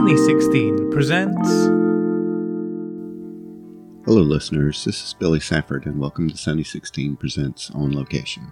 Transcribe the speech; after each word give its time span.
Sunny 0.00 0.16
16 0.16 0.90
presents. 0.90 1.50
Hello, 4.06 4.22
listeners. 4.22 4.82
This 4.82 5.04
is 5.04 5.12
Billy 5.12 5.40
Safford, 5.40 5.84
and 5.84 6.00
welcome 6.00 6.30
to 6.30 6.38
Sunny 6.38 6.64
16 6.64 7.16
Presents 7.16 7.70
On 7.72 7.94
Location. 7.94 8.50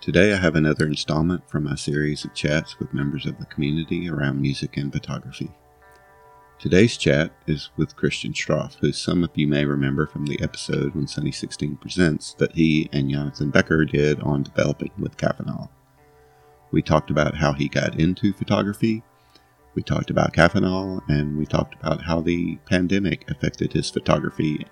Today, 0.00 0.32
I 0.32 0.36
have 0.36 0.54
another 0.54 0.86
installment 0.86 1.50
from 1.50 1.64
my 1.64 1.74
series 1.74 2.24
of 2.24 2.34
chats 2.34 2.78
with 2.78 2.94
members 2.94 3.26
of 3.26 3.36
the 3.40 3.46
community 3.46 4.08
around 4.08 4.40
music 4.40 4.76
and 4.76 4.92
photography. 4.92 5.50
Today's 6.60 6.96
chat 6.96 7.32
is 7.48 7.70
with 7.76 7.96
Christian 7.96 8.32
Straff, 8.32 8.76
who 8.76 8.92
some 8.92 9.24
of 9.24 9.30
you 9.34 9.48
may 9.48 9.64
remember 9.64 10.06
from 10.06 10.24
the 10.24 10.40
episode 10.40 10.94
when 10.94 11.08
Sunny 11.08 11.32
16 11.32 11.78
Presents 11.78 12.34
that 12.34 12.54
he 12.54 12.88
and 12.92 13.10
Jonathan 13.10 13.50
Becker 13.50 13.84
did 13.86 14.20
on 14.20 14.44
developing 14.44 14.92
with 15.00 15.16
Caffenol. 15.16 15.68
We 16.70 16.80
talked 16.80 17.10
about 17.10 17.34
how 17.34 17.54
he 17.54 17.68
got 17.68 17.98
into 17.98 18.32
photography, 18.32 19.02
we 19.74 19.82
talked 19.82 20.10
about 20.10 20.32
Caffenol, 20.32 21.00
and 21.08 21.36
we 21.38 21.46
talked 21.46 21.74
about 21.74 22.02
how 22.02 22.20
the 22.20 22.56
pandemic 22.66 23.30
affected 23.30 23.72
his 23.72 23.90
photography. 23.90 24.66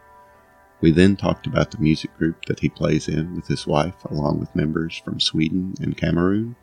We 0.81 0.91
then 0.91 1.17
talked 1.17 1.47
about 1.47 1.71
the 1.71 1.79
music 1.79 2.17
group 2.17 2.45
that 2.47 2.61
he 2.61 2.69
plays 2.69 3.09
in 3.09 3.37
with 3.37 3.47
his 3.47 3.67
wife, 3.67 4.05
along 4.05 4.41
with 4.41 4.55
members 4.57 4.97
from 4.97 5.21
Sweden 5.21 5.75
and 5.81 5.97
Cameroon. 5.97 6.57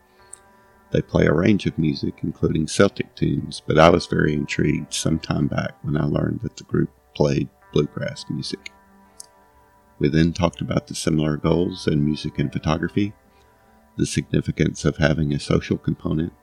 They 0.91 1.01
play 1.01 1.25
a 1.25 1.33
range 1.33 1.65
of 1.65 1.77
music, 1.77 2.19
including 2.23 2.67
Celtic 2.67 3.15
tunes, 3.15 3.61
but 3.65 3.77
I 3.77 3.89
was 3.89 4.05
very 4.05 4.33
intrigued 4.33 4.93
some 4.93 5.19
time 5.19 5.47
back 5.47 5.75
when 5.81 5.97
I 5.97 6.05
learned 6.05 6.41
that 6.41 6.57
the 6.57 6.63
group 6.63 6.89
played 7.13 7.49
bluegrass 7.73 8.25
music. 8.29 8.71
We 9.99 10.09
then 10.09 10.33
talked 10.33 10.61
about 10.61 10.87
the 10.87 10.95
similar 10.95 11.37
goals 11.37 11.87
in 11.87 12.05
music 12.05 12.37
and 12.37 12.51
photography, 12.51 13.13
the 13.97 14.05
significance 14.05 14.83
of 14.83 14.97
having 14.97 15.33
a 15.33 15.39
social 15.39 15.77
component 15.77 16.33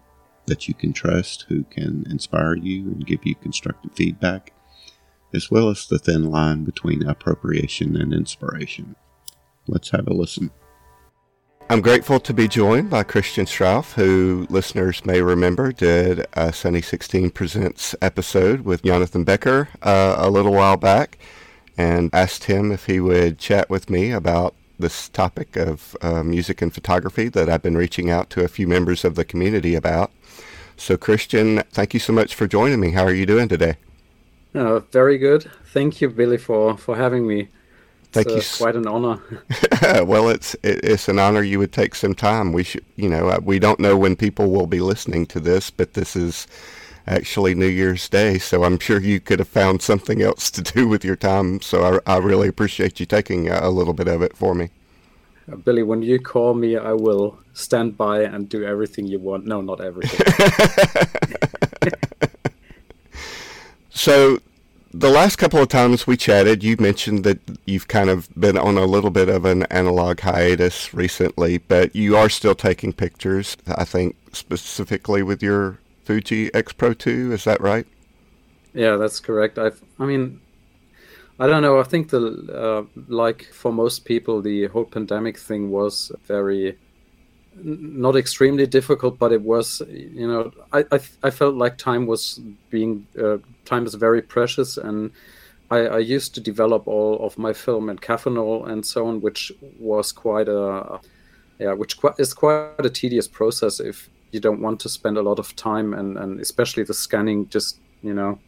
that 0.47 0.69
you 0.69 0.75
can 0.75 0.93
trust 0.93 1.47
who 1.49 1.65
can 1.65 2.07
inspire 2.11 2.55
you 2.55 2.85
and 2.85 3.07
give 3.07 3.25
you 3.25 3.35
constructive 3.35 3.93
feedback, 3.93 4.53
as 5.33 5.51
well 5.51 5.69
as 5.69 5.87
the 5.87 5.99
thin 5.99 6.31
line 6.31 6.65
between 6.65 7.07
appropriation 7.07 7.97
and 7.97 8.13
inspiration. 8.13 8.97
Let's 9.67 9.91
have 9.91 10.09
a 10.09 10.15
listen. 10.15 10.51
I'm 11.71 11.81
grateful 11.81 12.21
to 12.21 12.35
be 12.35 12.49
joined 12.49 12.91
by 12.91 13.03
Christian 13.03 13.47
Straff, 13.47 13.95
who 13.95 14.47
listeners 14.51 15.07
may 15.07 15.23
remember 15.23 15.73
did 15.73 16.27
a 16.35 16.53
Sunny 16.53 16.83
16 16.83 17.31
Presents 17.31 17.95
episode 18.03 18.63
with 18.63 18.83
Jonathan 18.83 19.25
Becker 19.25 19.69
uh, 19.81 20.17
a 20.19 20.29
little 20.29 20.53
while 20.53 20.77
back 20.77 21.19
and 21.79 22.11
asked 22.13 22.45
him 22.45 22.73
if 22.73 22.87
he 22.87 23.01
would 23.01 23.39
chat 23.39 23.71
with 23.71 23.89
me 23.89 24.11
about 24.11 24.55
this 24.79 25.09
topic 25.09 25.57
of 25.57 25.97
uh, 26.03 26.23
music 26.23 26.61
and 26.61 26.75
photography 26.75 27.29
that 27.29 27.49
I've 27.49 27.63
been 27.63 27.77
reaching 27.77 28.11
out 28.11 28.29
to 28.31 28.45
a 28.45 28.49
few 28.49 28.67
members 28.67 29.05
of 29.05 29.15
the 29.15 29.25
community 29.25 29.75
about. 29.75 30.13
So, 30.77 30.97
Christian, 30.97 31.63
thank 31.71 31.95
you 31.95 32.01
so 32.01 32.13
much 32.13 32.35
for 32.35 32.47
joining 32.47 32.81
me. 32.81 32.91
How 32.93 33.05
are 33.05 33.15
you 33.15 33.27
doing 33.27 33.49
today? 33.49 33.77
Uh, 34.55 34.81
very 34.81 35.19
good. 35.19 35.51
Thank 35.67 36.01
you, 36.01 36.11
Billy, 36.11 36.39
for, 36.39 36.77
for 36.77 36.97
having 36.97 37.27
me. 37.27 37.49
It's, 38.03 38.11
thank 38.13 38.29
uh, 38.29 38.35
you. 38.35 38.43
Quite 38.59 38.77
an 38.77 38.87
honor. 38.87 39.21
well, 40.05 40.29
it's 40.29 40.55
it, 40.63 40.85
it's 40.85 41.09
an 41.09 41.19
honor. 41.19 41.43
You 41.43 41.59
would 41.59 41.73
take 41.73 41.95
some 41.95 42.15
time. 42.15 42.53
We 42.53 42.65
should, 42.65 42.85
you 42.97 43.09
know, 43.09 43.29
uh, 43.29 43.41
we 43.43 43.59
don't 43.59 43.81
know 43.81 43.97
when 43.97 44.17
people 44.17 44.51
will 44.51 44.67
be 44.67 44.81
listening 44.81 45.27
to 45.27 45.41
this, 45.41 45.71
but 45.71 45.95
this 45.95 46.15
is 46.15 46.47
actually 47.07 47.55
New 47.55 47.67
Year's 47.67 48.09
Day, 48.09 48.39
so 48.39 48.65
I'm 48.65 48.79
sure 48.79 49.01
you 49.01 49.19
could 49.21 49.39
have 49.39 49.49
found 49.49 49.83
something 49.83 50.23
else 50.23 50.51
to 50.53 50.63
do 50.63 50.87
with 50.87 51.05
your 51.05 51.17
time. 51.17 51.61
So 51.61 52.01
I, 52.07 52.15
I 52.15 52.19
really 52.19 52.49
appreciate 52.49 53.01
you 53.01 53.07
taking 53.07 53.49
a, 53.49 53.61
a 53.63 53.71
little 53.71 53.95
bit 53.95 54.09
of 54.09 54.23
it 54.23 54.37
for 54.37 54.55
me. 54.55 54.71
Uh, 55.51 55.57
Billy, 55.57 55.83
when 55.83 56.03
you 56.03 56.19
call 56.19 56.55
me, 56.55 56.77
I 56.77 56.93
will 56.93 57.39
stand 57.55 57.97
by 57.97 58.23
and 58.23 58.49
do 58.49 58.65
everything 58.65 59.07
you 59.07 59.19
want. 59.19 59.47
No, 59.47 59.61
not 59.61 59.81
everything. 59.81 60.21
so, 63.91 64.39
the 64.95 65.09
last 65.09 65.37
couple 65.37 65.59
of 65.59 65.69
times 65.69 66.07
we 66.07 66.17
chatted, 66.17 66.63
you 66.63 66.77
mentioned 66.79 67.25
that 67.25 67.39
you've 67.65 67.89
kind 67.89 68.11
of 68.11 68.29
been 68.39 68.59
on 68.59 68.77
a 68.77 68.85
little 68.85 69.11
bit 69.11 69.29
of 69.29 69.45
an 69.47 69.63
analog 69.65 70.21
hiatus 70.21 70.93
recently, 70.93 71.59
but 71.59 71.97
you 71.97 72.17
are 72.17 72.29
still 72.29 72.55
taking 72.55 72.93
pictures, 72.93 73.57
I 73.67 73.85
think, 73.85 74.17
specifically 74.33 75.23
with 75.23 75.43
your 75.43 75.79
Fuji 76.05 76.53
X 76.53 76.73
Pro 76.73 76.93
2. 76.93 77.33
Is 77.33 77.45
that 77.45 77.61
right? 77.61 77.87
Yeah, 78.75 78.97
that's 78.97 79.19
correct. 79.19 79.59
i 79.59 79.71
I 79.99 80.05
mean, 80.05 80.42
I 81.39 81.47
don't 81.47 81.63
know. 81.63 81.81
I 81.81 81.85
think 81.85 82.11
the 82.11 82.23
uh, 82.53 83.01
like 83.09 83.49
for 83.53 83.73
most 83.73 84.05
people, 84.05 84.43
the 84.43 84.67
whole 84.67 84.85
pandemic 84.85 85.39
thing 85.39 85.71
was 85.71 86.13
very 86.27 86.79
not 87.57 88.17
extremely 88.17 88.67
difficult, 88.67 89.19
but 89.19 89.33
it 89.33 89.43
was. 89.43 89.83
You 89.89 90.29
know, 90.29 90.53
I 90.73 90.85
I, 90.93 91.01
I 91.23 91.31
felt 91.31 91.55
like 91.55 91.79
time 91.79 92.07
was 92.07 92.41
being 92.71 93.07
uh, 93.21 93.39
time 93.65 93.87
is 93.87 93.95
very 93.95 94.23
precious, 94.23 94.77
and 94.77 95.11
I, 95.71 95.79
I, 95.87 95.99
used 95.99 96.35
to 96.35 96.41
develop 96.41 96.87
all 96.87 97.19
of 97.25 97.39
my 97.39 97.55
film 97.55 97.89
and 97.89 98.01
Caffenol 98.01 98.69
and 98.69 98.85
so 98.85 99.07
on, 99.07 99.23
which 99.23 99.51
was 99.81 100.13
quite 100.13 100.49
a 100.49 101.01
yeah, 101.59 101.73
which 101.73 101.97
is 102.19 102.35
quite 102.35 102.85
a 102.85 102.91
tedious 102.91 103.27
process 103.27 103.81
if 103.81 104.11
you 104.33 104.41
don't 104.41 104.61
want 104.61 104.81
to 104.81 104.89
spend 104.89 105.17
a 105.17 105.23
lot 105.23 105.39
of 105.39 105.55
time 105.57 105.95
and 105.95 106.19
and 106.19 106.41
especially 106.41 106.83
the 106.83 106.95
scanning 106.95 107.49
just 107.49 107.79
you 108.03 108.13
know 108.13 108.39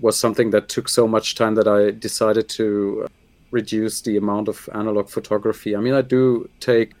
was 0.00 0.18
something 0.18 0.50
that 0.50 0.68
took 0.68 0.88
so 0.88 1.08
much 1.08 1.34
time 1.34 1.54
that 1.56 1.68
I 1.68 1.90
decided 1.90 2.48
to 2.50 3.06
reduce 3.50 4.02
the 4.02 4.16
amount 4.16 4.48
of 4.48 4.68
analog 4.74 5.08
photography. 5.08 5.74
I 5.74 5.80
mean, 5.80 5.94
I 5.94 6.02
do 6.02 6.48
take 6.60 6.92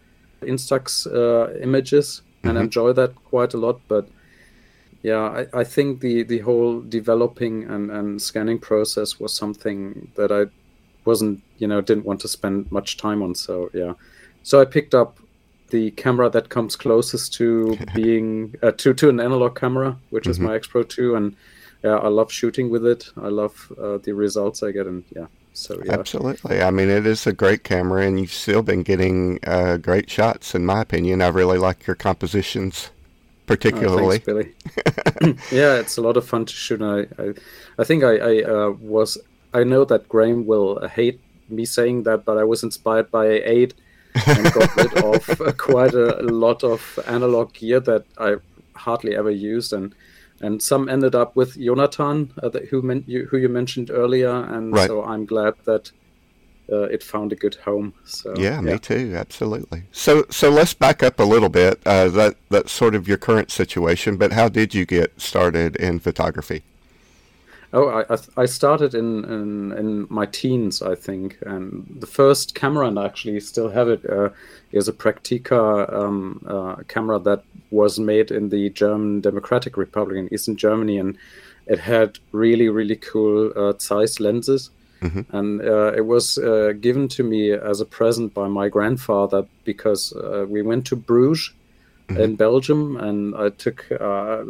Instax 0.42 1.06
uh, 1.06 1.52
images 1.60 2.22
and 2.42 2.52
mm-hmm. 2.52 2.64
enjoy 2.64 2.92
that 2.94 3.14
quite 3.24 3.54
a 3.54 3.58
lot, 3.58 3.80
but 3.88 4.08
yeah, 5.02 5.44
I, 5.54 5.60
I 5.60 5.64
think 5.64 6.00
the, 6.00 6.22
the 6.22 6.38
whole 6.40 6.80
developing 6.80 7.64
and, 7.64 7.90
and 7.90 8.20
scanning 8.20 8.58
process 8.58 9.20
was 9.20 9.34
something 9.34 10.10
that 10.16 10.32
I 10.32 10.46
wasn't, 11.04 11.42
you 11.58 11.68
know, 11.68 11.80
didn't 11.80 12.04
want 12.04 12.20
to 12.20 12.28
spend 12.28 12.70
much 12.72 12.96
time 12.96 13.22
on. 13.22 13.34
So 13.34 13.70
yeah, 13.72 13.92
so 14.42 14.60
I 14.60 14.64
picked 14.64 14.94
up 14.94 15.18
the 15.70 15.90
camera 15.92 16.30
that 16.30 16.48
comes 16.48 16.76
closest 16.76 17.34
to 17.34 17.78
being 17.94 18.54
uh, 18.62 18.72
to 18.72 18.94
to 18.94 19.08
an 19.08 19.20
analog 19.20 19.58
camera, 19.58 19.96
which 20.10 20.24
mm-hmm. 20.24 20.30
is 20.30 20.40
my 20.40 20.54
X 20.56 20.66
Pro 20.66 20.82
2, 20.82 21.14
and 21.14 21.36
yeah, 21.82 21.96
I 21.96 22.08
love 22.08 22.32
shooting 22.32 22.70
with 22.70 22.84
it. 22.86 23.10
I 23.16 23.28
love 23.28 23.72
uh, 23.80 23.98
the 23.98 24.12
results 24.12 24.62
I 24.62 24.72
get, 24.72 24.86
and 24.86 25.04
yeah. 25.14 25.26
So 25.52 25.80
yeah. 25.84 25.92
Absolutely. 25.92 26.62
I 26.62 26.70
mean, 26.70 26.88
it 26.88 27.06
is 27.06 27.26
a 27.26 27.32
great 27.32 27.64
camera, 27.64 28.06
and 28.06 28.18
you've 28.20 28.32
still 28.32 28.62
been 28.62 28.82
getting 28.82 29.40
uh, 29.44 29.76
great 29.76 30.08
shots, 30.10 30.54
in 30.54 30.64
my 30.64 30.80
opinion. 30.80 31.20
I 31.20 31.28
really 31.28 31.58
like 31.58 31.86
your 31.86 31.96
compositions, 31.96 32.90
particularly. 33.46 34.04
Oh, 34.04 34.10
thanks, 34.10 34.24
Billy. 34.24 35.36
yeah, 35.52 35.74
it's 35.76 35.96
a 35.96 36.02
lot 36.02 36.16
of 36.16 36.26
fun 36.26 36.46
to 36.46 36.52
shoot. 36.52 36.82
I, 36.82 37.06
I, 37.22 37.34
I 37.78 37.84
think 37.84 38.04
I, 38.04 38.16
I 38.16 38.42
uh, 38.42 38.70
was. 38.80 39.18
I 39.54 39.64
know 39.64 39.84
that 39.86 40.08
Graham 40.08 40.46
will 40.46 40.86
hate 40.86 41.20
me 41.48 41.64
saying 41.64 42.02
that, 42.04 42.24
but 42.24 42.38
I 42.38 42.44
was 42.44 42.62
inspired 42.62 43.10
by 43.10 43.26
Aid 43.26 43.74
and 44.26 44.52
got 44.52 44.76
rid 44.76 44.94
of 45.04 45.56
quite 45.58 45.94
a, 45.94 46.20
a 46.20 46.22
lot 46.22 46.62
of 46.62 46.98
analog 47.06 47.52
gear 47.54 47.80
that 47.80 48.04
I 48.18 48.36
hardly 48.74 49.16
ever 49.16 49.30
used, 49.30 49.72
and 49.72 49.94
and 50.40 50.62
some 50.62 50.88
ended 50.88 51.14
up 51.14 51.34
with 51.36 51.58
Jonathan, 51.58 52.32
uh, 52.42 52.50
who, 52.70 52.82
men- 52.82 53.04
you, 53.06 53.26
who 53.26 53.38
you 53.38 53.48
mentioned 53.48 53.90
earlier, 53.90 54.30
and 54.30 54.72
right. 54.72 54.86
so 54.86 55.04
I'm 55.04 55.26
glad 55.26 55.54
that 55.64 55.90
uh, 56.70 56.82
it 56.82 57.02
found 57.02 57.32
a 57.32 57.36
good 57.36 57.54
home. 57.56 57.94
So 58.04 58.34
yeah, 58.36 58.56
yeah, 58.56 58.60
me 58.60 58.78
too, 58.78 59.14
absolutely. 59.16 59.84
So 59.90 60.24
so 60.30 60.50
let's 60.50 60.74
back 60.74 61.02
up 61.02 61.18
a 61.18 61.24
little 61.24 61.48
bit. 61.48 61.80
Uh, 61.86 62.08
that 62.08 62.36
that's 62.50 62.72
sort 62.72 62.94
of 62.94 63.08
your 63.08 63.16
current 63.16 63.50
situation, 63.50 64.16
but 64.16 64.32
how 64.32 64.48
did 64.48 64.74
you 64.74 64.84
get 64.84 65.20
started 65.20 65.76
in 65.76 65.98
photography? 65.98 66.62
Oh, 67.72 67.88
I 67.88 68.16
I 68.36 68.46
started 68.46 68.94
in, 68.94 69.24
in, 69.24 69.72
in 69.72 70.06
my 70.08 70.24
teens, 70.24 70.80
I 70.80 70.94
think, 70.94 71.36
and 71.42 71.86
the 72.00 72.06
first 72.06 72.54
camera, 72.54 72.86
and 72.86 72.98
I 72.98 73.04
actually 73.04 73.40
still 73.40 73.68
have 73.68 73.88
it, 73.88 74.08
uh, 74.08 74.30
is 74.72 74.88
a 74.88 74.92
Praktica 74.92 75.92
um, 75.92 76.42
uh, 76.48 76.76
camera 76.88 77.18
that 77.18 77.42
was 77.70 77.98
made 77.98 78.30
in 78.30 78.48
the 78.48 78.70
German 78.70 79.20
Democratic 79.20 79.76
Republic 79.76 80.16
in 80.16 80.32
Eastern 80.32 80.56
Germany, 80.56 80.96
and 80.98 81.18
it 81.66 81.78
had 81.78 82.18
really 82.32 82.70
really 82.70 82.96
cool 82.96 83.52
uh, 83.54 83.74
Zeiss 83.78 84.18
lenses, 84.18 84.70
mm-hmm. 85.02 85.36
and 85.36 85.60
uh, 85.60 85.92
it 85.94 86.06
was 86.06 86.38
uh, 86.38 86.72
given 86.80 87.06
to 87.08 87.22
me 87.22 87.52
as 87.52 87.82
a 87.82 87.84
present 87.84 88.32
by 88.32 88.48
my 88.48 88.70
grandfather 88.70 89.44
because 89.64 90.14
uh, 90.14 90.46
we 90.48 90.62
went 90.62 90.86
to 90.86 90.96
Bruges 90.96 91.50
mm-hmm. 92.08 92.20
in 92.20 92.36
Belgium, 92.36 92.96
and 92.96 93.34
I 93.34 93.50
took 93.50 93.90
uh, 93.92 94.44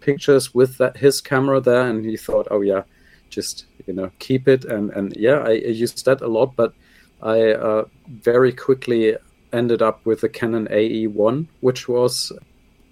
pictures 0.00 0.54
with 0.54 0.78
that 0.78 0.96
his 0.96 1.20
camera 1.20 1.60
there, 1.60 1.86
and 1.88 2.04
he 2.04 2.16
thought, 2.16 2.48
oh 2.50 2.60
yeah, 2.60 2.82
just 3.30 3.66
you 3.86 3.94
know 3.94 4.10
keep 4.18 4.48
it, 4.48 4.64
and 4.64 4.90
and 4.90 5.16
yeah, 5.16 5.38
I, 5.38 5.52
I 5.52 5.74
used 5.74 6.04
that 6.04 6.20
a 6.20 6.28
lot, 6.28 6.56
but 6.56 6.74
I 7.22 7.52
uh, 7.52 7.84
very 8.06 8.52
quickly 8.52 9.16
ended 9.52 9.82
up 9.82 10.04
with 10.04 10.20
the 10.20 10.28
Canon 10.28 10.66
AE1, 10.68 11.46
which 11.60 11.88
was 11.88 12.32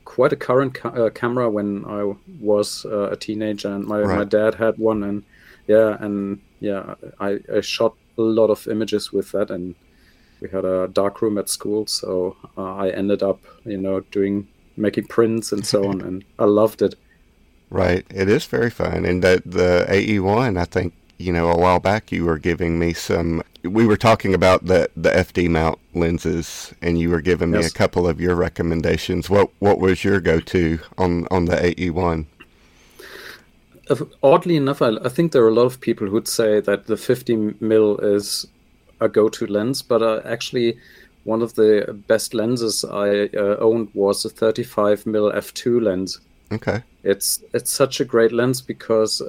quite 0.04 0.32
a 0.32 0.36
current 0.36 0.74
ca- 0.74 0.90
uh, 0.90 1.10
camera 1.10 1.50
when 1.50 1.84
I 1.86 2.14
was 2.40 2.84
uh, 2.86 3.10
a 3.10 3.16
teenager, 3.16 3.72
and 3.74 3.84
my, 3.84 4.00
right. 4.00 4.18
my 4.18 4.24
dad 4.24 4.54
had 4.54 4.78
one, 4.78 5.02
and 5.02 5.22
yeah, 5.66 5.96
and 6.00 6.40
yeah, 6.60 6.94
I, 7.20 7.40
I 7.52 7.60
shot 7.60 7.94
a 8.18 8.22
lot 8.22 8.50
of 8.50 8.68
images 8.68 9.12
with 9.12 9.32
that, 9.32 9.50
and 9.50 9.74
we 10.42 10.48
had 10.48 10.64
a 10.64 10.88
dark 10.88 11.22
room 11.22 11.38
at 11.38 11.48
school, 11.48 11.86
so 11.86 12.36
uh, 12.58 12.74
I 12.74 12.90
ended 12.90 13.22
up, 13.22 13.40
you 13.64 13.78
know, 13.78 14.00
doing 14.00 14.48
making 14.76 15.06
prints 15.06 15.52
and 15.52 15.64
so 15.64 15.88
on, 15.88 16.00
and 16.06 16.24
I 16.38 16.44
loved 16.44 16.82
it. 16.82 16.96
Right. 17.70 18.04
It 18.10 18.28
is 18.28 18.44
very 18.44 18.68
fun. 18.68 19.06
And 19.06 19.22
that 19.22 19.44
the 19.46 19.86
AE1, 19.88 20.58
I 20.58 20.64
think, 20.64 20.92
you 21.16 21.32
know, 21.32 21.50
a 21.50 21.56
while 21.56 21.78
back 21.78 22.12
you 22.12 22.24
were 22.26 22.38
giving 22.38 22.78
me 22.78 22.92
some 22.92 23.42
we 23.62 23.86
were 23.86 23.96
talking 23.96 24.34
about 24.34 24.66
the 24.66 24.90
the 24.96 25.10
FD 25.10 25.48
mount 25.48 25.78
lenses 25.94 26.74
and 26.82 26.98
you 26.98 27.08
were 27.10 27.20
giving 27.20 27.52
me 27.52 27.60
yes. 27.60 27.70
a 27.70 27.74
couple 27.74 28.08
of 28.08 28.20
your 28.20 28.34
recommendations. 28.34 29.30
What 29.30 29.50
what 29.60 29.78
was 29.78 30.04
your 30.04 30.20
go-to 30.20 30.80
on 30.98 31.26
on 31.30 31.46
the 31.46 31.56
AE1? 31.56 32.26
Oddly 34.22 34.56
enough, 34.56 34.82
I, 34.82 34.96
I 35.04 35.08
think 35.08 35.32
there 35.32 35.44
are 35.44 35.48
a 35.48 35.54
lot 35.54 35.66
of 35.66 35.80
people 35.80 36.08
who'd 36.08 36.28
say 36.28 36.60
that 36.60 36.86
the 36.86 36.96
50 36.96 37.54
mil 37.60 37.98
is 37.98 38.46
a 39.02 39.08
go-to 39.08 39.46
lens, 39.46 39.82
but 39.82 40.02
uh, 40.02 40.20
actually 40.24 40.78
one 41.24 41.42
of 41.42 41.54
the 41.54 42.02
best 42.08 42.34
lenses 42.34 42.84
I 42.84 43.26
uh, 43.36 43.56
owned 43.58 43.88
was 43.94 44.24
a 44.24 44.28
35 44.28 45.06
mil 45.06 45.30
f2 45.32 45.80
lens. 45.80 46.20
Okay. 46.50 46.82
It's 47.02 47.42
it's 47.54 47.72
such 47.72 48.00
a 48.00 48.04
great 48.04 48.32
lens 48.32 48.60
because 48.60 49.22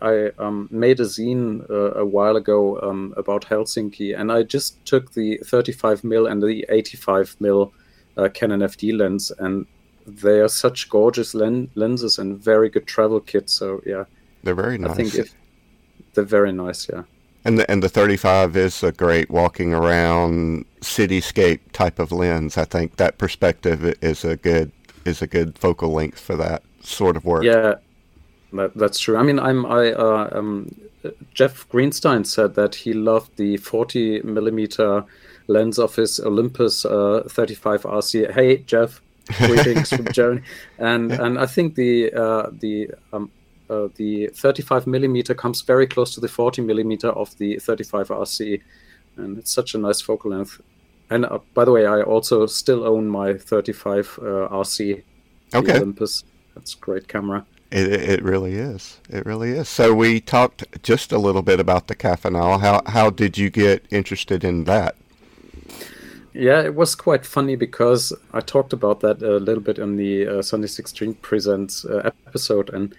I 0.00 0.30
um, 0.38 0.68
made 0.70 1.00
a 1.00 1.04
zine 1.04 1.68
uh, 1.70 1.92
a 1.94 2.04
while 2.04 2.36
ago 2.36 2.80
um, 2.80 3.14
about 3.16 3.46
Helsinki, 3.46 4.18
and 4.18 4.30
I 4.32 4.42
just 4.42 4.84
took 4.84 5.12
the 5.12 5.38
35 5.44 6.04
mil 6.04 6.26
and 6.26 6.42
the 6.42 6.64
85 6.68 7.36
mil 7.40 7.72
uh, 8.16 8.28
Canon 8.28 8.60
FD 8.60 8.96
lens, 8.96 9.32
and 9.38 9.66
they 10.06 10.40
are 10.40 10.48
such 10.48 10.88
gorgeous 10.88 11.34
len- 11.34 11.70
lenses 11.74 12.18
and 12.18 12.38
very 12.38 12.68
good 12.68 12.86
travel 12.86 13.20
kits. 13.20 13.52
So 13.52 13.80
yeah, 13.84 14.04
they're 14.42 14.54
very 14.54 14.78
nice. 14.78 14.90
I 14.90 14.94
think 14.94 15.14
if 15.14 15.34
they're 16.14 16.24
very 16.24 16.52
nice, 16.52 16.88
yeah. 16.88 17.02
And 17.48 17.58
the 17.58 17.70
and 17.70 17.82
the 17.82 17.88
35 17.88 18.58
is 18.58 18.82
a 18.82 18.92
great 18.92 19.30
walking 19.30 19.72
around 19.72 20.66
cityscape 20.82 21.60
type 21.72 21.98
of 21.98 22.12
lens. 22.12 22.58
I 22.58 22.66
think 22.66 22.96
that 22.96 23.16
perspective 23.16 23.96
is 24.02 24.22
a 24.22 24.36
good 24.36 24.70
is 25.06 25.22
a 25.22 25.26
good 25.26 25.58
focal 25.58 25.90
length 25.90 26.20
for 26.20 26.36
that 26.36 26.62
sort 26.82 27.16
of 27.16 27.24
work. 27.24 27.44
Yeah, 27.44 27.76
that, 28.52 28.74
that's 28.74 28.98
true. 28.98 29.16
I 29.16 29.22
mean, 29.22 29.38
I'm 29.38 29.64
I 29.64 29.92
uh, 29.92 30.28
um, 30.30 30.74
Jeff 31.32 31.66
Greenstein 31.70 32.26
said 32.26 32.54
that 32.56 32.74
he 32.74 32.92
loved 32.92 33.38
the 33.38 33.56
40 33.56 34.20
millimeter 34.24 35.06
lens 35.46 35.78
of 35.78 35.96
his 35.96 36.20
Olympus 36.20 36.84
uh, 36.84 37.22
35 37.30 37.84
RC. 37.84 38.30
Hey, 38.34 38.58
Jeff, 38.58 39.00
greetings 39.38 39.88
from 39.88 40.12
Germany. 40.12 40.42
And 40.76 41.12
and 41.12 41.38
I 41.38 41.46
think 41.46 41.76
the 41.76 42.12
uh, 42.12 42.50
the 42.52 42.90
um, 43.14 43.30
uh, 43.70 43.88
the 43.96 44.28
35 44.28 44.86
millimeter 44.86 45.34
comes 45.34 45.62
very 45.62 45.86
close 45.86 46.14
to 46.14 46.20
the 46.20 46.28
40 46.28 46.62
millimeter 46.62 47.08
of 47.08 47.36
the 47.38 47.58
35 47.58 48.08
RC, 48.08 48.62
and 49.16 49.38
it's 49.38 49.52
such 49.52 49.74
a 49.74 49.78
nice 49.78 50.00
focal 50.00 50.30
length. 50.30 50.60
And 51.10 51.24
uh, 51.24 51.38
by 51.54 51.64
the 51.64 51.72
way, 51.72 51.86
I 51.86 52.02
also 52.02 52.46
still 52.46 52.84
own 52.84 53.08
my 53.08 53.34
35 53.34 54.18
uh, 54.20 54.24
RC, 54.24 55.02
okay. 55.54 55.76
Olympus. 55.76 56.24
That's 56.54 56.74
a 56.74 56.78
great 56.78 57.08
camera. 57.08 57.46
It, 57.70 57.92
it 57.92 58.22
really 58.22 58.54
is. 58.54 58.98
It 59.10 59.26
really 59.26 59.50
is. 59.50 59.68
So 59.68 59.94
we 59.94 60.20
talked 60.20 60.64
just 60.82 61.12
a 61.12 61.18
little 61.18 61.42
bit 61.42 61.60
about 61.60 61.88
the 61.88 61.94
Caffenol. 61.94 62.60
How 62.60 62.82
how 62.86 63.10
did 63.10 63.36
you 63.36 63.50
get 63.50 63.84
interested 63.90 64.42
in 64.42 64.64
that? 64.64 64.96
Yeah, 66.32 66.62
it 66.62 66.74
was 66.74 66.94
quite 66.94 67.26
funny 67.26 67.56
because 67.56 68.12
I 68.32 68.40
talked 68.40 68.72
about 68.72 69.00
that 69.00 69.22
a 69.22 69.36
little 69.38 69.62
bit 69.62 69.78
in 69.78 69.96
the 69.96 70.26
uh, 70.26 70.42
Sunny 70.42 70.66
16 70.66 71.14
Presents 71.14 71.84
uh, 71.84 72.10
episode, 72.26 72.70
and 72.70 72.94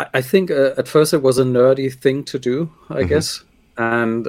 I, 0.00 0.06
I 0.14 0.22
think 0.22 0.50
uh, 0.50 0.72
at 0.78 0.88
first 0.88 1.12
it 1.12 1.22
was 1.22 1.38
a 1.38 1.44
nerdy 1.44 1.92
thing 1.92 2.24
to 2.24 2.38
do, 2.38 2.72
I 2.88 3.00
mm-hmm. 3.00 3.08
guess, 3.08 3.44
and 3.76 4.28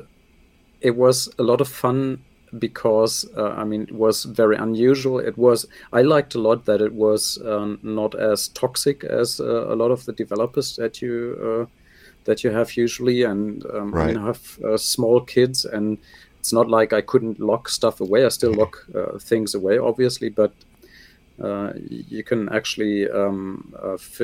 it 0.82 0.96
was 0.96 1.34
a 1.40 1.44
lot 1.44 1.62
of 1.62 1.68
fun 1.68 2.24
because 2.60 3.26
uh, 3.38 3.52
I 3.52 3.64
mean 3.64 3.84
it 3.84 3.94
was 3.94 4.26
very 4.26 4.58
unusual. 4.58 5.20
It 5.20 5.38
was 5.38 5.66
I 5.94 6.02
liked 6.02 6.36
a 6.36 6.40
lot 6.40 6.66
that 6.66 6.82
it 6.82 6.94
was 6.94 7.42
um, 7.46 7.80
not 7.84 8.16
as 8.16 8.50
toxic 8.50 9.04
as 9.06 9.40
uh, 9.40 9.74
a 9.74 9.76
lot 9.76 9.92
of 9.92 10.06
the 10.06 10.12
developers 10.12 10.76
that 10.76 11.02
you 11.02 11.16
uh, 11.42 11.66
that 12.26 12.44
you 12.44 12.52
have 12.52 12.76
usually, 12.76 13.24
and 13.24 13.66
um, 13.74 13.92
right. 13.92 14.18
I 14.18 14.22
have 14.22 14.60
uh, 14.66 14.78
small 14.78 15.22
kids, 15.22 15.64
and 15.66 15.98
it's 16.40 16.52
not 16.52 16.70
like 16.70 16.92
I 16.92 17.02
couldn't 17.02 17.40
lock 17.40 17.70
stuff 17.70 18.02
away. 18.02 18.26
I 18.26 18.30
still 18.30 18.54
lock 18.54 18.86
uh, 18.96 19.18
things 19.20 19.56
away, 19.56 19.78
obviously, 19.78 20.30
but 20.30 20.52
uh, 21.42 21.72
you 21.88 22.24
can 22.24 22.50
actually 22.50 23.10
um, 23.10 23.74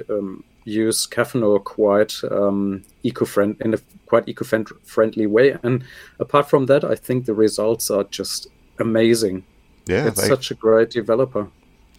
um, 0.09 0.43
use 0.67 1.07
Caffenol 1.07 1.63
quite 1.63 2.13
um, 2.29 2.83
eco-friend 3.03 3.55
in 3.61 3.73
a 3.73 3.77
quite 4.05 4.27
eco-friendly 4.27 5.25
way. 5.25 5.57
And 5.63 5.83
apart 6.19 6.49
from 6.49 6.65
that, 6.65 6.83
I 6.83 6.95
think 6.95 7.25
the 7.25 7.33
results 7.33 7.89
are 7.89 8.03
just 8.03 8.47
amazing. 8.79 9.45
Yeah, 9.85 10.07
it's 10.07 10.21
they, 10.21 10.27
such 10.27 10.51
a 10.51 10.55
great 10.55 10.89
developer. 10.89 11.47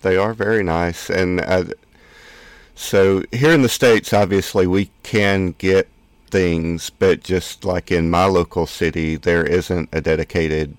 They 0.03 0.17
are 0.17 0.35
very 0.35 0.63
nice, 0.63 1.11
and 1.11 1.41
uh, 1.41 1.65
so 2.75 3.25
here 3.33 3.53
in 3.53 3.63
the 3.63 3.69
states, 3.69 4.13
obviously, 4.13 4.67
we 4.67 4.91
can 5.03 5.55
get 5.59 5.89
things, 6.31 6.91
but 6.91 7.25
just 7.25 7.65
like 7.65 7.91
in 7.91 8.11
my 8.11 8.27
local 8.27 8.67
city, 8.67 9.17
there 9.17 9.45
isn't 9.45 9.89
a 9.93 10.01
dedicated 10.01 10.77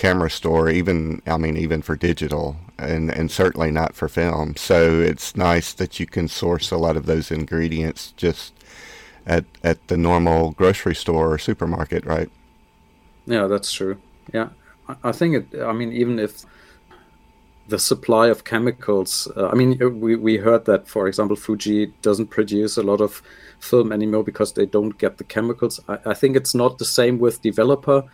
camera 0.00 0.30
store, 0.30 0.70
even 0.70 1.20
I 1.26 1.36
mean, 1.36 1.58
even 1.58 1.82
for 1.82 1.94
digital 1.94 2.56
and, 2.78 3.10
and 3.10 3.30
certainly 3.30 3.70
not 3.70 3.94
for 3.94 4.08
film. 4.08 4.56
So 4.56 4.98
it's 4.98 5.36
nice 5.36 5.74
that 5.74 6.00
you 6.00 6.06
can 6.06 6.26
source 6.26 6.70
a 6.70 6.78
lot 6.78 6.96
of 6.96 7.04
those 7.04 7.30
ingredients 7.30 8.14
just 8.16 8.54
at, 9.26 9.44
at 9.62 9.88
the 9.88 9.98
normal 9.98 10.52
grocery 10.52 10.94
store 10.94 11.34
or 11.34 11.38
supermarket, 11.38 12.06
right? 12.06 12.30
Yeah, 13.26 13.46
that's 13.46 13.70
true. 13.70 13.98
Yeah. 14.32 14.48
I 15.04 15.12
think 15.12 15.34
it, 15.36 15.60
I 15.60 15.72
mean, 15.72 15.92
even 15.92 16.18
if 16.18 16.46
the 17.68 17.78
supply 17.78 18.28
of 18.28 18.44
chemicals, 18.44 19.28
uh, 19.36 19.48
I 19.48 19.54
mean, 19.54 19.80
uh, 19.82 19.90
we, 19.90 20.16
we 20.16 20.38
heard 20.38 20.64
that, 20.64 20.88
for 20.88 21.08
example, 21.08 21.36
Fuji 21.36 21.92
doesn't 22.00 22.28
produce 22.28 22.78
a 22.78 22.82
lot 22.82 23.02
of 23.02 23.22
film 23.60 23.92
anymore 23.92 24.24
because 24.24 24.54
they 24.54 24.64
don't 24.64 24.96
get 24.96 25.18
the 25.18 25.24
chemicals. 25.24 25.78
I, 25.88 25.98
I 26.06 26.14
think 26.14 26.36
it's 26.36 26.54
not 26.54 26.78
the 26.78 26.86
same 26.86 27.18
with 27.18 27.42
developer, 27.42 28.04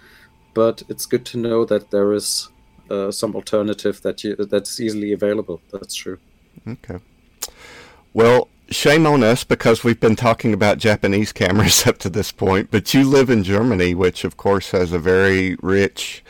but 0.57 0.83
it's 0.89 1.05
good 1.05 1.27
to 1.27 1.37
know 1.37 1.67
that 1.67 1.91
there 1.91 2.15
is 2.15 2.49
uh, 2.91 3.11
some 3.11 3.37
alternative 3.37 4.01
that 4.01 4.25
you 4.25 4.35
that's 4.37 4.81
easily 4.81 5.13
available. 5.13 5.61
That's 5.71 5.95
true. 5.95 6.19
Okay. 6.67 6.99
Well, 8.15 8.49
shame 8.71 9.07
on 9.07 9.23
us 9.23 9.45
because 9.45 9.85
we've 9.85 10.01
been 10.01 10.17
talking 10.17 10.55
about 10.55 10.79
Japanese 10.79 11.31
cameras 11.31 11.87
up 11.91 11.99
to 11.99 12.09
this 12.09 12.33
point, 12.33 12.71
but 12.71 12.95
you 12.95 13.05
live 13.05 13.29
in 13.29 13.45
Germany, 13.45 13.95
which 13.95 14.25
of 14.25 14.39
course 14.39 14.71
has 14.71 14.93
a 14.93 14.99
very 14.99 15.57
rich 15.61 16.25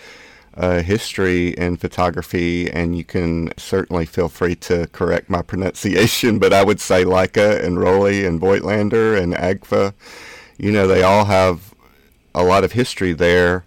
uh, 0.57 0.83
history 0.83 1.51
in 1.51 1.77
photography, 1.77 2.69
and 2.69 2.99
you 2.99 3.05
can 3.05 3.53
certainly 3.57 4.07
feel 4.07 4.29
free 4.29 4.57
to 4.57 4.89
correct 4.89 5.31
my 5.31 5.43
pronunciation, 5.53 6.41
but 6.41 6.53
I 6.53 6.65
would 6.65 6.81
say 6.81 7.05
Leica 7.05 7.63
and 7.63 7.77
Rollei 7.77 8.27
and 8.27 8.41
Voigtlander 8.41 9.17
and 9.23 9.35
Agfa, 9.35 9.95
you 10.59 10.73
know, 10.73 10.89
they 10.89 11.05
all 11.05 11.27
have 11.27 11.73
a 12.35 12.43
lot 12.43 12.65
of 12.65 12.73
history 12.73 13.13
there 13.13 13.65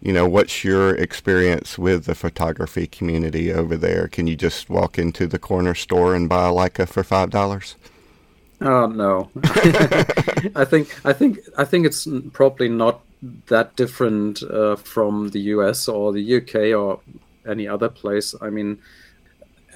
you 0.00 0.12
know, 0.12 0.28
what's 0.28 0.62
your 0.62 0.94
experience 0.94 1.76
with 1.76 2.04
the 2.04 2.14
photography 2.14 2.86
community 2.86 3.52
over 3.52 3.76
there? 3.76 4.06
Can 4.08 4.26
you 4.26 4.36
just 4.36 4.70
walk 4.70 4.98
into 4.98 5.26
the 5.26 5.38
corner 5.38 5.74
store 5.74 6.14
and 6.14 6.28
buy 6.28 6.48
a 6.48 6.52
Leica 6.52 6.88
for 6.88 7.02
five 7.02 7.30
dollars? 7.30 7.76
Oh 8.60 8.86
no, 8.86 9.30
I 10.54 10.64
think 10.64 10.94
I 11.04 11.12
think 11.12 11.40
I 11.56 11.64
think 11.64 11.86
it's 11.86 12.06
probably 12.32 12.68
not 12.68 13.00
that 13.46 13.74
different 13.76 14.42
uh, 14.42 14.76
from 14.76 15.30
the 15.30 15.40
US 15.40 15.88
or 15.88 16.12
the 16.12 16.36
UK 16.36 16.78
or 16.78 17.00
any 17.46 17.66
other 17.66 17.88
place. 17.88 18.34
I 18.40 18.50
mean, 18.50 18.78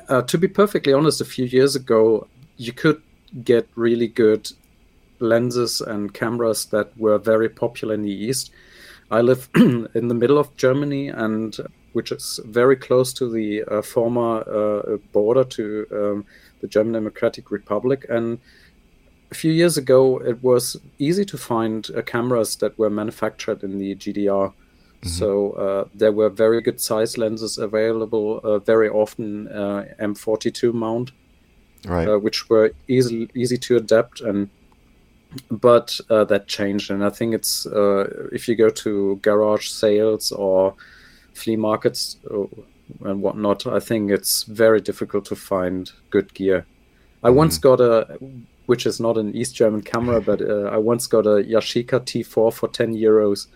uh, 0.09 0.23
to 0.23 0.39
be 0.39 0.49
perfectly 0.49 0.93
honest, 0.93 1.21
a 1.21 1.25
few 1.25 1.47
years 1.47 1.75
ago, 1.75 2.29
you 2.57 2.73
could 2.73 3.03
get 3.45 3.69
really 3.75 4.09
good 4.09 4.53
lenses 5.19 5.81
and 5.81 6.13
cameras 6.13 6.67
that 6.67 6.97
were 6.99 7.19
very 7.19 7.49
popular 7.49 7.95
in 7.95 8.03
the 8.03 8.13
East 8.13 8.51
I 9.13 9.21
live 9.21 9.51
in 9.55 10.09
the 10.09 10.15
middle 10.15 10.39
of 10.39 10.57
Germany, 10.57 11.09
and 11.09 11.55
which 11.93 12.11
is 12.11 12.41
very 12.47 12.77
close 12.77 13.13
to 13.13 13.31
the 13.31 13.63
uh, 13.65 13.83
former 13.83 14.41
uh, 14.41 14.97
border 15.13 15.45
to 15.45 15.87
um, 15.93 16.27
the 16.63 16.67
German 16.67 16.95
Democratic 16.95 17.51
Republic. 17.51 18.07
And 18.09 18.41
a 19.31 19.35
few 19.35 19.53
years 19.53 19.77
ago, 19.77 20.17
it 20.17 20.43
was 20.43 20.79
easy 20.99 21.27
to 21.27 21.37
find 21.37 21.87
uh, 21.95 22.01
cameras 22.01 22.57
that 22.57 22.79
were 22.79 22.89
manufactured 22.89 23.63
in 23.63 23.79
the 23.79 23.95
GDR. 23.95 24.49
Mm-hmm. 24.49 25.09
So 25.09 25.53
uh, 25.53 25.89
there 25.95 26.13
were 26.13 26.31
very 26.31 26.63
good 26.63 26.81
Zeiss 26.81 27.19
lenses 27.19 27.59
available, 27.59 28.41
uh, 28.43 28.61
very 28.61 28.89
often 28.89 29.49
uh, 29.49 29.85
M42 30.01 30.73
mount, 30.73 31.13
right. 31.85 32.17
which 32.17 32.49
were 32.49 32.73
easy 32.89 33.29
easy 33.35 33.59
to 33.59 33.77
adapt 33.77 34.23
and 34.23 34.49
but 35.51 35.99
uh, 36.11 36.25
that 36.25 36.47
changed 36.47 36.91
and 36.91 37.05
i 37.05 37.11
think 37.11 37.35
it's 37.35 37.67
uh, 37.67 38.29
if 38.33 38.49
you 38.49 38.55
go 38.55 38.69
to 38.69 39.17
garage 39.23 39.69
sales 39.69 40.33
or 40.33 40.75
flea 41.35 41.57
markets 41.57 42.17
uh, 42.31 42.45
and 43.05 43.23
whatnot 43.23 43.67
i 43.67 43.81
think 43.81 44.11
it's 44.11 44.45
very 44.45 44.81
difficult 44.81 45.25
to 45.25 45.37
find 45.37 45.93
good 46.11 46.33
gear 46.35 46.67
i 47.23 47.29
mm. 47.29 47.35
once 47.35 47.59
got 47.59 47.81
a 47.81 48.19
which 48.67 48.87
is 48.87 49.01
not 49.01 49.17
an 49.17 49.35
east 49.35 49.55
german 49.55 49.83
camera 49.83 50.21
but 50.21 50.41
uh, 50.43 50.65
i 50.65 50.77
once 50.77 51.07
got 51.07 51.27
a 51.27 51.43
yashica 51.45 52.01
t4 52.01 52.53
for 52.53 52.69
10 52.69 52.95
euros 52.95 53.47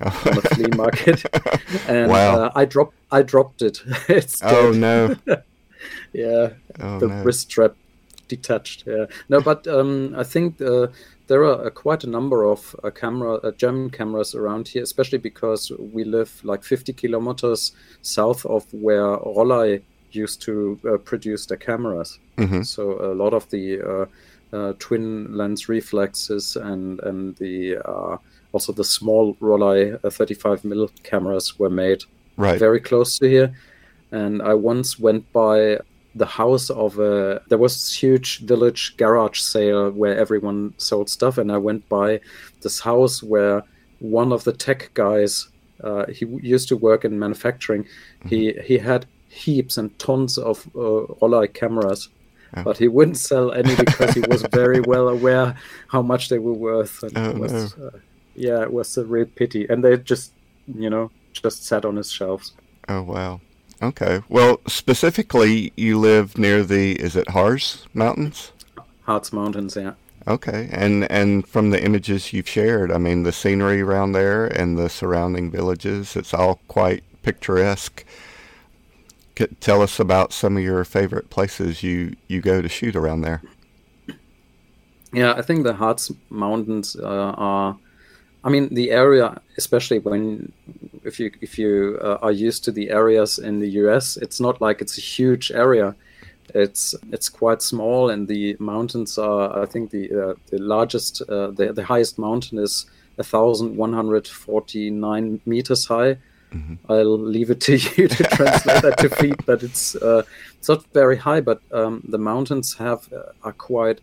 oh. 0.00 0.22
on 0.26 0.38
a 0.38 0.40
flea 0.42 0.68
market 0.76 1.24
and 1.88 2.10
wow. 2.10 2.42
Uh, 2.44 2.52
i 2.54 2.64
dropped 2.64 2.94
i 3.10 3.22
dropped 3.22 3.62
it 3.62 3.82
it's 4.08 4.42
oh 4.42 4.72
no 4.72 5.16
yeah 6.12 6.50
oh, 6.80 6.98
the 6.98 7.08
no. 7.08 7.22
wrist 7.22 7.50
strap 7.50 7.74
detached. 8.32 8.84
Yeah. 8.86 9.06
No, 9.28 9.40
but 9.40 9.66
um, 9.66 10.14
I 10.16 10.24
think 10.24 10.60
uh, 10.60 10.88
there 11.32 11.44
are 11.44 11.66
uh, 11.66 11.70
quite 11.70 12.04
a 12.04 12.10
number 12.10 12.44
of 12.44 12.76
uh, 12.84 12.90
camera 12.90 13.32
uh, 13.36 13.50
German 13.52 13.88
cameras 13.90 14.34
around 14.34 14.68
here, 14.68 14.82
especially 14.82 15.18
because 15.18 15.72
we 15.94 16.04
live 16.04 16.30
like 16.44 16.62
50 16.62 16.92
kilometers 16.92 17.72
south 18.02 18.44
of 18.46 18.66
where 18.72 19.16
Rollei 19.36 19.80
used 20.10 20.42
to 20.42 20.78
uh, 20.84 20.98
produce 20.98 21.46
their 21.46 21.56
cameras. 21.56 22.18
Mhm. 22.36 22.64
So 22.66 22.82
a 23.12 23.14
lot 23.14 23.32
of 23.32 23.48
the 23.48 23.80
uh, 23.80 24.06
uh, 24.56 24.72
twin 24.78 25.34
lens 25.38 25.68
reflexes 25.68 26.56
and 26.56 27.00
and 27.00 27.34
the 27.36 27.78
uh, 27.92 28.16
also 28.52 28.72
the 28.74 28.84
small 28.84 29.34
Rollei 29.40 29.94
uh, 30.04 30.10
35 30.10 30.62
mm 30.64 30.90
cameras 31.02 31.58
were 31.58 31.70
made 31.70 32.04
Right. 32.36 32.58
very 32.60 32.80
close 32.80 33.18
to 33.18 33.26
here. 33.28 33.50
And 34.10 34.42
I 34.42 34.54
once 34.54 35.00
went 35.02 35.24
by 35.32 35.78
the 36.14 36.26
house 36.26 36.68
of 36.70 36.98
a 36.98 37.40
there 37.48 37.58
was 37.58 37.74
this 37.74 37.94
huge 37.94 38.40
village 38.40 38.96
garage 38.96 39.40
sale 39.40 39.90
where 39.90 40.18
everyone 40.18 40.74
sold 40.76 41.08
stuff, 41.08 41.38
and 41.38 41.50
I 41.50 41.58
went 41.58 41.88
by 41.88 42.20
this 42.60 42.80
house 42.80 43.22
where 43.22 43.62
one 44.00 44.32
of 44.32 44.44
the 44.44 44.52
tech 44.52 44.90
guys 44.94 45.48
uh, 45.82 46.06
he 46.06 46.26
used 46.26 46.68
to 46.68 46.76
work 46.76 47.04
in 47.04 47.18
manufacturing. 47.18 47.86
He 48.26 48.52
he 48.64 48.78
had 48.78 49.06
heaps 49.28 49.78
and 49.78 49.98
tons 49.98 50.38
of 50.38 50.68
uh, 50.76 51.46
cameras. 51.54 52.08
Oh. 52.54 52.62
But 52.64 52.76
he 52.76 52.86
wouldn't 52.86 53.16
sell 53.16 53.50
any 53.52 53.74
because 53.74 54.12
he 54.12 54.20
was 54.28 54.42
very 54.52 54.80
well 54.86 55.08
aware 55.08 55.56
how 55.88 56.02
much 56.02 56.28
they 56.28 56.38
were 56.38 56.52
worth. 56.52 57.02
And 57.02 57.16
Oh, 57.16 57.30
it 57.30 57.38
was, 57.38 57.74
uh, 57.78 57.98
yeah, 58.34 58.60
it 58.60 58.70
was 58.70 58.96
a 58.98 59.04
real 59.06 59.24
pity. 59.24 59.66
And 59.70 59.82
they 59.82 59.96
just, 59.96 60.32
you 60.66 60.90
know, 60.90 61.10
just 61.32 61.64
sat 61.64 61.86
on 61.86 61.96
his 61.96 62.10
shelves. 62.10 62.52
Oh 62.88 63.02
wow. 63.02 63.40
Okay. 63.82 64.20
Well, 64.28 64.60
specifically, 64.68 65.72
you 65.76 65.98
live 65.98 66.38
near 66.38 66.62
the 66.62 66.92
is 67.00 67.16
it 67.16 67.30
Harz 67.30 67.86
Mountains? 67.92 68.52
Harz 69.02 69.32
Mountains, 69.32 69.76
yeah. 69.76 69.94
Okay. 70.28 70.68
And 70.70 71.10
and 71.10 71.46
from 71.46 71.70
the 71.70 71.82
images 71.82 72.32
you've 72.32 72.48
shared, 72.48 72.92
I 72.92 72.98
mean, 72.98 73.24
the 73.24 73.32
scenery 73.32 73.80
around 73.80 74.12
there 74.12 74.46
and 74.46 74.78
the 74.78 74.88
surrounding 74.88 75.50
villages, 75.50 76.14
it's 76.14 76.32
all 76.32 76.60
quite 76.68 77.02
picturesque. 77.22 78.04
C- 79.36 79.46
tell 79.60 79.82
us 79.82 79.98
about 79.98 80.32
some 80.32 80.56
of 80.56 80.62
your 80.62 80.84
favorite 80.84 81.28
places 81.28 81.82
you 81.82 82.14
you 82.28 82.40
go 82.40 82.62
to 82.62 82.68
shoot 82.68 82.94
around 82.94 83.22
there. 83.22 83.42
Yeah, 85.12 85.34
I 85.34 85.42
think 85.42 85.64
the 85.64 85.74
Harz 85.74 86.12
Mountains 86.30 86.96
uh, 86.96 87.34
are. 87.36 87.76
I 88.44 88.50
mean, 88.50 88.74
the 88.74 88.90
area, 88.90 89.40
especially 89.56 89.98
when 89.98 90.52
if 91.04 91.20
you 91.20 91.30
if 91.40 91.58
you 91.58 91.98
uh, 92.02 92.18
are 92.22 92.32
used 92.32 92.64
to 92.64 92.72
the 92.72 92.90
areas 92.90 93.38
in 93.38 93.60
the 93.60 93.68
U.S., 93.82 94.16
it's 94.16 94.40
not 94.40 94.60
like 94.60 94.80
it's 94.80 94.98
a 94.98 95.00
huge 95.00 95.52
area. 95.52 95.94
It's 96.54 96.94
it's 97.12 97.28
quite 97.28 97.62
small, 97.62 98.10
and 98.10 98.26
the 98.26 98.56
mountains 98.58 99.16
are. 99.18 99.62
I 99.62 99.66
think 99.66 99.90
the 99.90 100.10
uh, 100.12 100.34
the 100.50 100.58
largest, 100.58 101.22
uh, 101.22 101.50
the 101.52 101.72
the 101.72 101.84
highest 101.84 102.18
mountain 102.18 102.58
is 102.58 102.86
thousand 103.22 103.76
one 103.76 103.92
hundred 103.92 104.26
forty 104.26 104.90
nine 104.90 105.40
meters 105.46 105.86
high. 105.86 106.18
I'll 106.88 107.18
leave 107.18 107.50
it 107.50 107.60
to 107.62 107.72
you 107.96 108.08
to 108.08 108.24
translate 108.24 108.82
that 108.82 108.98
to 108.98 109.08
feet, 109.08 109.46
but 109.46 109.62
it's 109.62 109.94
uh, 109.96 110.22
it's 110.58 110.68
not 110.68 110.84
very 110.92 111.16
high. 111.16 111.40
But 111.40 111.60
um, 111.72 112.02
the 112.08 112.18
mountains 112.18 112.74
have 112.74 113.10
uh, 113.12 113.32
are 113.42 113.52
quite 113.52 114.00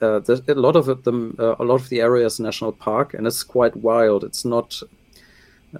uh, 0.00 0.20
a 0.48 0.54
lot 0.54 0.76
of 0.76 1.04
them. 1.04 1.36
Uh, 1.38 1.56
a 1.58 1.64
lot 1.64 1.80
of 1.80 1.88
the 1.88 2.00
area 2.00 2.26
is 2.26 2.40
national 2.40 2.72
park, 2.72 3.14
and 3.14 3.26
it's 3.26 3.42
quite 3.42 3.76
wild. 3.76 4.24
It's 4.24 4.44
not. 4.44 4.80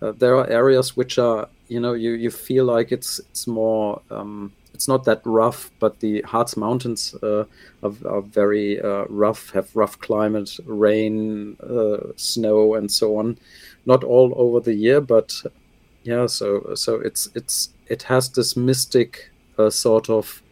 Uh, 0.02 0.12
there 0.12 0.36
are 0.36 0.48
areas 0.50 0.96
which 0.96 1.18
are, 1.18 1.48
you 1.68 1.80
know, 1.80 1.94
you 1.94 2.12
you 2.12 2.30
feel 2.30 2.64
like 2.64 2.92
it's 2.92 3.20
it's 3.30 3.46
more. 3.46 4.00
Um, 4.10 4.52
it's 4.74 4.86
not 4.86 5.04
that 5.04 5.22
rough, 5.24 5.70
but 5.80 5.98
the 6.00 6.22
Harz 6.22 6.56
Mountains 6.56 7.12
uh, 7.22 7.44
are, 7.82 7.92
are 8.06 8.20
very 8.20 8.80
uh, 8.80 9.06
rough. 9.08 9.50
Have 9.50 9.74
rough 9.74 9.98
climate, 9.98 10.56
rain, 10.66 11.56
snow, 12.16 12.74
and 12.74 12.90
so 12.90 13.16
on. 13.16 13.38
Not 13.86 14.04
all 14.04 14.32
over 14.36 14.60
the 14.60 14.74
year, 14.74 15.00
but 15.00 15.42
yeah. 16.04 16.26
So 16.26 16.74
so 16.74 16.96
it's 16.96 17.28
it's 17.34 17.70
it 17.88 18.04
has 18.04 18.30
this 18.30 18.56
mystic 18.56 19.30
sort 19.70 20.08
of 20.08 20.42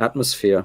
atmosphere 0.00 0.64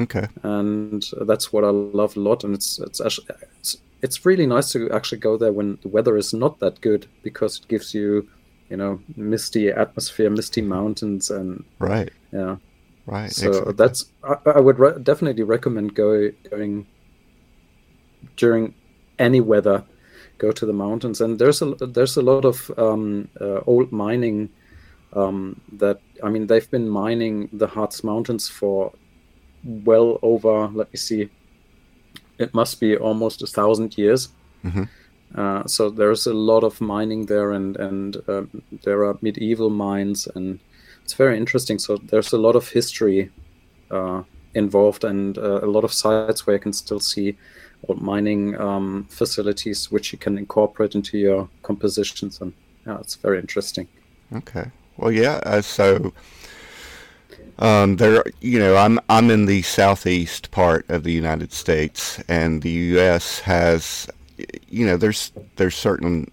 Okay. 0.00 0.26
and 0.42 1.04
that's 1.26 1.52
what 1.52 1.64
I 1.64 1.68
love 1.70 2.16
a 2.16 2.20
lot. 2.20 2.44
And 2.44 2.54
it's 2.54 2.78
it's 2.78 3.00
actually 3.00 3.26
it's, 3.58 3.76
it's 4.02 4.24
really 4.24 4.46
nice 4.46 4.72
to 4.72 4.90
actually 4.92 5.18
go 5.18 5.36
there 5.36 5.52
when 5.52 5.78
the 5.82 5.88
weather 5.88 6.16
is 6.16 6.32
not 6.32 6.58
that 6.60 6.80
good 6.80 7.06
because 7.22 7.58
it 7.58 7.68
gives 7.68 7.94
you, 7.94 8.28
you 8.70 8.76
know, 8.76 9.00
misty 9.16 9.68
atmosphere, 9.70 10.30
misty 10.30 10.62
mountains, 10.62 11.30
and 11.30 11.64
Right. 11.78 12.10
yeah. 12.32 12.56
Right. 13.06 13.30
So 13.30 13.48
exactly. 13.48 13.72
that's 13.74 14.04
I, 14.24 14.36
I 14.56 14.60
would 14.60 14.78
re- 14.78 14.98
definitely 15.02 15.42
recommend 15.42 15.94
go, 15.94 16.30
going 16.50 16.86
during 18.36 18.74
any 19.18 19.40
weather. 19.40 19.84
Go 20.38 20.52
to 20.52 20.64
the 20.64 20.72
mountains, 20.72 21.20
and 21.20 21.38
there's 21.38 21.60
a 21.60 21.74
there's 21.74 22.16
a 22.16 22.22
lot 22.22 22.46
of 22.46 22.70
um, 22.78 23.28
uh, 23.38 23.60
old 23.66 23.92
mining 23.92 24.48
um, 25.12 25.60
that 25.72 26.00
I 26.22 26.30
mean 26.30 26.46
they've 26.46 26.70
been 26.70 26.88
mining 26.88 27.50
the 27.52 27.66
Harz 27.66 28.02
Mountains 28.02 28.48
for 28.48 28.92
well 29.64 30.18
over 30.22 30.68
let 30.74 30.92
me 30.92 30.96
see 30.96 31.28
it 32.38 32.54
must 32.54 32.80
be 32.80 32.96
almost 32.96 33.42
a 33.42 33.46
thousand 33.46 33.96
years 33.98 34.28
Mhm. 34.64 34.88
uh, 35.34 35.66
so 35.66 35.90
there's 35.90 36.26
a 36.26 36.34
lot 36.34 36.64
of 36.64 36.80
mining 36.80 37.26
there 37.26 37.52
and 37.52 37.76
and 37.76 38.16
um, 38.28 38.48
there 38.84 39.04
are 39.04 39.18
medieval 39.22 39.70
mines 39.70 40.28
and 40.34 40.58
it's 41.04 41.14
very 41.14 41.36
interesting 41.36 41.78
so 41.78 41.96
there's 41.96 42.32
a 42.32 42.38
lot 42.38 42.56
of 42.56 42.68
history 42.68 43.30
uh, 43.90 44.22
involved 44.54 45.04
and 45.04 45.38
uh, 45.38 45.60
a 45.62 45.66
lot 45.66 45.84
of 45.84 45.92
sites 45.92 46.46
where 46.46 46.56
you 46.56 46.62
can 46.62 46.72
still 46.72 47.00
see 47.00 47.36
old 47.88 48.02
mining 48.02 48.60
um, 48.60 49.06
facilities 49.10 49.90
which 49.92 50.12
you 50.12 50.18
can 50.18 50.38
incorporate 50.38 50.94
into 50.94 51.18
your 51.18 51.48
compositions 51.62 52.40
and 52.40 52.52
yeah 52.86 52.98
it's 53.00 53.16
very 53.22 53.38
interesting 53.38 53.88
Okay. 54.32 54.70
Well, 54.96 55.10
yeah. 55.10 55.40
Uh, 55.44 55.60
so, 55.60 56.12
um, 57.60 57.96
there, 57.96 58.24
you 58.40 58.58
know, 58.58 58.76
I'm 58.76 58.98
I'm 59.10 59.30
in 59.30 59.44
the 59.44 59.62
southeast 59.62 60.50
part 60.50 60.88
of 60.88 61.04
the 61.04 61.12
United 61.12 61.52
States, 61.52 62.18
and 62.26 62.62
the 62.62 62.70
U.S. 62.70 63.40
has, 63.40 64.08
you 64.68 64.86
know, 64.86 64.96
there's 64.96 65.30
there's 65.56 65.76
certain 65.76 66.30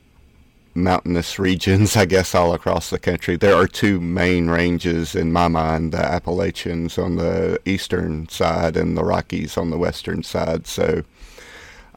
mountainous 0.74 1.38
regions, 1.38 1.98
I 1.98 2.06
guess, 2.06 2.34
all 2.34 2.54
across 2.54 2.90
the 2.90 3.00
country. 3.00 3.36
There 3.36 3.56
are 3.56 3.68
two 3.68 4.00
main 4.00 4.50
ranges 4.50 5.16
in 5.16 5.34
my 5.34 5.50
mind: 5.50 5.92
the 5.92 5.98
Appalachians 5.98 6.98
on 6.98 7.18
the 7.18 7.60
eastern 7.66 8.30
side 8.30 8.78
and 8.78 8.96
the 8.96 9.04
Rockies 9.04 9.58
on 9.58 9.70
the 9.70 9.78
western 9.78 10.24
side. 10.24 10.66
So. 10.66 11.04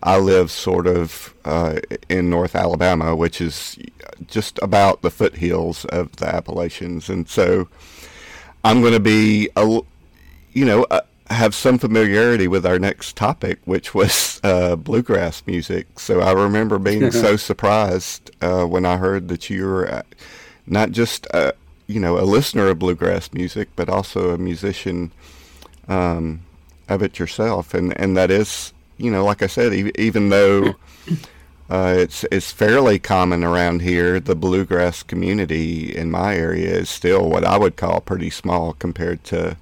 I 0.03 0.17
live 0.17 0.51
sort 0.51 0.87
of 0.87 1.35
uh, 1.45 1.79
in 2.09 2.31
North 2.31 2.57
Alabama, 2.57 3.15
which 3.15 3.39
is 3.39 3.77
just 4.29 4.59
about 4.63 5.03
the 5.03 5.11
foothills 5.11 5.85
of 5.85 6.17
the 6.17 6.27
Appalachians, 6.27 7.11
and 7.11 7.29
so 7.29 7.69
I'm 8.65 8.81
going 8.81 8.93
to 8.93 9.01
be, 9.01 9.49
a, 9.57 9.81
you 10.53 10.65
know, 10.65 10.85
uh, 10.91 11.01
have 11.31 11.55
some 11.55 11.79
familiarity 11.79 12.49
with 12.49 12.67
our 12.67 12.79
next 12.79 13.17
topic, 13.17 13.59
which 13.65 13.95
was 13.95 14.41
uh, 14.43 14.77
bluegrass 14.77 15.43
music. 15.47 15.99
So 15.99 16.21
I 16.21 16.33
remember 16.33 16.79
being 16.79 17.11
so 17.13 17.37
surprised 17.37 18.31
uh, 18.43 18.65
when 18.65 18.85
I 18.85 18.97
heard 18.97 19.29
that 19.29 19.49
you 19.49 19.65
were 19.67 19.89
uh, 19.89 20.03
not 20.67 20.91
just, 20.91 21.27
uh, 21.33 21.53
you 21.87 22.01
know, 22.01 22.19
a 22.19 22.27
listener 22.27 22.69
of 22.69 22.79
bluegrass 22.79 23.33
music, 23.33 23.69
but 23.77 23.89
also 23.89 24.31
a 24.31 24.39
musician 24.39 25.13
um, 25.89 26.43
of 26.89 27.03
it 27.03 27.19
yourself, 27.19 27.75
and 27.75 27.99
and 27.99 28.17
that 28.17 28.31
is, 28.31 28.73
you 28.97 29.11
know, 29.11 29.25
like 29.25 29.43
I 29.43 29.47
said, 29.47 29.73
e- 29.73 29.93
even 29.97 30.29
though 30.29 30.75
uh, 31.71 31.95
it's 31.97 32.25
it's 32.33 32.51
fairly 32.51 32.99
common 32.99 33.45
around 33.45 33.81
here, 33.81 34.19
the 34.19 34.35
bluegrass 34.35 35.05
community 35.05 35.97
in 35.97 36.11
my 36.11 36.35
area 36.35 36.75
is 36.75 36.91
still 36.91 37.31
what 37.31 37.45
I 37.45 37.57
would 37.59 37.77
call 37.77 38.01
pretty 38.01 38.29
small 38.29 38.73
compared 38.73 39.23
to, 39.25 39.57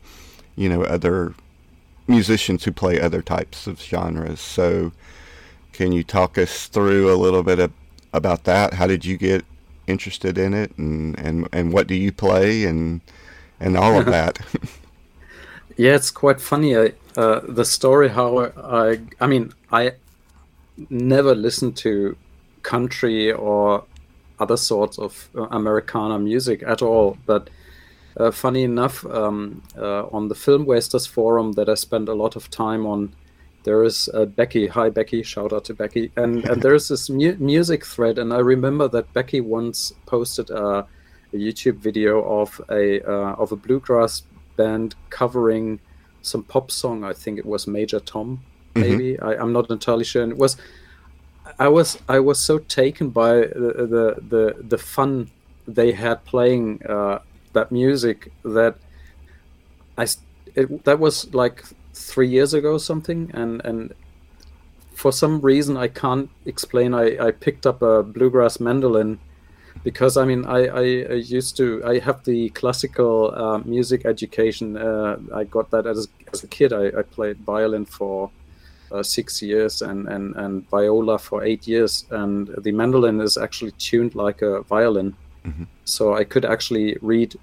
you 0.56 0.70
know, 0.70 0.84
other 0.84 1.34
musicians 2.06 2.64
who 2.64 2.72
play 2.72 2.98
other 2.98 3.20
types 3.20 3.66
of 3.66 3.78
genres. 3.78 4.40
So, 4.40 4.92
can 5.74 5.92
you 5.92 6.02
talk 6.02 6.38
us 6.38 6.66
through 6.66 7.12
a 7.12 7.16
little 7.16 7.42
bit 7.42 7.58
of, 7.58 7.72
about 8.14 8.44
that? 8.44 8.74
How 8.74 8.86
did 8.86 9.04
you 9.04 9.18
get 9.18 9.44
interested 9.86 10.38
in 10.38 10.54
it, 10.54 10.72
and 10.78 11.18
and 11.18 11.46
and 11.52 11.74
what 11.74 11.86
do 11.86 11.94
you 11.94 12.10
play, 12.10 12.64
and 12.64 13.02
and 13.60 13.76
all 13.76 14.00
of 14.00 14.06
that? 14.16 14.38
Yeah, 15.76 15.94
it's 15.94 16.10
quite 16.10 16.40
funny. 16.40 16.74
I, 16.74 16.94
uh, 17.18 17.42
the 17.46 17.66
story 17.66 18.08
how 18.08 18.50
I, 18.56 19.00
I 19.20 19.26
mean, 19.26 19.52
I 19.70 19.92
never 20.90 21.34
listened 21.34 21.76
to 21.78 22.16
country 22.62 23.32
or 23.32 23.84
other 24.38 24.56
sorts 24.56 24.98
of 24.98 25.28
uh, 25.36 25.46
Americana 25.50 26.18
music 26.18 26.62
at 26.66 26.82
all. 26.82 27.18
But 27.26 27.50
uh, 28.16 28.30
funny 28.30 28.64
enough, 28.64 29.04
um, 29.06 29.62
uh, 29.76 30.06
on 30.06 30.28
the 30.28 30.34
Film 30.34 30.64
Wasters 30.66 31.06
forum 31.06 31.52
that 31.52 31.68
I 31.68 31.74
spend 31.74 32.08
a 32.08 32.14
lot 32.14 32.36
of 32.36 32.50
time 32.50 32.86
on, 32.86 33.14
there 33.64 33.84
is 33.84 34.08
uh, 34.14 34.24
Becky. 34.24 34.66
Hi, 34.68 34.88
Becky. 34.88 35.22
Shout 35.22 35.52
out 35.52 35.64
to 35.66 35.74
Becky. 35.74 36.10
And 36.16 36.44
and 36.50 36.62
there 36.62 36.74
is 36.74 36.88
this 36.88 37.10
mu- 37.10 37.36
music 37.38 37.84
thread, 37.84 38.18
and 38.18 38.32
I 38.32 38.38
remember 38.38 38.88
that 38.88 39.12
Becky 39.12 39.40
once 39.40 39.92
posted 40.06 40.50
a, 40.50 40.86
a 41.32 41.36
YouTube 41.36 41.76
video 41.76 42.22
of 42.22 42.60
a 42.70 43.02
uh, 43.02 43.34
of 43.34 43.52
a 43.52 43.56
bluegrass 43.56 44.22
band 44.56 44.94
covering 45.10 45.80
some 46.22 46.42
pop 46.42 46.70
song. 46.70 47.04
I 47.04 47.12
think 47.12 47.38
it 47.38 47.46
was 47.46 47.66
Major 47.66 48.00
Tom, 48.00 48.42
maybe. 48.74 49.14
Mm-hmm. 49.14 49.24
I, 49.24 49.36
I'm 49.36 49.52
not 49.52 49.70
entirely 49.70 50.04
sure. 50.04 50.22
And 50.22 50.32
it 50.32 50.38
was 50.38 50.56
I 51.58 51.68
was 51.68 51.98
I 52.08 52.20
was 52.20 52.38
so 52.38 52.58
taken 52.58 53.10
by 53.10 53.32
the 53.32 53.86
the 53.94 54.22
the, 54.28 54.62
the 54.62 54.78
fun 54.78 55.30
they 55.66 55.92
had 55.92 56.24
playing 56.24 56.82
uh, 56.86 57.18
that 57.52 57.70
music 57.72 58.32
that 58.44 58.76
I 59.96 60.06
it, 60.54 60.84
that 60.84 60.98
was 60.98 61.32
like 61.34 61.64
three 61.94 62.28
years 62.28 62.54
ago 62.54 62.78
something 62.78 63.30
and 63.34 63.60
and 63.64 63.94
for 64.94 65.12
some 65.12 65.40
reason 65.40 65.76
I 65.76 65.88
can't 65.88 66.30
explain 66.44 66.94
I, 66.94 67.26
I 67.26 67.30
picked 67.30 67.66
up 67.66 67.82
a 67.82 68.02
bluegrass 68.02 68.60
mandolin 68.60 69.18
because 69.84 70.16
I 70.16 70.24
mean 70.24 70.44
I, 70.44 70.66
I, 70.66 70.82
I 71.14 71.18
used 71.38 71.56
to 71.58 71.82
I 71.84 71.98
have 72.00 72.24
the 72.24 72.50
classical 72.50 73.32
uh, 73.34 73.58
music 73.58 74.04
education 74.06 74.76
uh, 74.76 75.18
I 75.34 75.44
got 75.44 75.70
that 75.70 75.86
as, 75.86 76.08
as 76.32 76.42
a 76.42 76.48
kid 76.48 76.72
I, 76.72 76.86
I 76.98 77.02
played 77.02 77.38
violin 77.38 77.84
for 77.84 78.30
uh, 78.92 79.02
six 79.02 79.42
years 79.42 79.82
and, 79.82 80.08
and, 80.08 80.34
and 80.36 80.68
viola 80.70 81.18
for 81.18 81.44
eight 81.44 81.66
years. 81.66 82.04
And 82.10 82.48
the 82.58 82.72
mandolin 82.72 83.20
is 83.20 83.36
actually 83.36 83.72
tuned 83.72 84.14
like 84.14 84.42
a 84.42 84.62
violin. 84.62 85.14
Mm-hmm. 85.44 85.64
So 85.84 86.14
I 86.14 86.24
could 86.24 86.44
actually 86.44 86.96
read 87.00 87.34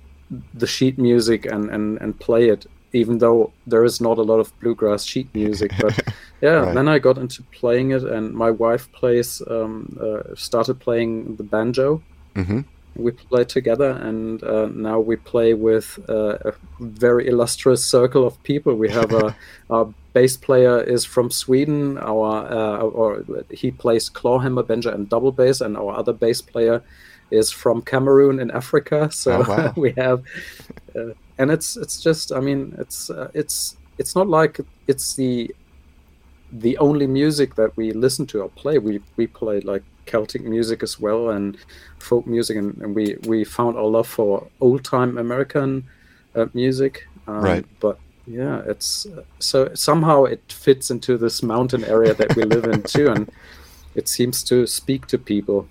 the 0.54 0.68
sheet 0.68 0.98
music 0.98 1.46
and, 1.46 1.70
and, 1.70 2.00
and 2.02 2.20
play 2.20 2.50
it, 2.50 2.66
even 2.94 3.20
though 3.20 3.52
there 3.68 3.84
is 3.84 4.02
not 4.02 4.18
a 4.18 4.24
lot 4.24 4.40
of 4.40 4.58
bluegrass 4.60 5.04
sheet 5.04 5.34
music. 5.34 5.72
But 5.80 6.00
yeah, 6.42 6.50
right. 6.50 6.74
then 6.74 6.88
I 6.88 7.00
got 7.00 7.18
into 7.18 7.44
playing 7.44 7.92
it, 7.92 8.04
and 8.04 8.34
my 8.34 8.52
wife 8.52 8.92
plays, 8.92 9.42
um, 9.48 9.98
uh, 10.02 10.36
started 10.36 10.80
playing 10.80 11.36
the 11.36 11.44
banjo. 11.44 12.02
Mm-hmm 12.36 12.62
we 12.96 13.12
play 13.12 13.44
together 13.44 13.92
and 13.92 14.44
uh, 14.44 14.68
now 14.68 15.00
we 15.00 15.16
play 15.16 15.54
with 15.54 16.00
uh, 16.10 16.38
a 16.46 16.54
very 16.80 17.28
illustrious 17.28 17.84
circle 17.84 18.26
of 18.26 18.42
people 18.44 18.76
we 18.76 18.90
have 18.90 19.12
a, 19.24 19.36
a 19.70 19.86
bass 20.16 20.38
player 20.38 20.82
is 20.82 21.06
from 21.06 21.30
Sweden. 21.30 22.00
Our 22.00 22.32
uh, 22.60 22.78
or 22.80 23.24
he 23.52 23.70
plays 23.70 24.10
clawhammer, 24.10 24.64
banjo, 24.64 24.92
and 24.92 25.08
double 25.08 25.32
bass, 25.32 25.62
and 25.62 25.78
our 25.78 25.94
other 25.94 26.14
bass 26.14 26.42
player 26.42 26.82
is 27.30 27.52
from 27.52 27.82
Cameroon 27.82 28.40
in 28.40 28.50
Africa. 28.50 29.10
So 29.22 29.32
oh, 29.32 29.46
wow. 29.50 29.74
we 29.86 29.92
have, 29.98 30.24
uh, 30.96 31.14
and 31.38 31.52
it's 31.52 31.78
it's 31.78 32.02
just 32.02 32.32
I 32.32 32.40
mean 32.40 32.74
it's 32.80 33.10
uh, 33.10 33.30
it's 33.34 33.78
it's 34.00 34.16
not 34.16 34.28
like 34.28 34.60
it's 34.88 35.16
the 35.16 35.54
the 36.52 36.78
only 36.78 37.08
music 37.08 37.56
that 37.56 37.76
we 37.78 37.92
listen 37.92 38.26
to 38.28 38.42
or 38.42 38.50
play. 38.50 38.78
We 38.80 39.02
we 39.18 39.28
play 39.28 39.60
like 39.60 39.84
Celtic 40.06 40.44
music 40.44 40.84
as 40.84 41.00
well 41.00 41.30
and 41.30 41.58
folk 42.00 42.28
music, 42.28 42.58
and, 42.58 42.78
and 42.82 42.96
we 42.96 43.18
we 43.28 43.44
found 43.44 43.78
our 43.78 43.86
love 43.86 44.08
for 44.08 44.48
old 44.62 44.84
time 44.84 45.18
American 45.18 45.86
uh, 46.36 46.46
music. 46.54 47.08
Um, 47.28 47.42
right. 47.42 47.66
But 47.80 48.00
yeah 48.28 48.62
it's 48.66 49.06
so 49.40 49.74
somehow 49.74 50.24
it 50.24 50.42
fits 50.52 50.90
into 50.90 51.18
this 51.18 51.44
mountain 51.44 51.84
area 51.84 52.14
that 52.14 52.36
we 52.36 52.44
live 52.44 52.66
in 52.66 52.82
too 52.84 53.10
and 53.10 53.32
it 53.94 54.08
seems 54.08 54.44
to 54.44 54.66
speak 54.66 55.06
to 55.08 55.18
people 55.18 55.68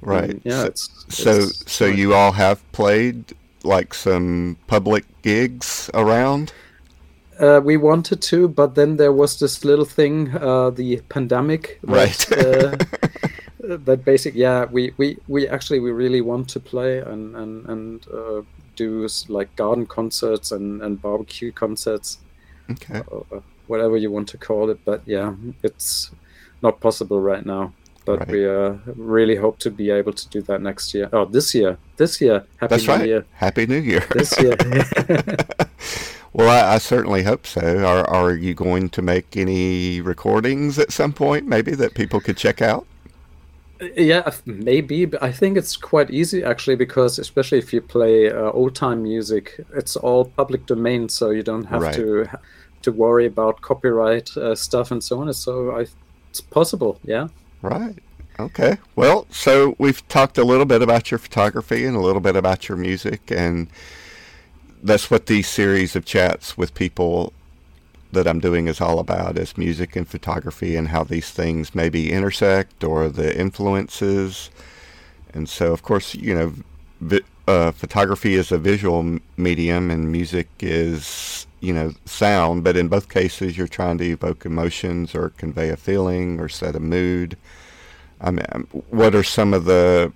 right 0.00 0.30
and 0.30 0.40
yeah 0.44 0.60
so, 0.60 0.66
it's, 0.66 1.04
it's 1.06 1.16
so 1.16 1.40
so 1.66 1.86
you 1.86 2.14
all 2.14 2.32
have 2.32 2.60
played 2.72 3.24
like 3.62 3.94
some 3.94 4.56
public 4.66 5.04
gigs 5.22 5.90
around 5.94 6.52
uh, 7.38 7.60
we 7.62 7.76
wanted 7.76 8.20
to 8.20 8.48
but 8.48 8.74
then 8.74 8.96
there 8.96 9.12
was 9.12 9.38
this 9.38 9.64
little 9.64 9.84
thing 9.84 10.34
uh, 10.36 10.70
the 10.70 11.00
pandemic 11.08 11.78
right 11.82 12.26
that 13.62 14.04
basic 14.04 14.34
yeah 14.34 14.64
we, 14.64 14.92
we 14.96 15.16
we 15.28 15.46
actually 15.46 15.78
we 15.78 15.92
really 15.92 16.20
want 16.20 16.48
to 16.48 16.58
play 16.58 16.98
and 16.98 17.36
and 17.36 17.64
and 17.66 18.06
uh, 18.08 18.42
do 18.76 19.06
like 19.28 19.54
garden 19.56 19.86
concerts 19.86 20.52
and, 20.52 20.82
and 20.82 21.00
barbecue 21.00 21.52
concerts. 21.52 22.18
Okay. 22.70 23.02
Whatever 23.66 23.96
you 23.96 24.10
want 24.10 24.28
to 24.28 24.38
call 24.38 24.70
it, 24.70 24.78
but 24.84 25.02
yeah, 25.06 25.34
it's 25.62 26.10
not 26.62 26.80
possible 26.80 27.20
right 27.20 27.44
now. 27.44 27.72
But 28.04 28.20
right. 28.20 28.28
we 28.28 28.48
uh, 28.48 28.74
really 28.96 29.36
hope 29.36 29.60
to 29.60 29.70
be 29.70 29.90
able 29.90 30.12
to 30.12 30.28
do 30.28 30.42
that 30.42 30.60
next 30.60 30.92
year. 30.92 31.08
Oh, 31.12 31.24
this 31.24 31.54
year! 31.54 31.78
This 31.96 32.20
year! 32.20 32.44
Happy 32.56 32.70
That's 32.70 32.86
New 32.88 32.92
right. 32.92 33.06
Year! 33.06 33.24
Happy 33.34 33.64
New 33.64 33.78
Year! 33.78 34.04
This 34.10 34.36
year. 34.40 34.56
well, 36.32 36.48
I, 36.50 36.74
I, 36.74 36.78
certainly 36.78 37.22
hope 37.22 37.46
so. 37.46 37.84
Are 37.86 38.08
Are 38.10 38.34
you 38.34 38.54
going 38.54 38.88
to 38.88 39.02
make 39.02 39.36
any 39.36 40.00
recordings 40.00 40.80
at 40.80 40.90
some 40.90 41.12
point, 41.12 41.46
maybe 41.46 41.76
that 41.76 41.94
people 41.94 42.20
could 42.20 42.36
check 42.36 42.60
out? 42.60 42.88
Yeah 43.96 44.30
maybe 44.46 45.04
but 45.04 45.22
i 45.22 45.32
think 45.32 45.56
it's 45.56 45.76
quite 45.76 46.10
easy 46.10 46.44
actually 46.44 46.76
because 46.76 47.18
especially 47.18 47.58
if 47.58 47.72
you 47.72 47.80
play 47.80 48.30
uh, 48.30 48.50
old 48.50 48.74
time 48.74 49.02
music 49.02 49.60
it's 49.74 49.96
all 49.96 50.24
public 50.24 50.66
domain 50.66 51.08
so 51.08 51.30
you 51.30 51.42
don't 51.42 51.64
have 51.64 51.82
right. 51.82 51.94
to 51.94 52.28
to 52.82 52.92
worry 52.92 53.26
about 53.26 53.60
copyright 53.60 54.36
uh, 54.36 54.54
stuff 54.54 54.90
and 54.90 55.02
so 55.02 55.20
on. 55.20 55.32
So 55.32 55.76
I, 55.76 55.86
it's 56.30 56.40
possible 56.40 56.98
yeah. 57.04 57.28
Right. 57.62 57.96
Okay. 58.38 58.78
Well 58.96 59.26
so 59.30 59.76
we've 59.78 60.06
talked 60.08 60.38
a 60.38 60.44
little 60.44 60.64
bit 60.66 60.82
about 60.82 61.10
your 61.10 61.18
photography 61.18 61.84
and 61.84 61.96
a 61.96 62.00
little 62.00 62.20
bit 62.20 62.36
about 62.36 62.68
your 62.68 62.76
music 62.76 63.30
and 63.30 63.68
that's 64.82 65.10
what 65.10 65.26
these 65.26 65.48
series 65.48 65.94
of 65.94 66.04
chats 66.04 66.58
with 66.58 66.74
people 66.74 67.32
that 68.12 68.28
I'm 68.28 68.40
doing 68.40 68.68
is 68.68 68.80
all 68.80 68.98
about 68.98 69.38
is 69.38 69.56
music 69.56 69.96
and 69.96 70.06
photography 70.06 70.76
and 70.76 70.88
how 70.88 71.02
these 71.02 71.30
things 71.30 71.74
maybe 71.74 72.12
intersect 72.12 72.84
or 72.84 73.08
the 73.08 73.36
influences. 73.38 74.50
And 75.34 75.48
so, 75.48 75.72
of 75.72 75.82
course, 75.82 76.14
you 76.14 76.34
know, 76.34 76.54
vi- 77.00 77.22
uh, 77.48 77.72
photography 77.72 78.34
is 78.34 78.52
a 78.52 78.58
visual 78.58 79.18
medium 79.36 79.90
and 79.90 80.12
music 80.12 80.48
is, 80.60 81.46
you 81.60 81.72
know, 81.72 81.92
sound. 82.04 82.64
But 82.64 82.76
in 82.76 82.88
both 82.88 83.08
cases, 83.08 83.56
you're 83.56 83.66
trying 83.66 83.98
to 83.98 84.04
evoke 84.04 84.44
emotions 84.44 85.14
or 85.14 85.30
convey 85.30 85.70
a 85.70 85.76
feeling 85.76 86.38
or 86.38 86.48
set 86.48 86.76
a 86.76 86.80
mood. 86.80 87.36
I 88.20 88.30
mean, 88.30 88.46
um, 88.52 88.66
what 88.90 89.14
are 89.14 89.24
some 89.24 89.54
of 89.54 89.64
the 89.64 90.12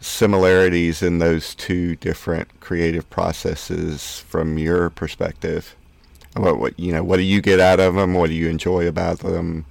similarities 0.00 1.02
in 1.02 1.18
those 1.18 1.54
two 1.54 1.96
different 1.96 2.60
creative 2.60 3.08
processes 3.10 4.20
from 4.28 4.58
your 4.58 4.90
perspective? 4.90 5.74
What, 6.34 6.58
what 6.58 6.78
you 6.78 6.92
know? 6.92 7.02
What 7.02 7.16
do 7.16 7.22
you 7.22 7.40
get 7.40 7.60
out 7.60 7.80
of 7.80 7.94
them? 7.94 8.14
What 8.14 8.28
do 8.28 8.34
you 8.34 8.48
enjoy 8.48 8.86
about 8.86 9.20
them? 9.20 9.66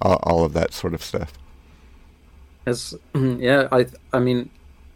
All, 0.00 0.20
all 0.22 0.44
of 0.44 0.52
that 0.52 0.72
sort 0.72 0.94
of 0.94 1.02
stuff. 1.02 1.32
As 2.66 2.94
yeah, 3.14 3.68
I 3.72 3.86
I 4.12 4.20
mean, 4.20 4.50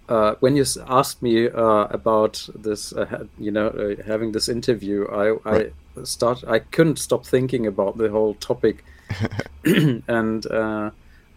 uh, 0.09 0.35
when 0.41 0.57
you 0.57 0.65
asked 0.87 1.23
me 1.23 1.49
uh, 1.49 1.87
about 1.91 2.49
this, 2.55 2.93
uh, 2.93 3.25
you 3.39 3.51
know, 3.51 3.69
uh, 3.69 4.03
having 4.05 4.33
this 4.33 4.49
interview, 4.49 5.07
I 5.09 5.31
right. 5.31 5.73
I 5.97 6.05
start 6.05 6.45
I 6.47 6.61
couldn't 6.61 6.99
stop 6.99 7.27
thinking 7.27 7.67
about 7.67 7.99
the 7.99 8.09
whole 8.09 8.35
topic, 8.35 8.85
and 9.65 10.47
uh, 10.47 10.91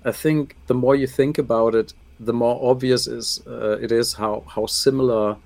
I 0.04 0.12
think 0.12 0.56
the 0.68 0.76
more 0.76 0.96
you 0.96 1.08
think 1.08 1.40
about 1.40 1.74
it, 1.74 1.94
the 2.20 2.34
more 2.34 2.60
obvious 2.70 3.08
is 3.08 3.42
uh, 3.48 3.78
it 3.82 3.92
is 3.92 4.14
how 4.14 4.44
how 4.48 4.68
similar 4.68 5.38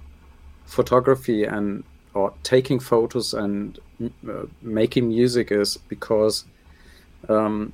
photography 0.65 1.45
and 1.45 1.83
or 2.13 2.33
taking 2.43 2.79
photos 2.79 3.33
and 3.33 3.79
uh, 4.01 4.45
making 4.61 5.09
music 5.09 5.51
is 5.51 5.77
because, 5.77 6.45
um, 7.27 7.73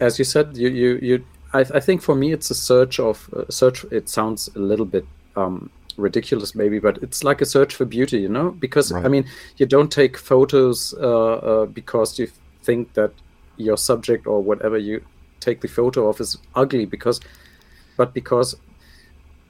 as 0.00 0.18
you 0.18 0.24
said, 0.24 0.56
you 0.56 0.68
you, 0.68 0.98
you 1.02 1.26
I, 1.52 1.60
I, 1.60 1.80
think 1.80 2.02
for 2.02 2.14
me 2.14 2.32
it's 2.32 2.50
a 2.50 2.54
search 2.54 2.98
of 2.98 3.28
uh, 3.34 3.44
search. 3.50 3.84
It 3.90 4.08
sounds 4.08 4.48
a 4.56 4.58
little 4.58 4.86
bit 4.86 5.06
um, 5.36 5.70
ridiculous 5.96 6.54
maybe, 6.54 6.78
but 6.78 6.98
it's 7.02 7.22
like 7.22 7.40
a 7.40 7.46
search 7.46 7.74
for 7.74 7.84
beauty, 7.84 8.18
you 8.18 8.28
know. 8.28 8.50
Because 8.50 8.92
right. 8.92 9.04
I 9.04 9.08
mean, 9.08 9.24
you 9.56 9.66
don't 9.66 9.92
take 9.92 10.16
photos 10.16 10.94
uh, 10.94 11.34
uh, 11.34 11.66
because 11.66 12.18
you 12.18 12.28
think 12.62 12.94
that 12.94 13.12
your 13.56 13.76
subject 13.76 14.26
or 14.26 14.42
whatever 14.42 14.76
you 14.76 15.04
take 15.40 15.60
the 15.60 15.68
photo 15.68 16.08
of 16.08 16.20
is 16.20 16.38
ugly 16.54 16.86
because 16.86 17.20
but 17.96 18.14
because 18.14 18.56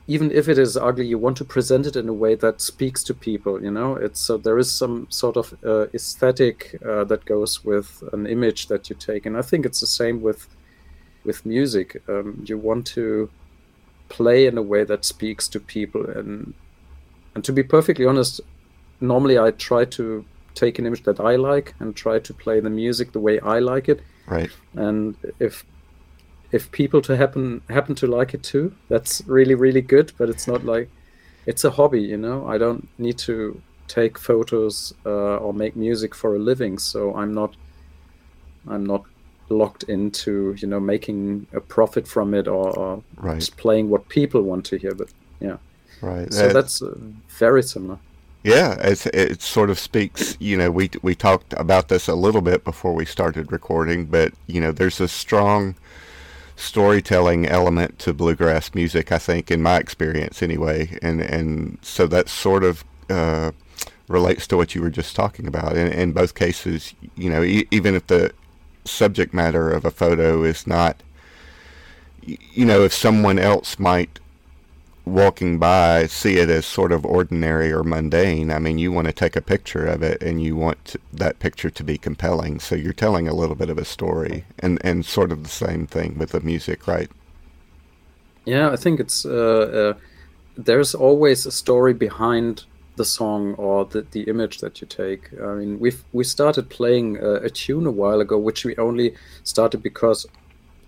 even 0.06 0.30
if 0.30 0.48
it 0.48 0.58
is 0.58 0.76
ugly, 0.76 1.06
you 1.06 1.18
want 1.18 1.36
to 1.38 1.44
present 1.44 1.86
it 1.86 1.96
in 1.96 2.08
a 2.08 2.12
way 2.12 2.34
that 2.34 2.60
speaks 2.60 3.02
to 3.04 3.14
people. 3.14 3.62
You 3.62 3.70
know, 3.70 3.96
it's 3.96 4.20
so 4.20 4.36
there 4.36 4.58
is 4.58 4.70
some 4.70 5.06
sort 5.10 5.36
of 5.36 5.54
uh, 5.64 5.86
aesthetic 5.94 6.78
uh, 6.86 7.04
that 7.04 7.24
goes 7.24 7.64
with 7.64 8.02
an 8.12 8.26
image 8.26 8.66
that 8.68 8.90
you 8.90 8.96
take, 8.96 9.24
and 9.24 9.36
I 9.36 9.42
think 9.42 9.64
it's 9.64 9.80
the 9.80 9.86
same 9.86 10.20
with 10.20 10.48
with 11.24 11.46
music. 11.46 12.02
Um, 12.08 12.44
you 12.46 12.58
want 12.58 12.86
to 12.88 13.30
play 14.10 14.46
in 14.46 14.58
a 14.58 14.62
way 14.62 14.84
that 14.84 15.04
speaks 15.06 15.48
to 15.48 15.60
people, 15.60 16.04
and 16.04 16.52
and 17.34 17.42
to 17.44 17.52
be 17.52 17.62
perfectly 17.62 18.04
honest, 18.04 18.42
normally 19.00 19.38
I 19.38 19.52
try 19.52 19.86
to 19.86 20.24
take 20.54 20.78
an 20.78 20.86
image 20.86 21.02
that 21.04 21.18
I 21.18 21.36
like 21.36 21.74
and 21.80 21.96
try 21.96 22.18
to 22.18 22.34
play 22.34 22.60
the 22.60 22.70
music 22.70 23.12
the 23.12 23.20
way 23.20 23.40
I 23.40 23.58
like 23.58 23.88
it. 23.88 24.02
Right. 24.26 24.50
And 24.74 25.16
if 25.38 25.64
if 26.54 26.70
people 26.70 27.02
to 27.02 27.16
happen 27.16 27.60
happen 27.68 27.94
to 27.96 28.06
like 28.06 28.32
it 28.32 28.42
too, 28.44 28.72
that's 28.88 29.22
really 29.26 29.56
really 29.56 29.82
good. 29.82 30.12
But 30.18 30.28
it's 30.28 30.46
not 30.46 30.64
like 30.64 30.88
it's 31.46 31.64
a 31.64 31.70
hobby, 31.70 32.02
you 32.02 32.16
know. 32.16 32.46
I 32.46 32.58
don't 32.58 32.88
need 32.98 33.18
to 33.18 33.60
take 33.88 34.18
photos 34.18 34.94
uh, 35.04 35.36
or 35.44 35.52
make 35.52 35.74
music 35.74 36.14
for 36.14 36.36
a 36.36 36.38
living, 36.38 36.78
so 36.78 37.14
I'm 37.16 37.34
not 37.34 37.56
I'm 38.68 38.86
not 38.86 39.02
locked 39.48 39.82
into 39.84 40.54
you 40.58 40.68
know 40.68 40.80
making 40.80 41.46
a 41.52 41.60
profit 41.60 42.06
from 42.06 42.34
it 42.34 42.46
or, 42.46 42.78
or 42.78 43.02
right. 43.16 43.40
just 43.40 43.56
playing 43.56 43.90
what 43.90 44.08
people 44.08 44.42
want 44.42 44.64
to 44.66 44.76
hear. 44.76 44.94
But 44.94 45.08
yeah, 45.40 45.56
right. 46.00 46.32
So 46.32 46.52
that's 46.52 46.82
uh, 46.82 46.96
very 47.38 47.64
similar. 47.64 47.98
Yeah, 48.44 48.76
it's, 48.90 49.06
it 49.06 49.40
sort 49.40 49.70
of 49.70 49.78
speaks. 49.78 50.36
You 50.38 50.56
know, 50.56 50.70
we 50.70 50.90
we 51.02 51.14
talked 51.16 51.52
about 51.56 51.88
this 51.88 52.06
a 52.06 52.14
little 52.14 52.42
bit 52.42 52.62
before 52.62 52.94
we 52.94 53.06
started 53.06 53.50
recording, 53.50 54.04
but 54.04 54.32
you 54.46 54.60
know, 54.60 54.70
there's 54.70 55.00
a 55.00 55.08
strong 55.08 55.74
storytelling 56.56 57.46
element 57.46 57.98
to 58.00 58.12
bluegrass 58.12 58.74
music. 58.74 59.12
I 59.12 59.18
think, 59.18 59.50
in 59.50 59.62
my 59.62 59.78
experience, 59.78 60.42
anyway, 60.42 60.98
and 61.02 61.20
and 61.20 61.78
so 61.82 62.06
that 62.06 62.28
sort 62.28 62.64
of 62.64 62.84
uh, 63.10 63.52
relates 64.08 64.46
to 64.48 64.56
what 64.56 64.74
you 64.74 64.82
were 64.82 64.90
just 64.90 65.16
talking 65.16 65.46
about. 65.46 65.76
In, 65.76 65.88
in 65.88 66.12
both 66.12 66.34
cases, 66.34 66.94
you 67.16 67.30
know, 67.30 67.42
e- 67.42 67.68
even 67.70 67.94
if 67.94 68.06
the 68.06 68.32
subject 68.84 69.32
matter 69.32 69.70
of 69.70 69.84
a 69.84 69.90
photo 69.90 70.42
is 70.42 70.66
not, 70.66 71.02
you 72.22 72.64
know, 72.64 72.82
if 72.82 72.92
someone 72.92 73.38
else 73.38 73.78
might 73.78 74.20
walking 75.06 75.58
by 75.58 76.06
see 76.06 76.38
it 76.38 76.48
as 76.48 76.64
sort 76.64 76.92
of 76.92 77.04
ordinary 77.04 77.70
or 77.70 77.84
mundane. 77.84 78.50
I 78.50 78.58
mean, 78.58 78.78
you 78.78 78.90
want 78.90 79.06
to 79.06 79.12
take 79.12 79.36
a 79.36 79.42
picture 79.42 79.86
of 79.86 80.02
it 80.02 80.22
and 80.22 80.42
you 80.42 80.56
want 80.56 80.82
to, 80.86 80.98
that 81.12 81.38
picture 81.38 81.70
to 81.70 81.84
be 81.84 81.98
compelling. 81.98 82.58
So 82.60 82.74
you're 82.74 82.92
telling 82.92 83.28
a 83.28 83.34
little 83.34 83.54
bit 83.54 83.68
of 83.68 83.78
a 83.78 83.84
story 83.84 84.44
and, 84.58 84.78
and 84.82 85.04
sort 85.04 85.30
of 85.30 85.42
the 85.42 85.50
same 85.50 85.86
thing 85.86 86.18
with 86.18 86.30
the 86.30 86.40
music, 86.40 86.86
right? 86.86 87.10
Yeah, 88.46 88.70
I 88.70 88.76
think 88.76 89.00
it's, 89.00 89.24
uh, 89.26 89.94
uh, 89.94 90.00
there's 90.56 90.94
always 90.94 91.46
a 91.46 91.52
story 91.52 91.94
behind 91.94 92.64
the 92.96 93.04
song 93.04 93.54
or 93.54 93.84
the, 93.84 94.02
the 94.12 94.22
image 94.22 94.58
that 94.58 94.80
you 94.80 94.86
take. 94.86 95.30
I 95.42 95.54
mean, 95.54 95.80
we've, 95.80 96.02
we 96.12 96.24
started 96.24 96.70
playing 96.70 97.18
a, 97.18 97.34
a 97.34 97.50
tune 97.50 97.86
a 97.86 97.90
while 97.90 98.20
ago, 98.20 98.38
which 98.38 98.64
we 98.64 98.76
only 98.76 99.14
started 99.42 99.82
because 99.82 100.26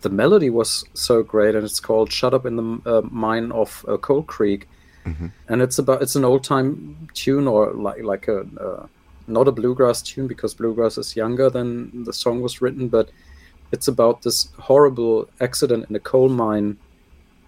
the 0.06 0.14
melody 0.14 0.50
was 0.50 0.84
so 0.94 1.24
great, 1.24 1.56
and 1.56 1.64
it's 1.64 1.80
called 1.80 2.12
"Shut 2.12 2.32
Up 2.32 2.46
in 2.46 2.54
the 2.56 2.68
uh, 2.92 3.02
Mine 3.10 3.50
of 3.50 3.84
uh, 3.88 3.96
Coal 3.96 4.22
Creek," 4.22 4.68
mm-hmm. 5.04 5.28
and 5.48 5.60
it's 5.60 5.78
about 5.80 6.00
it's 6.00 6.14
an 6.14 6.24
old 6.24 6.44
time 6.44 7.08
tune 7.12 7.48
or 7.48 7.72
like 7.72 8.04
like 8.04 8.28
a 8.28 8.38
uh, 8.66 8.86
not 9.26 9.48
a 9.48 9.52
bluegrass 9.52 10.02
tune 10.02 10.28
because 10.28 10.54
bluegrass 10.54 10.96
is 10.96 11.16
younger 11.16 11.50
than 11.50 12.04
the 12.04 12.12
song 12.12 12.40
was 12.40 12.62
written, 12.62 12.86
but 12.86 13.10
it's 13.72 13.88
about 13.88 14.22
this 14.22 14.48
horrible 14.60 15.28
accident 15.40 15.86
in 15.90 15.96
a 15.96 16.04
coal 16.12 16.28
mine 16.28 16.76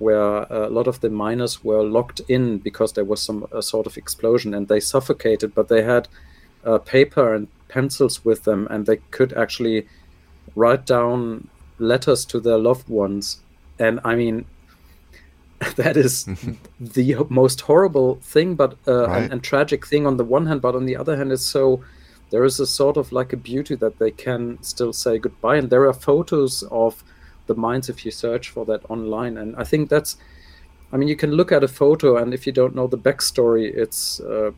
where 0.01 0.43
a 0.51 0.69
lot 0.69 0.89
of 0.89 1.01
the 1.01 1.11
miners 1.11 1.63
were 1.63 1.85
locked 1.85 2.21
in 2.29 2.59
because 2.59 2.93
there 2.95 3.05
was 3.05 3.23
some 3.23 3.47
sort 3.61 3.87
of 3.87 3.97
explosion 3.97 4.53
and 4.53 4.67
they 4.67 4.81
suffocated, 4.81 5.55
but 5.55 5.69
they 5.69 5.83
had 5.83 6.09
uh, 6.65 6.79
paper 6.79 7.35
and 7.35 7.47
pencils 7.69 8.25
with 8.25 8.43
them 8.43 8.67
and 8.71 8.87
they 8.87 8.97
could 9.11 9.33
actually 9.35 9.87
write 10.57 10.85
down 10.87 11.49
letters 11.79 12.25
to 12.27 12.41
their 12.41 12.59
loved 12.59 12.89
ones. 12.89 13.41
And 13.79 14.01
I 14.05 14.15
mean, 14.15 14.47
that 15.77 15.97
is 15.97 16.25
the 16.81 17.27
most 17.29 17.63
horrible 17.63 18.17
thing, 18.17 18.55
but 18.55 18.77
uh, 18.87 19.09
right. 19.09 19.23
and, 19.23 19.33
and, 19.33 19.43
tragic 19.43 19.87
thing 19.87 20.07
on 20.07 20.17
the 20.17 20.25
one 20.25 20.47
hand, 20.47 20.63
but 20.63 20.75
on 20.75 20.87
the 20.87 20.97
other 20.97 21.17
hand, 21.17 21.33
it's 21.33 21.45
so 21.45 21.83
there 22.31 22.45
is 22.45 22.61
a 22.61 22.67
sort 22.67 22.97
of 22.97 23.11
like 23.11 23.33
a 23.33 23.37
beauty 23.37 23.75
that 23.75 23.99
they 23.99 24.11
can 24.11 24.63
still 24.63 24.93
say 24.93 25.19
goodbye. 25.19 25.57
And 25.57 25.71
there 25.71 25.87
are 25.87 25.93
photos 25.93 26.63
of 26.71 27.03
the 27.47 27.55
mines 27.55 27.89
if 27.89 28.05
you 28.05 28.11
search 28.11 28.51
for 28.51 28.65
that 28.67 28.89
online, 28.89 29.37
and 29.37 29.57
I 29.57 29.65
think 29.65 29.89
that's. 29.89 30.17
I 30.91 30.97
mean, 30.97 31.09
you 31.09 31.17
can 31.17 31.33
look 31.33 31.53
at 31.53 31.63
a 31.63 31.69
photo, 31.69 32.17
and 32.17 32.33
if 32.33 32.47
you 32.47 32.53
don't 32.53 32.75
know 32.75 32.87
the 32.87 32.97
backstory, 32.97 33.75
it's 33.75 34.21
uh, 34.21 34.53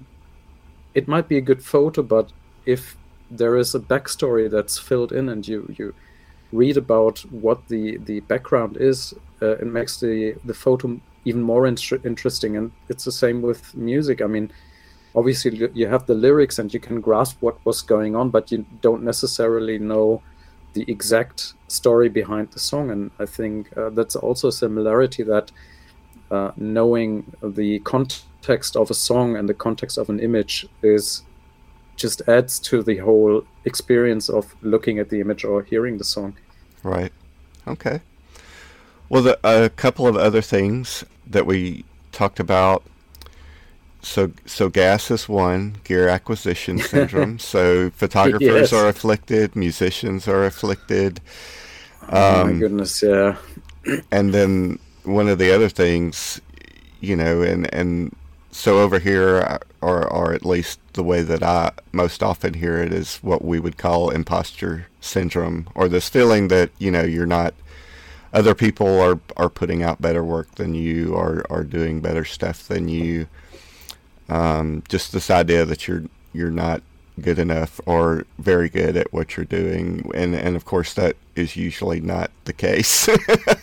it 0.95 1.09
might 1.09 1.29
be 1.29 1.37
a 1.37 1.41
good 1.41 1.63
photo, 1.63 2.03
but 2.03 2.31
if 2.67 2.97
there 3.31 3.57
is 3.57 3.75
a 3.75 3.81
backstory 3.81 4.51
that's 4.51 4.79
filled 4.79 5.13
in, 5.13 5.29
and 5.29 5.47
you 5.47 5.73
you 5.79 5.95
read 6.53 6.77
about 6.77 7.21
what 7.31 7.69
the 7.69 7.99
the 7.99 8.21
background 8.21 8.77
is, 8.77 9.15
uh, 9.43 9.57
it 9.59 9.67
makes 9.67 10.01
the 10.01 10.35
the 10.45 10.55
photo 10.55 11.01
even 11.25 11.43
more 11.43 11.67
in- 11.67 11.77
interesting. 12.05 12.57
And 12.57 12.73
it's 12.89 13.05
the 13.05 13.13
same 13.13 13.43
with 13.43 13.75
music. 13.75 14.23
I 14.23 14.27
mean, 14.27 14.51
obviously 15.15 15.71
you 15.75 15.87
have 15.87 16.07
the 16.07 16.15
lyrics 16.15 16.59
and 16.59 16.73
you 16.73 16.81
can 16.81 17.01
grasp 17.01 17.37
what 17.41 17.65
was 17.65 17.83
going 17.83 18.17
on, 18.17 18.31
but 18.31 18.51
you 18.51 18.65
don't 18.81 19.03
necessarily 19.03 19.79
know 19.79 20.23
the 20.73 20.85
exact 20.89 21.55
story 21.69 22.09
behind 22.09 22.51
the 22.53 22.59
song. 22.59 22.91
And 22.91 23.11
I 23.19 23.27
think 23.27 23.77
uh, 23.77 23.91
that's 23.91 24.17
also 24.17 24.49
a 24.49 24.53
similarity 24.53 25.23
that 25.25 25.51
uh, 26.31 26.53
knowing 26.57 27.33
the 27.43 27.81
context 27.81 28.77
of 28.77 28.91
a 28.91 28.95
song 28.95 29.37
and 29.37 29.49
the 29.49 29.55
context 29.55 29.99
of 29.99 30.09
an 30.09 30.21
image 30.21 30.67
is 30.83 31.23
just 32.01 32.23
adds 32.27 32.59
to 32.59 32.83
the 32.83 32.99
whole 32.99 33.45
experience 33.65 34.29
of 34.29 34.55
looking 34.63 34.99
at 34.99 35.11
the 35.11 35.21
image 35.21 35.45
or 35.45 35.63
hearing 35.63 35.99
the 35.99 36.05
song. 36.05 36.37
Right. 36.83 37.13
Okay. 37.67 38.01
Well, 39.09 39.23
the, 39.23 39.39
a 39.45 39.69
couple 39.69 40.07
of 40.07 40.17
other 40.17 40.41
things 40.41 41.05
that 41.27 41.47
we 41.47 41.85
talked 42.13 42.41
about. 42.41 42.83
So, 44.03 44.33
so 44.47 44.71
gas 44.71 45.11
is 45.11 45.29
one 45.29 45.77
gear 45.85 46.09
acquisition 46.09 46.79
syndrome. 46.93 47.39
so 47.39 47.91
photographers 47.91 48.71
yes. 48.71 48.73
are 48.73 48.89
afflicted, 48.89 49.55
musicians 49.55 50.27
are 50.27 50.45
afflicted. 50.45 51.21
oh 52.09 52.45
my 52.45 52.51
um, 52.53 52.59
goodness, 52.59 53.03
yeah. 53.03 53.37
and 54.11 54.33
then 54.33 54.79
one 55.05 55.29
of 55.29 55.39
the 55.39 55.55
other 55.55 55.69
things, 55.69 56.41
you 57.01 57.15
know, 57.15 57.43
and 57.43 57.73
and 57.75 58.17
so 58.51 58.79
over 58.79 58.99
here, 58.99 59.59
or 59.81 60.07
or 60.07 60.33
at 60.33 60.47
least 60.47 60.81
the 60.95 61.03
way 61.03 61.23
that 61.23 61.43
I 61.43 61.73
most 61.93 62.23
often 62.23 62.55
hear 62.55 62.79
it 62.79 62.93
is 62.93 63.19
what 63.19 63.45
we 63.45 63.61
would 63.61 63.77
call 63.77 64.11
imposter 64.11 64.87
syndrome, 65.01 65.69
or 65.75 65.89
this 65.89 66.09
feeling 66.09 66.49
that 66.49 66.71
you 66.79 66.91
know 66.91 67.03
you're 67.03 67.27
not. 67.27 67.55
Other 68.33 68.55
people 68.55 69.01
are 69.01 69.19
are 69.37 69.49
putting 69.49 69.83
out 69.83 70.01
better 70.01 70.25
work 70.25 70.55
than 70.57 70.75
you, 70.75 71.15
or 71.15 71.45
are 71.51 71.65
doing 71.65 72.01
better 72.01 72.25
stuff 72.25 72.67
than 72.67 72.89
you. 72.89 73.27
Um, 74.29 74.83
just 74.89 75.13
this 75.13 75.31
idea 75.31 75.65
that 75.65 75.89
you're 75.89 76.05
you're 76.33 76.51
not 76.51 76.83
good 77.21 77.39
enough 77.39 77.81
or 77.87 78.25
very 78.39 78.69
good 78.69 78.97
at 78.97 79.13
what 79.13 79.37
you're 79.37 79.47
doing, 79.47 80.11
and 80.15 80.35
and 80.35 80.57
of 80.57 80.65
course 80.65 80.95
that 80.95 81.17
is 81.35 81.57
usually 81.57 82.01
not 82.01 82.31
the 82.45 82.53
case. 82.53 83.09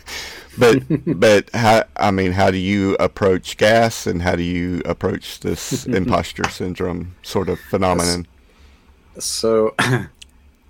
but 0.58 0.84
but 1.20 1.50
how 1.54 1.84
I 1.96 2.12
mean, 2.12 2.32
how 2.32 2.52
do 2.52 2.58
you 2.58 2.96
approach 3.00 3.58
gas, 3.58 4.08
and 4.08 4.22
how 4.22 4.36
do 4.36 4.44
you 4.44 4.82
approach 4.86 5.40
this 5.42 5.86
imposter 6.00 6.50
syndrome 6.50 7.16
sort 7.24 7.50
of 7.50 7.60
phenomenon? 7.60 8.28
So, 9.20 9.76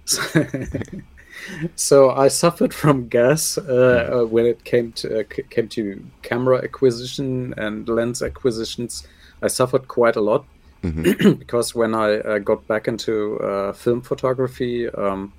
so 1.75 2.11
I 2.11 2.27
suffered 2.27 2.73
from 2.73 3.07
gas 3.07 3.57
uh, 3.57 4.21
uh, 4.21 4.25
when 4.25 4.45
it 4.45 4.63
came 4.63 4.91
to 4.93 5.21
uh, 5.21 5.23
came 5.49 5.67
to 5.69 6.03
camera 6.21 6.63
acquisition 6.63 7.53
and 7.57 7.87
lens 7.87 8.21
acquisitions. 8.21 9.07
I 9.41 9.47
suffered 9.47 9.87
quite 9.87 10.15
a 10.15 10.21
lot 10.21 10.45
mm-hmm. 10.83 11.33
because 11.39 11.75
when 11.75 11.93
I 11.93 12.19
uh, 12.19 12.39
got 12.39 12.67
back 12.67 12.87
into 12.87 13.39
uh, 13.39 13.73
film 13.73 14.01
photography. 14.01 14.89
Um, 14.89 15.33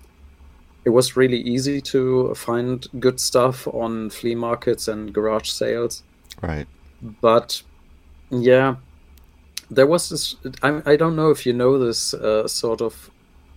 it 0.89 0.93
was 0.93 1.19
really 1.19 1.41
easy 1.43 1.83
to 1.83 2.35
find 2.35 2.87
good 2.99 3.21
stuff 3.21 3.69
on 3.69 4.09
flea 4.09 4.35
markets 4.35 4.89
and 4.89 5.13
garage 5.13 5.51
sales. 5.51 6.03
Right. 6.41 6.67
But 7.21 7.63
yeah, 8.31 8.77
there 9.71 9.87
was 9.87 10.09
this. 10.09 10.37
I, 10.63 10.81
I 10.87 10.97
don't 10.97 11.15
know 11.15 11.29
if 11.29 11.45
you 11.45 11.53
know 11.53 11.79
this 11.79 12.15
uh, 12.15 12.49
sort 12.49 12.81
of 12.81 13.11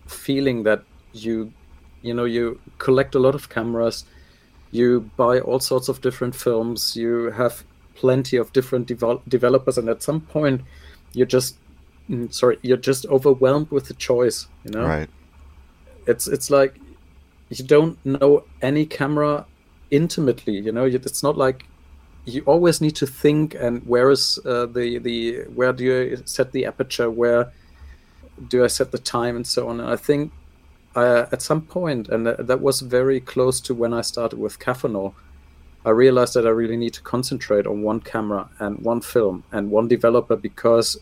feeling 0.08 0.64
that 0.64 0.84
you, 1.14 1.54
you 2.02 2.14
know, 2.14 2.26
you 2.26 2.60
collect 2.80 3.16
a 3.16 3.20
lot 3.20 3.34
of 3.34 3.48
cameras, 3.48 4.04
you 4.72 5.10
buy 5.16 5.40
all 5.40 5.62
sorts 5.62 5.88
of 5.88 6.02
different 6.02 6.36
films, 6.36 6.98
you 6.98 7.32
have 7.32 7.64
plenty 7.96 8.36
of 8.36 8.52
different 8.52 8.90
devel- 8.90 9.22
developers, 9.30 9.78
and 9.78 9.88
at 9.88 10.04
some 10.04 10.20
point, 10.20 10.60
you're 11.14 11.34
just 11.38 11.56
mm, 12.10 12.34
sorry, 12.34 12.58
you're 12.62 12.76
just 12.92 13.06
overwhelmed 13.06 13.72
with 13.72 13.86
the 13.86 13.94
choice. 13.94 14.48
You 14.66 14.72
know. 14.72 14.86
Right. 14.86 15.10
It's 16.08 16.28
it's 16.28 16.50
like 16.50 16.81
you 17.60 17.66
don't 17.66 18.04
know 18.06 18.44
any 18.62 18.86
camera 18.86 19.46
intimately 19.90 20.58
you 20.58 20.72
know? 20.72 20.86
It's 20.86 21.24
not 21.24 21.38
like 21.38 21.66
you 22.26 22.44
always 22.46 22.82
need 22.82 22.96
to 22.96 23.08
think 23.08 23.56
and 23.56 23.86
where 23.86 24.10
is 24.12 24.40
uh, 24.46 24.68
the 24.68 25.00
the 25.00 25.44
where 25.56 25.74
do 25.74 25.84
you 25.84 26.24
set 26.26 26.52
the 26.52 26.66
aperture? 26.66 27.10
Where 27.10 27.52
do 28.48 28.64
i 28.64 28.68
set 28.68 28.92
the 28.92 28.98
time 28.98 29.36
and 29.36 29.46
so 29.46 29.68
on? 29.70 29.80
And 29.80 29.90
i 29.90 29.96
think 29.96 30.32
uh, 30.96 31.26
at 31.32 31.42
some 31.42 31.62
point 31.62 32.10
and 32.10 32.26
that, 32.28 32.48
that 32.48 32.62
was 32.62 32.82
very 32.82 33.20
close 33.20 33.62
to 33.62 33.74
when 33.74 33.94
i 33.94 34.02
started 34.02 34.38
with 34.38 34.60
Caffenol 34.60 35.14
i 35.86 35.90
realized 35.90 36.34
that 36.34 36.46
i 36.46 36.50
really 36.50 36.78
need 36.78 36.94
to 36.94 37.02
concentrate 37.02 37.66
on 37.66 37.82
one 37.82 38.00
camera 38.02 38.50
and 38.60 38.80
one 38.80 39.02
film 39.02 39.44
and 39.52 39.72
one 39.72 39.88
developer 39.88 40.36
because 40.36 40.98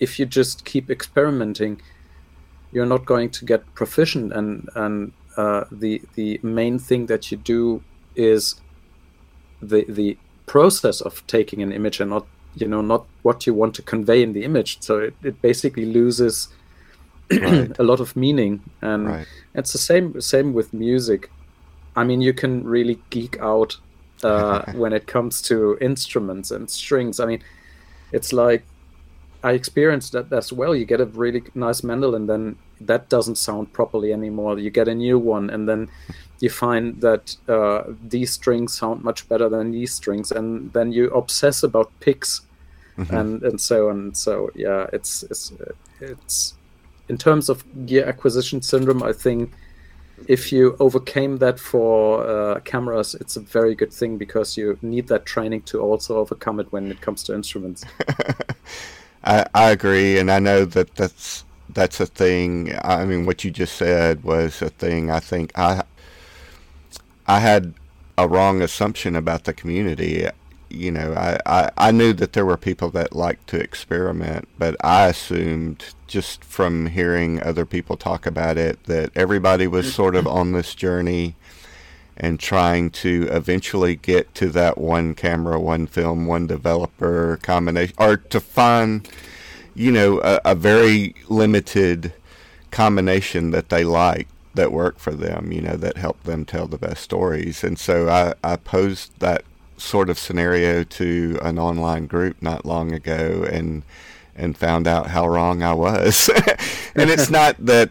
if 0.00 0.18
you 0.18 0.26
just 0.26 0.64
keep 0.64 0.90
experimenting 0.90 1.80
you're 2.72 2.86
not 2.86 3.06
going 3.06 3.30
to 3.30 3.44
get 3.44 3.74
proficient 3.74 4.32
and 4.32 4.68
and 4.74 5.12
uh, 5.36 5.64
the 5.70 6.02
the 6.14 6.40
main 6.42 6.78
thing 6.78 7.06
that 7.06 7.30
you 7.30 7.36
do 7.36 7.82
is 8.14 8.56
the 9.60 9.84
the 9.88 10.16
process 10.46 11.00
of 11.00 11.26
taking 11.26 11.62
an 11.62 11.72
image 11.72 12.00
and 12.00 12.10
not 12.10 12.26
you 12.54 12.68
know 12.68 12.80
not 12.80 13.06
what 13.22 13.46
you 13.46 13.54
want 13.54 13.74
to 13.74 13.82
convey 13.82 14.22
in 14.22 14.32
the 14.32 14.44
image 14.44 14.80
so 14.80 14.98
it, 14.98 15.14
it 15.22 15.40
basically 15.42 15.86
loses 15.86 16.48
right. 17.30 17.76
a 17.78 17.82
lot 17.82 18.00
of 18.00 18.14
meaning 18.14 18.60
and 18.82 19.08
right. 19.08 19.26
it's 19.54 19.72
the 19.72 19.78
same 19.78 20.20
same 20.20 20.52
with 20.52 20.72
music 20.72 21.30
i 21.96 22.04
mean 22.04 22.20
you 22.20 22.32
can 22.32 22.62
really 22.64 22.98
geek 23.10 23.38
out 23.40 23.76
uh, 24.22 24.70
when 24.74 24.92
it 24.92 25.06
comes 25.06 25.42
to 25.42 25.76
instruments 25.80 26.50
and 26.50 26.70
strings 26.70 27.18
i 27.18 27.26
mean 27.26 27.42
it's 28.12 28.32
like 28.32 28.64
I 29.44 29.52
experienced 29.52 30.12
that 30.12 30.32
as 30.32 30.54
well. 30.54 30.74
You 30.74 30.86
get 30.86 31.02
a 31.02 31.04
really 31.04 31.42
nice 31.54 31.84
mandolin, 31.84 32.26
then 32.26 32.56
that 32.80 33.10
doesn't 33.10 33.36
sound 33.36 33.74
properly 33.74 34.10
anymore. 34.10 34.58
You 34.58 34.70
get 34.70 34.88
a 34.88 34.94
new 34.94 35.18
one, 35.18 35.50
and 35.50 35.68
then 35.68 35.90
you 36.40 36.48
find 36.48 36.98
that 37.02 37.36
uh, 37.46 37.82
these 38.08 38.32
strings 38.32 38.76
sound 38.76 39.04
much 39.04 39.28
better 39.28 39.50
than 39.50 39.70
these 39.70 39.92
strings, 39.92 40.32
and 40.32 40.72
then 40.72 40.92
you 40.92 41.10
obsess 41.10 41.62
about 41.62 41.92
picks, 42.00 42.40
mm-hmm. 42.96 43.14
and 43.14 43.42
and 43.42 43.60
so 43.60 43.90
on. 43.90 44.14
So 44.14 44.50
yeah, 44.54 44.86
it's 44.94 45.24
it's 45.24 45.52
it's 46.00 46.54
in 47.10 47.18
terms 47.18 47.50
of 47.50 47.62
gear 47.84 48.06
acquisition 48.06 48.62
syndrome. 48.62 49.02
I 49.02 49.12
think 49.12 49.52
if 50.26 50.52
you 50.52 50.74
overcame 50.80 51.36
that 51.38 51.60
for 51.60 52.26
uh, 52.26 52.60
cameras, 52.60 53.14
it's 53.14 53.36
a 53.36 53.40
very 53.40 53.74
good 53.74 53.92
thing 53.92 54.16
because 54.16 54.56
you 54.56 54.78
need 54.80 55.08
that 55.08 55.26
training 55.26 55.62
to 55.62 55.80
also 55.80 56.16
overcome 56.16 56.60
it 56.60 56.72
when 56.72 56.90
it 56.90 57.02
comes 57.02 57.22
to 57.24 57.34
instruments. 57.34 57.84
I, 59.24 59.46
I 59.54 59.70
agree, 59.70 60.18
and 60.18 60.30
I 60.30 60.38
know 60.38 60.64
that 60.66 60.94
that's 60.94 61.44
that's 61.70 61.98
a 61.98 62.06
thing. 62.06 62.76
I 62.82 63.04
mean, 63.04 63.26
what 63.26 63.42
you 63.42 63.50
just 63.50 63.76
said 63.76 64.22
was 64.22 64.60
a 64.60 64.68
thing. 64.68 65.10
I 65.10 65.20
think 65.20 65.58
I 65.58 65.82
I 67.26 67.40
had 67.40 67.74
a 68.18 68.28
wrong 68.28 68.62
assumption 68.62 69.16
about 69.16 69.44
the 69.44 69.52
community. 69.52 70.28
You 70.68 70.90
know, 70.90 71.14
I, 71.14 71.38
I, 71.46 71.70
I 71.76 71.90
knew 71.92 72.12
that 72.14 72.32
there 72.32 72.44
were 72.44 72.56
people 72.56 72.90
that 72.90 73.14
liked 73.14 73.46
to 73.48 73.60
experiment, 73.60 74.48
but 74.58 74.76
I 74.84 75.06
assumed 75.06 75.94
just 76.06 76.44
from 76.44 76.86
hearing 76.86 77.42
other 77.42 77.64
people 77.64 77.96
talk 77.96 78.26
about 78.26 78.58
it 78.58 78.82
that 78.84 79.10
everybody 79.14 79.66
was 79.66 79.86
mm-hmm. 79.86 79.94
sort 79.94 80.16
of 80.16 80.26
on 80.26 80.52
this 80.52 80.74
journey 80.74 81.36
and 82.16 82.38
trying 82.38 82.90
to 82.90 83.28
eventually 83.30 83.96
get 83.96 84.34
to 84.36 84.48
that 84.50 84.78
one 84.78 85.14
camera, 85.14 85.58
one 85.60 85.86
film, 85.86 86.26
one 86.26 86.46
developer 86.46 87.38
combination, 87.42 87.94
or 87.98 88.16
to 88.16 88.40
find, 88.40 89.08
you 89.74 89.90
know, 89.90 90.20
a, 90.22 90.40
a 90.44 90.54
very 90.54 91.14
limited 91.28 92.12
combination 92.70 93.50
that 93.50 93.68
they 93.68 93.84
like 93.84 94.28
that 94.54 94.72
work 94.72 94.98
for 94.98 95.12
them, 95.12 95.50
you 95.50 95.60
know, 95.60 95.76
that 95.76 95.96
help 95.96 96.22
them 96.22 96.44
tell 96.44 96.66
the 96.66 96.78
best 96.78 97.02
stories. 97.02 97.64
And 97.64 97.78
so 97.78 98.08
I, 98.08 98.34
I 98.44 98.56
posed 98.56 99.18
that 99.18 99.44
sort 99.76 100.08
of 100.08 100.18
scenario 100.18 100.84
to 100.84 101.38
an 101.42 101.58
online 101.58 102.06
group 102.06 102.40
not 102.40 102.64
long 102.64 102.92
ago 102.92 103.46
and 103.50 103.82
and 104.36 104.56
found 104.56 104.88
out 104.88 105.08
how 105.08 105.28
wrong 105.28 105.62
I 105.62 105.74
was. 105.74 106.28
and 106.94 107.10
it's 107.10 107.30
not 107.38 107.56
that 107.58 107.90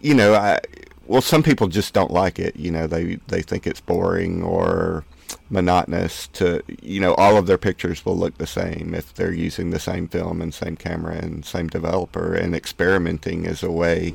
you 0.00 0.14
know, 0.14 0.34
I 0.34 0.60
well 1.08 1.20
some 1.20 1.42
people 1.42 1.66
just 1.66 1.92
don't 1.92 2.10
like 2.10 2.38
it, 2.38 2.56
you 2.56 2.70
know, 2.70 2.86
they 2.86 3.16
they 3.28 3.42
think 3.42 3.66
it's 3.66 3.80
boring 3.80 4.42
or 4.42 5.04
monotonous 5.50 6.28
to 6.28 6.62
you 6.80 7.00
know 7.00 7.14
all 7.14 7.36
of 7.36 7.46
their 7.46 7.58
pictures 7.58 8.04
will 8.04 8.16
look 8.16 8.38
the 8.38 8.46
same 8.46 8.94
if 8.94 9.12
they're 9.14 9.32
using 9.32 9.70
the 9.70 9.78
same 9.78 10.08
film 10.08 10.40
and 10.40 10.54
same 10.54 10.74
camera 10.74 11.16
and 11.16 11.44
same 11.44 11.66
developer 11.66 12.34
and 12.34 12.54
experimenting 12.54 13.44
is 13.44 13.62
a 13.62 13.70
way 13.70 14.14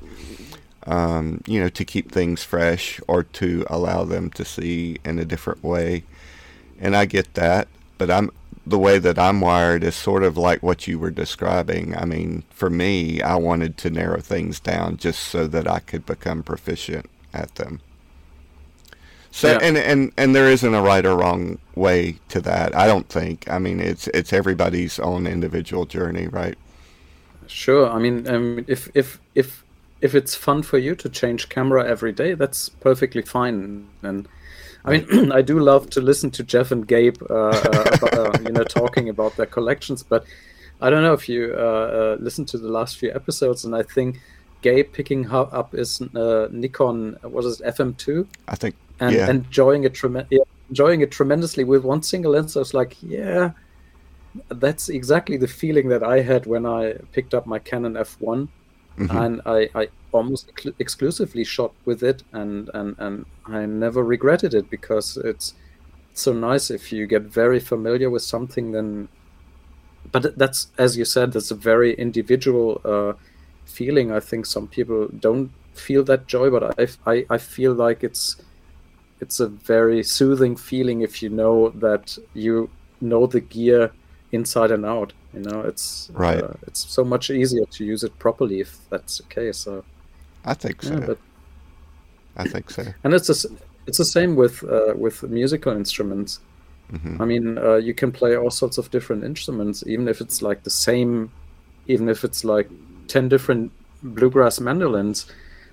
um, 0.86 1.41
you 1.47 1.60
know, 1.60 1.69
to 1.69 1.86
keep 1.86 2.12
things 2.12 2.43
fresh 2.43 2.99
or 3.08 3.23
to 3.23 3.65
allow 3.69 4.03
them 4.03 4.29
to 4.32 4.43
see 4.43 4.97
in 5.06 5.19
a 5.19 5.25
different 5.25 5.63
way. 5.63 6.03
And 6.79 6.95
I 6.95 7.06
get 7.06 7.34
that, 7.36 7.67
but 7.97 8.12
I'm 8.12 8.32
the 8.65 8.80
way 8.80 8.97
that 8.97 9.19
I'm 9.19 9.41
wired 9.41 9.84
is 9.84 9.95
sort 9.95 10.23
of 10.23 10.38
like 10.38 10.63
what 10.63 10.88
you 10.88 10.97
were 10.97 11.12
describing. 11.12 11.95
I 11.97 12.06
mean, 12.06 12.43
for 12.49 12.69
me, 12.69 13.21
I 13.21 13.36
wanted 13.36 13.78
to 13.78 13.89
narrow 13.89 14.21
things 14.21 14.60
down 14.60 14.97
just 14.97 15.19
so 15.21 15.47
that 15.47 15.67
I 15.67 15.80
could 15.80 16.06
become 16.06 16.43
proficient 16.43 17.10
at 17.34 17.56
them. 17.56 17.82
So 19.32 19.54
yeah. 19.54 19.60
and, 19.63 19.78
and 19.78 20.12
and 20.15 20.36
there 20.36 20.47
isn't 20.47 20.76
a 20.76 20.82
right 20.82 21.04
or 21.04 21.17
wrong 21.17 21.58
way 21.73 22.19
to 22.30 22.39
that. 22.41 22.76
I 22.76 22.86
don't 22.86 23.10
think. 23.10 23.49
I 23.49 23.58
mean, 23.58 23.80
it's 23.80 24.08
it's 24.10 24.32
everybody's 24.32 24.99
own 24.99 25.26
individual 25.26 25.88
journey, 25.88 26.28
right? 26.28 26.56
Sure. 27.47 27.89
I 27.89 27.97
mean, 27.97 28.28
um, 28.28 28.63
if 28.67 28.89
if 28.93 29.19
if 29.34 29.63
if 30.02 30.13
it's 30.13 30.36
fun 30.36 30.62
for 30.62 30.78
you 30.78 30.95
to 30.95 31.10
change 31.10 31.49
camera 31.49 31.84
every 31.84 32.12
day, 32.12 32.36
that's 32.36 32.69
perfectly 32.69 33.23
fine. 33.23 33.88
And 34.04 34.28
I 34.86 34.98
mean, 34.98 35.32
I 35.39 35.41
do 35.41 35.60
love 35.60 35.89
to 35.91 36.02
listen 36.02 36.32
to 36.32 36.43
Jeff 36.43 36.72
and 36.72 36.88
Gabe, 36.88 37.22
uh, 37.30 37.34
uh, 37.34 37.86
about, 37.93 38.13
uh, 38.13 38.39
you 38.43 38.52
know, 38.52 38.63
talking 38.82 39.10
about 39.10 39.36
their 39.38 39.46
collections. 39.46 40.04
But 40.04 40.26
I 40.82 40.89
don't 40.89 41.04
know 41.04 41.13
if 41.13 41.30
you 41.30 41.54
listen 42.19 42.46
to 42.46 42.58
the 42.58 42.69
last 42.69 42.98
few 42.98 43.12
episodes, 43.12 43.65
and 43.65 43.76
I 43.76 43.84
think 43.84 44.19
Gabe 44.62 44.91
picking 44.91 45.30
up 45.32 45.74
is 45.74 46.02
uh, 46.02 46.48
Nikon, 46.52 47.17
what 47.22 47.46
is 47.46 47.62
it, 47.62 47.76
FM2? 47.76 48.28
I 48.48 48.56
think, 48.56 48.76
and 49.00 49.15
yeah. 49.15 49.30
enjoying 49.30 49.84
it 49.84 49.93
trem- 49.93 50.28
yeah, 50.30 50.43
enjoying 50.69 51.02
it 51.02 51.12
tremendously 51.12 51.63
with 51.63 51.84
one 51.84 52.04
single 52.04 52.34
lens. 52.34 52.56
I 52.56 52.60
was 52.60 52.74
like, 52.74 52.98
yeah, 53.02 53.52
that's 54.50 54.89
exactly 54.89 55.38
the 55.38 55.48
feeling 55.48 55.89
that 55.89 56.04
I 56.04 56.22
had 56.22 56.46
when 56.46 56.65
I 56.65 56.93
picked 57.12 57.34
up 57.34 57.46
my 57.46 57.60
Canon 57.60 57.93
F1 57.93 58.50
Mm-hmm. 58.98 59.17
and 59.17 59.41
I, 59.46 59.69
I 59.74 59.88
almost 60.13 60.52
cl- 60.58 60.76
exclusively 60.80 61.43
shot 61.43 61.73
with 61.86 62.04
it 62.04 62.23
and, 62.32 62.69
and 62.73 62.95
and 62.99 63.26
I 63.45 63.65
never 63.65 64.04
regretted 64.04 64.54
it 64.54 64.69
because 64.69 65.17
it's 65.17 65.54
so 66.13 66.32
nice 66.32 66.69
if 66.69 66.93
you 66.93 67.08
get 67.08 67.23
very 67.23 67.60
familiar 67.60 68.10
with 68.10 68.21
something 68.21 68.71
then 68.71 69.10
but 70.12 70.38
that's 70.38 70.67
as 70.78 70.97
you 70.97 71.06
said 71.06 71.34
that's 71.34 71.52
a 71.52 71.56
very 71.56 71.93
individual 71.95 72.82
uh, 72.86 73.13
feeling. 73.65 74.12
I 74.12 74.19
think 74.19 74.45
some 74.45 74.67
people 74.67 75.08
don't 75.08 75.52
feel 75.73 76.04
that 76.04 76.28
joy 76.28 76.49
but 76.49 76.80
I, 76.80 76.88
I, 77.12 77.26
I 77.30 77.38
feel 77.38 77.73
like 77.73 78.04
it's 78.04 78.38
it's 79.19 79.39
a 79.39 79.47
very 79.47 80.04
soothing 80.04 80.56
feeling 80.56 81.02
if 81.02 81.23
you 81.23 81.30
know 81.30 81.69
that 81.69 82.17
you 82.34 82.69
know 83.02 83.26
the 83.26 83.39
gear 83.41 83.91
inside 84.32 84.71
and 84.71 84.86
out 84.86 85.13
you 85.34 85.39
know? 85.39 85.62
It's 85.62 86.12
right. 86.13 86.43
uh, 86.43 86.54
it's 86.67 86.88
so 86.88 87.04
much 87.04 87.32
easier 87.32 87.65
to 87.65 87.84
use 87.84 88.04
it 88.04 88.17
properly 88.19 88.60
if 88.60 88.78
that's 88.89 89.17
the 89.17 89.23
case 89.23 89.58
so 89.58 89.84
i 90.45 90.53
think 90.53 90.82
so. 90.82 90.93
yeah, 90.97 91.13
i 92.38 92.47
think 92.47 92.69
so. 92.69 92.86
And 93.03 93.13
it's 93.13 93.29
it's 93.88 93.97
the 93.97 94.06
same 94.06 94.36
with 94.36 94.63
uh, 94.63 94.93
with 94.95 95.23
musical 95.23 95.73
instruments. 95.73 96.39
Mm-hmm. 96.91 97.21
i 97.21 97.25
mean 97.25 97.58
uh, 97.58 97.75
you 97.75 97.93
can 97.93 98.12
play 98.12 98.36
all 98.36 98.51
sorts 98.51 98.77
of 98.77 98.91
different 98.91 99.23
instruments 99.23 99.84
even 99.88 100.08
if 100.10 100.19
it's 100.19 100.41
like 100.41 100.63
the 100.63 100.69
same 100.69 101.32
even 101.88 102.10
if 102.10 102.25
it's 102.25 102.43
like 102.43 102.69
10 103.08 103.29
different 103.29 103.71
bluegrass 104.03 104.60
mandolins 104.60 105.25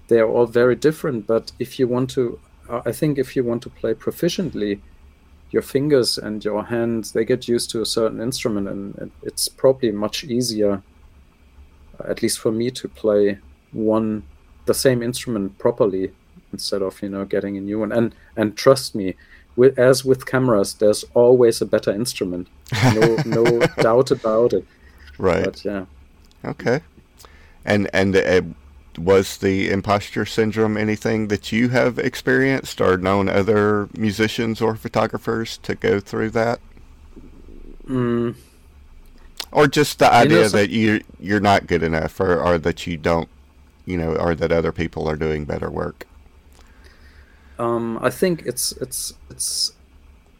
they 0.08 0.18
are 0.18 0.28
all 0.28 0.46
very 0.46 0.74
different. 0.74 1.26
But 1.26 1.52
if 1.58 1.78
you 1.78 1.88
want 1.88 2.10
to 2.10 2.38
uh, 2.68 2.82
i 2.86 2.92
think 2.92 3.18
if 3.18 3.34
you 3.34 3.44
want 3.44 3.62
to 3.62 3.70
play 3.70 3.92
proficiently 3.92 4.80
your 5.50 5.62
fingers 5.62 6.16
and 6.16 6.44
your 6.44 6.64
hands 6.64 7.12
they 7.12 7.24
get 7.24 7.48
used 7.48 7.70
to 7.70 7.82
a 7.82 7.86
certain 7.86 8.20
instrument 8.20 8.68
and 8.68 9.10
it's 9.22 9.48
probably 9.48 9.90
much 9.90 10.24
easier 10.24 10.82
at 12.08 12.22
least 12.22 12.38
for 12.38 12.52
me 12.52 12.70
to 12.70 12.88
play 12.88 13.38
one 13.72 14.22
the 14.66 14.74
same 14.74 15.02
instrument 15.02 15.58
properly 15.58 16.12
instead 16.52 16.82
of 16.82 17.00
you 17.02 17.08
know 17.08 17.24
getting 17.24 17.56
a 17.56 17.60
new 17.60 17.78
one. 17.78 17.92
And 17.92 18.14
and 18.36 18.56
trust 18.56 18.94
me 18.94 19.14
with, 19.56 19.78
as 19.78 20.04
with 20.04 20.26
cameras 20.26 20.74
there's 20.74 21.04
always 21.14 21.60
a 21.60 21.66
better 21.66 21.90
instrument. 21.90 22.48
No 22.94 23.16
no 23.26 23.60
doubt 23.78 24.10
about 24.10 24.52
it. 24.52 24.64
Right. 25.18 25.44
But 25.44 25.64
yeah. 25.64 25.84
Okay. 26.44 26.80
And 27.64 27.90
and 27.92 28.16
uh, 28.16 28.42
was 28.98 29.38
the 29.38 29.70
imposter 29.70 30.26
syndrome 30.26 30.76
anything 30.76 31.28
that 31.28 31.52
you 31.52 31.68
have 31.68 31.98
experienced 31.98 32.80
or 32.80 32.96
known 32.96 33.28
other 33.28 33.88
musicians 33.96 34.60
or 34.60 34.76
photographers 34.76 35.58
to 35.58 35.74
go 35.74 36.00
through 36.00 36.30
that? 36.30 36.60
Mm. 37.86 38.36
Or 39.52 39.66
just 39.66 39.98
the 39.98 40.12
idea 40.12 40.36
you 40.36 40.42
know, 40.42 40.48
that 40.48 40.70
you 40.70 41.02
you're 41.18 41.40
not 41.40 41.66
good 41.66 41.82
enough, 41.82 42.20
or, 42.20 42.40
or 42.40 42.58
that 42.58 42.86
you 42.86 42.96
don't, 42.96 43.28
you 43.90 43.98
know, 43.98 44.14
or 44.14 44.34
that 44.34 44.52
other 44.52 44.72
people 44.72 45.08
are 45.08 45.16
doing 45.16 45.44
better 45.44 45.70
work. 45.70 46.06
Um, 47.58 47.98
I 48.00 48.10
think 48.10 48.42
it's 48.46 48.72
it's 48.72 49.12
it's. 49.30 49.72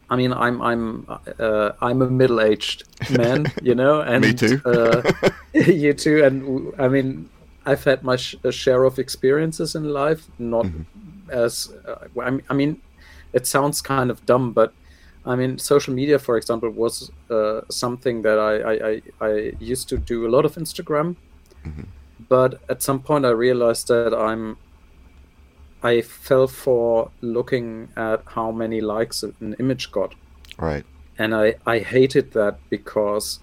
I 0.09 0.15
mean, 0.17 0.33
I'm 0.33 0.61
I'm 0.61 1.05
uh, 1.39 1.71
I'm 1.81 2.01
a 2.01 2.09
middle-aged 2.09 2.83
man, 3.11 3.45
you 3.61 3.75
know, 3.75 4.01
and 4.01 4.25
me 4.25 4.33
too. 4.33 4.61
uh, 4.65 5.29
you 5.53 5.93
too, 5.93 6.23
and 6.23 6.73
I 6.77 6.87
mean, 6.87 7.29
I've 7.65 7.83
had 7.83 8.03
my 8.03 8.17
sh- 8.17 8.35
share 8.49 8.83
of 8.83 8.99
experiences 8.99 9.75
in 9.75 9.85
life, 9.85 10.27
not 10.39 10.65
mm-hmm. 10.65 11.29
as 11.29 11.73
uh, 11.87 12.07
I 12.49 12.53
mean, 12.53 12.81
it 13.33 13.47
sounds 13.47 13.81
kind 13.81 14.11
of 14.11 14.25
dumb, 14.25 14.51
but 14.51 14.73
I 15.25 15.35
mean, 15.35 15.59
social 15.59 15.93
media, 15.93 16.17
for 16.17 16.35
example, 16.37 16.69
was 16.69 17.11
uh, 17.29 17.61
something 17.69 18.23
that 18.23 18.39
I, 18.39 18.53
I, 18.55 18.73
I, 18.89 19.01
I, 19.21 19.53
used 19.59 19.87
to 19.89 19.97
do 19.97 20.25
a 20.25 20.29
lot 20.29 20.45
of 20.45 20.55
Instagram, 20.55 21.15
mm-hmm. 21.63 21.83
But 22.31 22.61
at 22.69 22.81
some 22.81 23.01
point 23.01 23.25
I 23.25 23.33
realized 23.47 23.89
that 23.89 24.13
I'm 24.13 24.57
I 25.83 25.99
fell 25.99 26.47
for 26.47 27.11
looking 27.19 27.89
at 27.97 28.23
how 28.25 28.51
many 28.51 28.79
likes 28.79 29.21
an 29.23 29.55
image 29.59 29.91
got. 29.91 30.15
Right. 30.57 30.85
And 31.17 31.35
I, 31.35 31.55
I 31.65 31.79
hated 31.79 32.31
that 32.31 32.55
because 32.69 33.41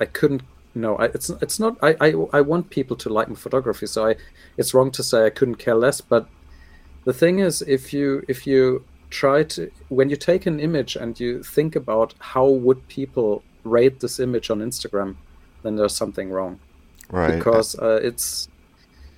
I 0.00 0.06
couldn't 0.06 0.42
no 0.74 0.96
I, 0.96 1.04
it's 1.16 1.28
it's 1.44 1.60
not 1.60 1.76
I, 1.82 1.90
I 2.00 2.08
i 2.38 2.40
want 2.40 2.70
people 2.70 2.96
to 2.96 3.10
like 3.10 3.28
my 3.28 3.34
photography 3.34 3.86
so 3.86 4.06
i 4.10 4.14
it's 4.56 4.72
wrong 4.72 4.90
to 4.92 5.02
say 5.02 5.26
i 5.26 5.28
couldn't 5.38 5.56
care 5.56 5.74
less 5.74 6.00
but 6.00 6.26
the 7.04 7.12
thing 7.12 7.40
is 7.40 7.60
if 7.60 7.92
you 7.92 8.24
if 8.26 8.46
you 8.46 8.82
try 9.10 9.42
to 9.54 9.70
when 9.90 10.08
you 10.08 10.16
take 10.16 10.46
an 10.46 10.58
image 10.58 10.96
and 10.96 11.20
you 11.20 11.42
think 11.42 11.76
about 11.76 12.14
how 12.32 12.46
would 12.48 12.88
people 12.88 13.42
rate 13.64 14.00
this 14.00 14.18
image 14.18 14.48
on 14.48 14.60
instagram 14.60 15.16
then 15.62 15.76
there's 15.76 15.94
something 15.94 16.30
wrong. 16.30 16.58
Right. 17.10 17.36
Because 17.36 17.78
uh, 17.78 18.00
it's 18.02 18.48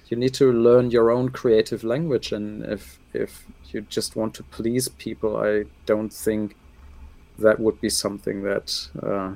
you 0.09 0.17
need 0.17 0.35
to 0.35 0.53
learn 0.53 0.91
your 0.91 1.11
own 1.11 1.31
creative 1.31 1.85
language, 1.85 2.33
and 2.33 2.65
if 2.65 2.99
if 3.13 3.45
you 3.73 3.83
just 3.83 4.17
want 4.17 4.35
to 4.35 4.43
please 4.45 4.89
people, 4.89 5.37
I 5.37 5.65
don't 5.87 6.13
think 6.13 6.57
that 7.39 7.59
would 7.59 7.81
be 7.81 7.91
something 7.91 8.43
that 8.43 8.89
uh, 9.03 9.33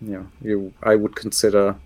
you 0.00 0.12
know 0.12 0.26
you 0.42 0.72
I 0.82 0.96
would 0.96 1.14
consider 1.16 1.76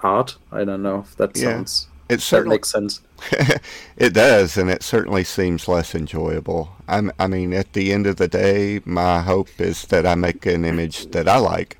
art. 0.00 0.36
I 0.52 0.64
don't 0.64 0.82
know 0.82 1.00
if 1.00 1.16
that 1.16 1.36
sounds 1.36 1.88
Yeah. 2.08 2.14
it 2.16 2.20
certainly 2.20 2.56
makes 2.56 2.70
sense. 2.70 3.00
it 3.96 4.12
does, 4.12 4.56
and 4.56 4.70
it 4.70 4.82
certainly 4.82 5.24
seems 5.24 5.68
less 5.68 5.94
enjoyable. 5.94 6.70
I'm, 6.88 7.10
I 7.18 7.26
mean, 7.26 7.52
at 7.54 7.72
the 7.72 7.92
end 7.92 8.06
of 8.06 8.16
the 8.16 8.28
day, 8.28 8.80
my 8.84 9.22
hope 9.22 9.48
is 9.60 9.86
that 9.86 10.04
I 10.06 10.14
make 10.14 10.44
an 10.46 10.64
image 10.64 11.10
that 11.12 11.28
I 11.28 11.38
like. 11.38 11.78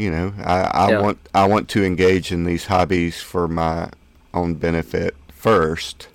You 0.00 0.10
know, 0.10 0.32
I, 0.42 0.60
I 0.84 0.90
Yeah. 0.92 1.02
want 1.02 1.18
I 1.34 1.46
want 1.46 1.68
to 1.70 1.84
engage 1.84 2.32
in 2.32 2.44
these 2.44 2.66
hobbies 2.66 3.20
for 3.20 3.46
my 3.46 3.90
own 4.32 4.54
benefit 4.54 5.14
first. 5.30 6.08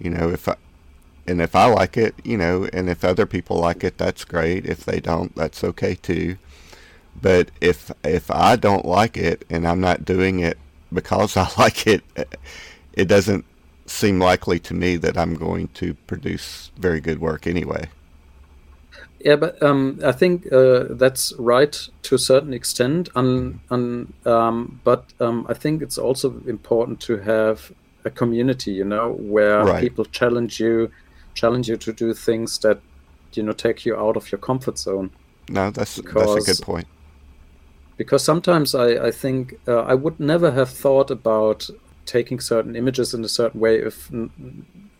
You 0.00 0.10
know, 0.10 0.30
if 0.30 0.48
I 0.48 0.56
and 1.28 1.40
if 1.40 1.54
I 1.54 1.66
like 1.66 1.96
it, 1.96 2.16
you 2.24 2.36
know, 2.36 2.68
and 2.72 2.90
if 2.90 3.04
other 3.04 3.26
people 3.26 3.58
like 3.60 3.84
it, 3.84 3.96
that's 3.96 4.24
great. 4.24 4.66
If 4.66 4.84
they 4.84 4.98
don't, 5.00 5.34
that's 5.36 5.62
okay 5.62 5.94
too. 5.94 6.36
But 7.20 7.50
if 7.60 7.92
if 8.04 8.30
I 8.30 8.56
don't 8.56 8.84
like 8.86 9.16
it 9.16 9.44
and 9.50 9.68
I'm 9.68 9.80
not 9.80 10.04
doing 10.04 10.40
it 10.40 10.58
because 10.92 11.36
I 11.44 11.48
like 11.58 11.86
it, 11.86 12.02
it 12.92 13.06
doesn't 13.06 13.44
seem 13.86 14.18
likely 14.18 14.58
to 14.60 14.74
me 14.74 14.96
that 14.96 15.16
I'm 15.16 15.34
going 15.36 15.68
to 15.74 15.94
produce 16.08 16.72
very 16.76 17.00
good 17.00 17.20
work 17.20 17.46
anyway. 17.46 17.88
Yeah, 19.24 19.36
but 19.36 19.62
um, 19.62 20.00
I 20.04 20.10
think 20.10 20.52
uh, 20.52 20.84
that's 20.90 21.32
right 21.38 21.76
to 22.02 22.14
a 22.16 22.18
certain 22.18 22.52
extent. 22.52 23.08
Un, 23.14 23.60
un, 23.70 24.12
um, 24.26 24.80
but 24.82 25.04
um, 25.20 25.46
I 25.48 25.54
think 25.54 25.80
it's 25.80 25.96
also 25.96 26.40
important 26.48 27.00
to 27.02 27.18
have 27.18 27.72
a 28.04 28.10
community, 28.10 28.72
you 28.72 28.84
know, 28.84 29.12
where 29.12 29.64
Right. 29.64 29.80
people 29.80 30.04
challenge 30.06 30.58
you, 30.58 30.90
challenge 31.34 31.68
you 31.68 31.76
to 31.76 31.92
do 31.92 32.14
things 32.14 32.58
that, 32.58 32.80
you 33.34 33.44
know, 33.44 33.52
take 33.52 33.86
you 33.86 33.96
out 33.96 34.16
of 34.16 34.32
your 34.32 34.40
comfort 34.40 34.76
zone. 34.76 35.10
No, 35.48 35.70
that's 35.70 36.00
that's 36.00 36.36
a 36.36 36.54
good 36.54 36.64
point. 36.64 36.88
Because 37.96 38.24
sometimes 38.24 38.74
I, 38.74 39.06
I 39.06 39.10
think 39.12 39.54
uh, 39.68 39.82
I 39.82 39.94
would 39.94 40.18
never 40.18 40.50
have 40.50 40.70
thought 40.70 41.12
about 41.12 41.68
taking 42.06 42.40
certain 42.40 42.74
images 42.74 43.14
in 43.14 43.24
a 43.24 43.28
certain 43.28 43.60
way 43.60 43.76
if 43.76 44.10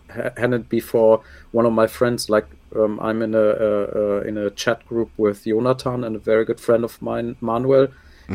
hadn't 0.08 0.52
it 0.52 0.68
before 0.68 1.22
one 1.50 1.66
of 1.66 1.72
my 1.72 1.86
friends 1.86 2.30
like 2.30 2.46
um, 2.76 2.98
I'm 3.00 3.22
in 3.22 3.34
a 3.34 3.38
uh, 3.38 3.86
uh, 3.94 4.20
in 4.28 4.36
a 4.38 4.50
chat 4.50 4.86
group 4.86 5.10
with 5.16 5.44
Jonathan 5.44 6.04
and 6.04 6.16
a 6.16 6.18
very 6.18 6.44
good 6.44 6.60
friend 6.60 6.84
of 6.84 7.00
mine 7.00 7.36
Manuel 7.40 7.88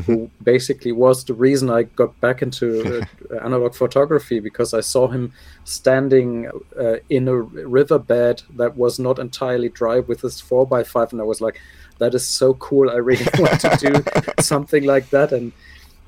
who 0.06 0.30
basically 0.44 0.92
was 0.92 1.24
the 1.24 1.34
reason 1.34 1.72
I 1.72 1.84
got 1.84 2.20
back 2.22 2.44
into 2.44 3.02
uh, 3.32 3.36
analog 3.44 3.74
photography 3.74 4.40
because 4.40 4.76
I 4.76 4.82
saw 4.82 5.08
him 5.08 5.34
standing 5.64 6.52
uh, 6.80 6.98
in 7.10 7.28
a 7.28 7.34
riverbed 7.34 8.44
that 8.58 8.78
was 8.78 9.00
not 9.00 9.18
entirely 9.18 9.70
dry 9.70 10.00
with 10.00 10.22
his 10.22 10.40
4x5 10.40 11.14
and 11.14 11.22
I 11.22 11.24
was 11.24 11.42
like 11.42 11.60
that 11.98 12.14
is 12.14 12.28
so 12.28 12.54
cool. 12.56 12.92
I 12.92 12.96
really 12.96 13.26
want 13.40 13.60
to 13.62 13.76
do 13.80 14.04
something 14.40 14.84
like 14.84 15.10
that. 15.10 15.32
And 15.32 15.52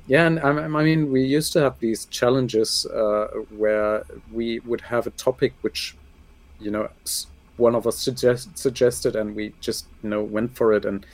yeah, 0.06 0.26
and 0.26 0.38
I, 0.38 0.50
I 0.50 0.84
mean, 0.84 1.10
we 1.10 1.22
used 1.22 1.52
to 1.54 1.60
have 1.60 1.78
these 1.80 2.04
challenges 2.06 2.86
uh, 2.86 3.26
where 3.56 4.04
we 4.32 4.60
would 4.60 4.82
have 4.82 5.06
a 5.06 5.10
topic 5.10 5.52
which, 5.62 5.96
you 6.60 6.70
know, 6.70 6.88
s- 7.04 7.26
one 7.60 7.74
of 7.74 7.86
us 7.86 7.98
suggest, 7.98 8.56
suggested, 8.58 9.14
and 9.14 9.36
we 9.36 9.52
just 9.60 9.86
you 10.02 10.10
know 10.10 10.22
went 10.22 10.56
for 10.56 10.72
it. 10.72 10.84
And 10.84 11.06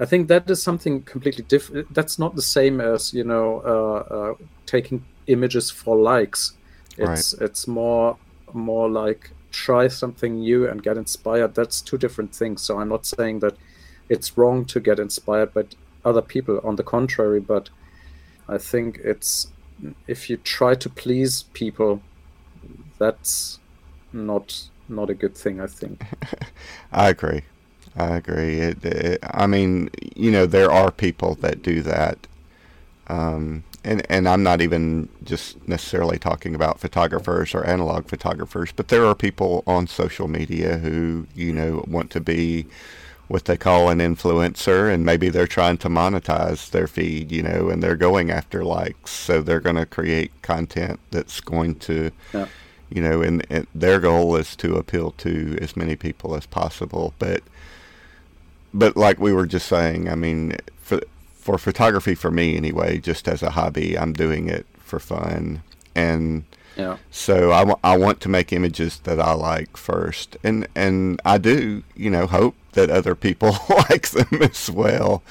I 0.00 0.04
think 0.04 0.28
that 0.28 0.50
is 0.50 0.62
something 0.62 1.02
completely 1.02 1.44
different. 1.44 1.92
That's 1.94 2.18
not 2.18 2.34
the 2.34 2.42
same 2.42 2.80
as 2.80 3.14
you 3.14 3.24
know 3.24 3.62
uh, 3.64 4.14
uh, 4.14 4.34
taking 4.66 5.04
images 5.26 5.70
for 5.70 5.96
likes. 5.96 6.52
It's 6.98 7.32
it's 7.34 7.68
more 7.68 8.16
more 8.52 8.88
like 8.90 9.30
try 9.50 9.88
something 9.88 10.40
new 10.40 10.68
and 10.68 10.82
get 10.82 10.96
inspired. 10.96 11.54
That's 11.54 11.80
two 11.80 11.98
different 11.98 12.34
things. 12.34 12.62
So 12.62 12.80
I'm 12.80 12.88
not 12.88 13.06
saying 13.06 13.40
that 13.40 13.56
it's 14.08 14.36
wrong 14.36 14.64
to 14.66 14.80
get 14.80 14.98
inspired 14.98 15.54
by 15.54 15.64
other 16.04 16.22
people. 16.22 16.60
On 16.64 16.76
the 16.76 16.82
contrary, 16.82 17.40
but 17.40 17.70
I 18.48 18.58
think 18.58 19.00
it's 19.04 19.48
if 20.06 20.28
you 20.28 20.36
try 20.38 20.74
to 20.74 20.88
please 20.88 21.44
people, 21.52 22.02
that's 22.98 23.60
not 24.12 24.68
not 24.88 25.10
a 25.10 25.14
good 25.14 25.34
thing. 25.34 25.60
I 25.60 25.66
think. 25.66 26.02
I 26.92 27.08
agree. 27.10 27.42
I 27.96 28.16
agree. 28.16 28.60
It, 28.60 28.84
it, 28.84 29.18
I 29.22 29.46
mean, 29.46 29.90
you 30.14 30.30
know, 30.30 30.46
there 30.46 30.70
are 30.70 30.90
people 30.90 31.34
that 31.36 31.62
do 31.62 31.82
that, 31.82 32.18
um, 33.08 33.64
and 33.84 34.06
and 34.10 34.28
I'm 34.28 34.42
not 34.42 34.60
even 34.60 35.08
just 35.24 35.66
necessarily 35.68 36.18
talking 36.18 36.54
about 36.54 36.80
photographers 36.80 37.54
or 37.54 37.64
analog 37.64 38.06
photographers, 38.08 38.72
but 38.72 38.88
there 38.88 39.04
are 39.04 39.14
people 39.14 39.64
on 39.66 39.86
social 39.86 40.28
media 40.28 40.78
who 40.78 41.26
you 41.34 41.52
know 41.52 41.84
want 41.88 42.10
to 42.12 42.20
be 42.20 42.66
what 43.28 43.44
they 43.44 43.56
call 43.56 43.90
an 43.90 43.98
influencer, 43.98 44.92
and 44.92 45.04
maybe 45.04 45.28
they're 45.28 45.46
trying 45.46 45.76
to 45.78 45.88
monetize 45.88 46.70
their 46.70 46.86
feed, 46.86 47.30
you 47.30 47.42
know, 47.42 47.68
and 47.68 47.82
they're 47.82 47.96
going 47.96 48.30
after 48.30 48.64
likes, 48.64 49.10
so 49.10 49.42
they're 49.42 49.60
going 49.60 49.76
to 49.76 49.84
create 49.86 50.32
content 50.42 50.98
that's 51.10 51.40
going 51.40 51.74
to 51.74 52.10
Yeah. 52.32 52.46
You 52.90 53.02
know, 53.02 53.22
and, 53.22 53.44
and 53.50 53.66
their 53.74 54.00
goal 54.00 54.36
is 54.36 54.56
to 54.56 54.76
appeal 54.76 55.12
to 55.18 55.58
as 55.60 55.76
many 55.76 55.96
people 55.96 56.34
as 56.34 56.46
possible. 56.46 57.14
But, 57.18 57.42
but 58.72 58.96
like 58.96 59.18
we 59.18 59.32
were 59.32 59.46
just 59.46 59.66
saying, 59.66 60.08
I 60.08 60.14
mean, 60.14 60.56
for 60.80 61.00
for 61.34 61.56
photography, 61.58 62.14
for 62.14 62.30
me 62.30 62.56
anyway, 62.56 62.98
just 62.98 63.26
as 63.28 63.42
a 63.42 63.50
hobby, 63.50 63.98
I'm 63.98 64.12
doing 64.12 64.48
it 64.48 64.66
for 64.78 64.98
fun, 65.00 65.62
and 65.94 66.44
Yeah. 66.76 66.98
so 67.10 67.50
I 67.52 67.64
wa- 67.64 67.78
I 67.82 67.96
want 67.96 68.20
to 68.22 68.28
make 68.28 68.52
images 68.52 69.00
that 69.04 69.18
I 69.20 69.32
like 69.32 69.76
first, 69.76 70.36
and 70.44 70.66
and 70.74 71.20
I 71.24 71.38
do, 71.38 71.82
you 71.96 72.10
know, 72.10 72.26
hope 72.26 72.54
that 72.72 72.90
other 72.90 73.14
people 73.14 73.56
like 73.90 74.08
them 74.10 74.42
as 74.42 74.70
well. 74.70 75.22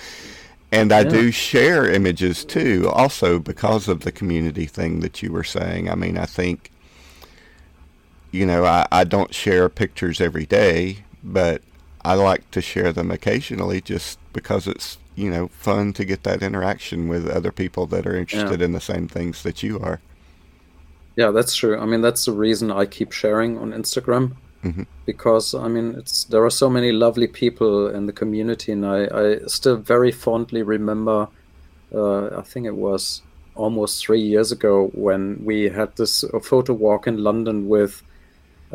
And 0.72 0.91
I 0.91 1.02
Yeah. 1.02 1.10
do 1.10 1.32
share 1.32 1.89
images 1.89 2.43
too, 2.43 2.89
also 2.91 3.39
because 3.39 3.88
of 3.88 4.02
the 4.02 4.12
community 4.12 4.65
thing 4.65 5.00
that 5.02 5.22
you 5.24 5.32
were 5.32 5.43
saying. 5.46 5.89
I 5.89 5.96
mean, 5.96 6.17
I 6.17 6.26
think, 6.26 6.72
you 8.32 8.46
know, 8.46 8.66
I, 8.66 8.88
I 8.92 9.04
don't 9.04 9.34
share 9.34 9.70
pictures 9.70 10.22
every 10.22 10.46
day, 10.46 11.06
but 11.24 11.62
I 12.04 12.13
like 12.16 12.50
to 12.52 12.62
share 12.62 12.94
them 12.94 13.12
occasionally 13.12 13.82
just 13.82 14.20
because 14.34 14.68
it's, 14.68 14.98
you 15.16 15.30
know, 15.30 15.48
fun 15.50 15.94
to 15.94 16.06
get 16.06 16.24
that 16.24 16.44
interaction 16.44 17.08
with 17.08 17.28
other 17.28 17.52
people 17.52 17.86
that 17.88 18.06
are 18.06 18.16
interested 18.16 18.62
in 18.62 18.72
the 18.74 18.82
same 18.82 19.08
things 19.08 19.44
that 19.44 19.63
you 19.63 19.80
are. 19.80 20.02
Yeah, 21.16 21.32
that's 21.32 21.56
true. 21.56 21.78
I 21.80 21.86
mean, 21.86 22.02
that's 22.02 22.26
the 22.26 22.32
reason 22.32 22.72
I 22.72 22.86
keep 22.86 23.12
sharing 23.12 23.58
on 23.58 23.72
Instagram 23.72 24.38
Mhm. 24.63 24.86
because 25.06 25.54
I 25.56 25.68
mean, 25.68 25.96
it's 25.98 26.26
there 26.26 26.44
are 26.44 26.50
so 26.52 26.70
many 26.70 26.92
lovely 26.92 27.28
people 27.28 27.88
in 27.90 28.06
the 28.06 28.13
community, 28.13 28.72
and 28.72 28.86
I, 28.86 29.06
I 29.06 29.40
still 29.48 29.78
very 29.78 30.12
fondly 30.12 30.63
remember. 30.63 31.30
Uh, 31.94 32.28
I 32.38 32.42
think 32.42 32.66
it 32.68 32.76
was 32.76 33.24
almost 33.56 34.04
three 34.06 34.22
years 34.22 34.52
ago 34.52 34.90
when 34.94 35.44
we 35.44 35.70
had 35.70 35.96
this 35.96 36.24
photo 36.44 36.74
walk 36.74 37.08
in 37.08 37.18
London 37.24 37.68
with 37.68 38.04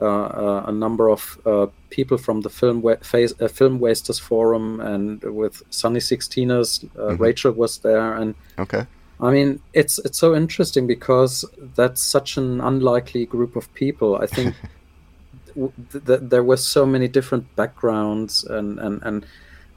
a 0.01 0.73
number 0.73 1.11
of 1.11 1.39
uh, 1.47 1.67
people 1.91 2.17
from 2.19 2.41
the 2.41 2.49
film 2.51 2.81
wa- 2.83 2.97
uh, 3.15 3.49
film 3.49 3.79
wasters 3.79 4.19
forum 4.19 4.81
and 4.81 5.23
with 5.23 5.63
Sunny 5.71 6.01
Sixteeners. 6.01 6.85
Uh, 6.97 7.13
Mhm. 7.13 7.19
Rachel 7.21 7.53
was 7.53 7.79
there, 7.79 8.15
and 8.15 8.35
Okay. 8.59 8.87
I 9.21 9.31
mean, 9.31 9.61
it's 9.75 9.99
it's 10.05 10.19
so 10.19 10.35
interesting 10.35 10.87
because 10.87 11.45
that's 11.77 12.03
such 12.03 12.39
an 12.39 12.61
unlikely 12.61 13.27
group 13.27 13.57
of 13.57 13.73
people. 13.75 14.17
I 14.17 14.27
think 14.27 14.55
th- 15.55 16.05
th- 16.07 16.21
there 16.23 16.43
were 16.43 16.57
so 16.57 16.87
many 16.87 17.09
different 17.09 17.45
backgrounds 17.57 18.45
and 18.45 18.79
and 18.79 19.03
and 19.03 19.27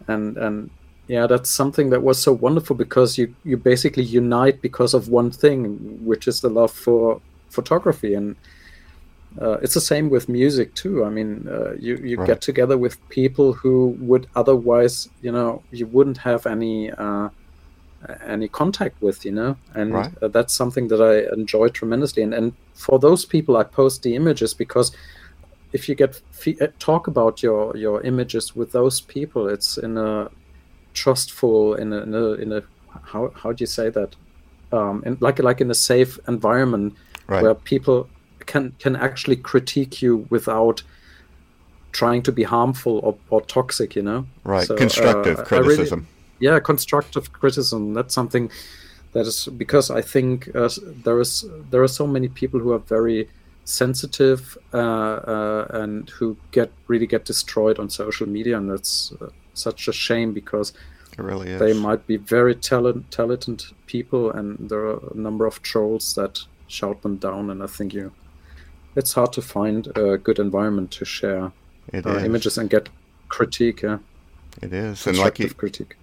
and 0.08 0.38
and 0.38 0.70
yeah, 1.08 1.28
that's 1.28 1.50
something 1.50 1.92
that 1.92 2.02
was 2.02 2.18
so 2.22 2.32
wonderful 2.34 2.76
because 2.76 3.18
you 3.22 3.36
you 3.44 3.58
basically 3.58 4.04
unite 4.04 4.62
because 4.62 4.94
of 4.98 5.10
one 5.10 5.30
thing, 5.32 5.66
which 6.06 6.28
is 6.28 6.42
the 6.42 6.50
love 6.50 6.72
for 6.72 7.22
photography 7.50 8.14
and. 8.16 8.36
Uh, 9.42 9.58
it's 9.62 9.74
the 9.74 9.82
same 9.82 10.10
with 10.10 10.30
music 10.30 10.74
too. 10.76 11.04
I 11.04 11.10
mean, 11.10 11.48
uh, 11.50 11.74
you 11.78 11.98
you 11.98 12.18
Right. 12.18 12.28
get 12.28 12.42
together 12.42 12.78
with 12.78 12.98
people 13.10 13.54
who 13.54 13.96
would 14.00 14.28
otherwise, 14.36 15.08
you 15.22 15.32
know, 15.32 15.64
you 15.72 15.88
wouldn't 15.88 16.18
have 16.18 16.46
any 16.46 16.92
uh, 16.92 17.30
any 18.26 18.48
contact 18.48 19.02
with, 19.02 19.26
you 19.26 19.32
know, 19.32 19.58
and 19.74 19.94
Right. 19.94 20.12
uh, 20.22 20.28
that's 20.30 20.54
something 20.54 20.88
that 20.90 21.02
I 21.02 21.34
enjoy 21.34 21.70
tremendously. 21.70 22.24
And 22.24 22.34
and 22.34 22.54
for 22.74 23.00
those 23.00 23.26
people, 23.26 23.58
I 23.58 23.64
post 23.64 24.04
the 24.04 24.16
images 24.16 24.54
because 24.54 24.96
if 25.74 25.90
you 25.90 25.96
get 25.96 26.22
fe- 26.32 26.58
uh, 26.62 26.68
talk 26.80 27.08
about 27.08 27.44
your 27.44 27.76
your 27.76 28.02
images 28.04 28.56
with 28.56 28.72
those 28.72 29.02
people, 29.02 29.50
it's 29.50 29.78
in 29.78 29.98
a 29.98 30.30
trustful, 30.94 31.76
in 31.76 31.94
a 31.94 32.02
in 32.04 32.14
a, 32.16 32.26
in 32.34 32.52
a 32.54 32.64
how 33.04 33.32
how 33.36 33.52
do 33.52 33.62
you 33.64 33.68
say 33.68 33.90
that, 33.90 34.16
um, 34.72 35.04
in, 35.06 35.18
like 35.20 35.40
like 35.40 35.62
in 35.62 35.72
a 35.72 35.76
safe 35.76 36.18
environment 36.28 36.98
Right. 37.28 37.42
where 37.42 37.56
people 37.56 38.10
can 38.46 38.74
can 38.80 38.96
actually 38.96 39.36
critique 39.38 40.02
you 40.02 40.26
without 40.30 40.84
trying 41.92 42.22
to 42.24 42.32
be 42.32 42.44
harmful 42.44 43.00
or, 43.04 43.16
or 43.30 43.42
toxic, 43.42 43.96
you 43.96 44.02
know. 44.02 44.26
Right. 44.44 44.68
So, 44.68 44.76
uh, 44.76 44.78
Constructive 44.78 45.38
I- 45.40 45.42
I 45.56 45.60
really- 45.60 45.76
criticism. 45.76 46.08
yeah 46.40 46.60
constructive 46.60 47.32
criticism 47.32 47.94
that's 47.94 48.14
something 48.14 48.52
that 49.14 49.26
is 49.26 49.48
because 49.58 49.90
I 49.90 50.02
think 50.02 50.54
uh, 50.54 50.70
there 51.06 51.20
is 51.22 51.46
there 51.72 51.82
are 51.82 51.88
so 51.88 52.06
many 52.06 52.28
people 52.28 52.60
who 52.60 52.72
are 52.74 52.84
very 52.98 53.30
sensitive 53.64 54.58
uh, 54.74 54.78
uh, 55.36 55.68
and 55.82 56.10
who 56.20 56.36
get 56.52 56.70
really 56.88 57.08
get 57.08 57.26
destroyed 57.26 57.80
on 57.80 57.90
social 57.90 58.28
media, 58.28 58.58
and 58.58 58.70
that's 58.70 59.14
uh, 59.22 59.30
such 59.54 59.88
a 59.88 59.94
shame 59.94 60.34
because 60.34 60.74
really 61.18 61.58
they 61.58 61.74
might 61.74 62.06
be 62.08 62.18
very 62.18 62.56
talent, 62.56 63.10
talented 63.12 63.64
people, 63.88 64.30
and 64.32 64.70
there 64.70 64.86
are 64.86 65.00
a 65.14 65.18
number 65.18 65.46
of 65.48 65.62
trolls 65.62 66.14
that 66.16 66.40
shout 66.68 67.02
them 67.02 67.16
down, 67.18 67.50
and 67.50 67.64
I 67.64 67.68
think 67.68 67.94
you 67.94 68.12
it's 68.96 69.14
hard 69.14 69.34
to 69.34 69.42
find 69.42 69.88
a 69.98 70.18
good 70.18 70.40
environment 70.40 70.92
to 70.92 71.06
share 71.06 71.52
uh, 71.94 72.20
images 72.20 72.58
and 72.58 72.70
get 72.70 72.90
critique. 73.30 73.82
Yeah. 73.82 74.00
It 74.62 74.74
is, 74.74 75.06
and 75.06 75.18
like 75.18 75.40
you, 75.40 75.50
critique. 75.50 75.98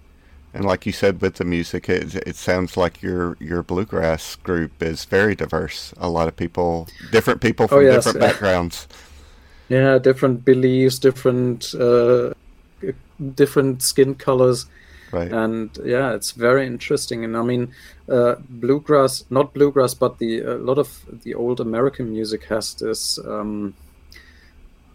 And 0.53 0.63
like 0.65 0.85
you 0.85 0.91
said 0.91 1.21
with 1.21 1.35
the 1.35 1.45
music, 1.45 1.89
it, 1.89 2.13
it 2.15 2.35
sounds 2.35 2.77
like 2.77 3.01
your 3.01 3.35
your 3.39 3.63
bluegrass 3.63 4.35
group 4.35 4.81
is 4.81 5.05
very 5.05 5.35
diverse. 5.35 5.93
A 5.97 6.07
lot 6.07 6.27
of 6.27 6.35
people, 6.35 6.87
different 7.11 7.41
people 7.41 7.67
from 7.67 7.79
oh, 7.79 7.81
yes. 7.81 8.05
different 8.05 8.19
backgrounds. 8.19 8.87
Yeah, 9.69 9.97
different 9.97 10.45
beliefs, 10.45 10.99
different 10.99 11.73
uh, 11.73 12.33
different 13.33 13.81
skin 13.81 14.13
colors. 14.13 14.67
Right. 15.13 15.31
And 15.31 15.69
yeah, 15.85 16.13
it's 16.13 16.31
very 16.31 16.65
interesting. 16.65 17.23
And 17.23 17.37
I 17.37 17.43
mean, 17.43 17.71
uh, 18.09 18.35
bluegrass, 18.49 19.25
not 19.29 19.53
bluegrass, 19.53 19.93
but 19.93 20.17
the 20.17 20.41
a 20.41 20.57
lot 20.57 20.79
of 20.79 21.05
the 21.23 21.35
old 21.35 21.59
American 21.59 22.09
music 22.09 22.45
has 22.45 22.73
this. 22.73 23.19
Um, 23.19 23.75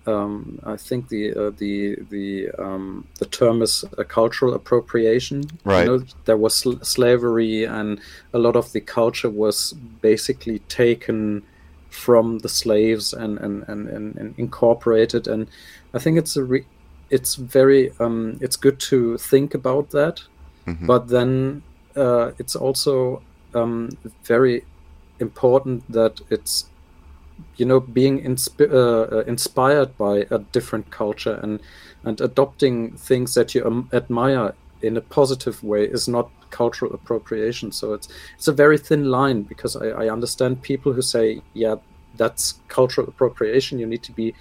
um, 0.09 0.59
I 0.65 0.77
think 0.77 1.09
the 1.09 1.35
uh, 1.35 1.51
the 1.57 1.97
the 2.11 2.51
um, 2.59 3.07
the 3.19 3.27
term 3.27 3.63
is 3.63 3.85
a 3.97 4.05
cultural 4.05 4.55
appropriation. 4.55 5.45
Right. 5.65 5.83
You 5.83 5.99
know, 5.99 6.05
there 6.25 6.37
was 6.37 6.55
sl- 6.57 6.83
slavery, 6.83 7.65
and 7.65 8.01
a 8.33 8.39
lot 8.39 8.57
of 8.57 8.73
the 8.73 8.81
culture 8.81 9.31
was 9.31 9.75
basically 10.01 10.59
taken 10.61 11.45
from 11.91 12.39
the 12.41 12.49
slaves 12.49 13.13
and 13.13 13.39
and, 13.39 13.65
and, 13.69 13.89
and, 13.89 14.17
and 14.17 14.35
incorporated. 14.37 15.29
And 15.29 15.47
I 15.95 15.99
think 15.99 16.19
it's 16.19 16.37
a 16.37 16.43
re- 16.43 16.67
it's 17.11 17.35
very 17.35 17.93
um, 18.01 18.39
it's 18.41 18.57
good 18.57 18.79
to 18.81 19.19
think 19.19 19.55
about 19.55 19.91
that, 19.91 20.23
mm-hmm. 20.67 20.87
but 20.87 21.09
then 21.09 21.63
uh, 21.97 22.33
it's 22.39 22.55
also 22.57 23.23
um, 23.55 23.91
very 24.25 24.65
important 25.21 25.91
that 25.91 26.21
it's 26.31 26.67
you 27.57 27.67
know 27.67 27.81
being 27.81 28.23
insp- 28.23 28.73
uh, 28.73 29.17
uh, 29.17 29.25
inspired 29.27 29.97
by 29.97 30.27
a 30.31 30.39
different 30.39 30.91
culture 30.91 31.39
and 31.43 31.61
and 32.05 32.21
adopting 32.21 32.93
things 32.93 33.35
that 33.35 33.55
you 33.55 33.65
um, 33.65 33.89
admire 33.93 34.55
in 34.83 34.97
a 34.97 35.01
positive 35.01 35.63
way 35.65 35.85
is 35.85 36.07
not 36.07 36.31
cultural 36.51 36.93
appropriation. 36.95 37.73
So 37.73 37.95
it's 37.95 38.09
it's 38.37 38.49
a 38.49 38.53
very 38.53 38.79
thin 38.79 39.05
line 39.11 39.43
because 39.43 39.77
I, 39.77 39.89
I 39.89 40.09
understand 40.11 40.63
people 40.63 40.93
who 40.93 41.03
say 41.03 41.43
yeah 41.55 41.77
that's 42.17 42.61
cultural 42.69 43.09
appropriation. 43.09 43.79
You 43.79 43.87
need 43.87 44.03
to 44.05 44.13
be 44.13 44.35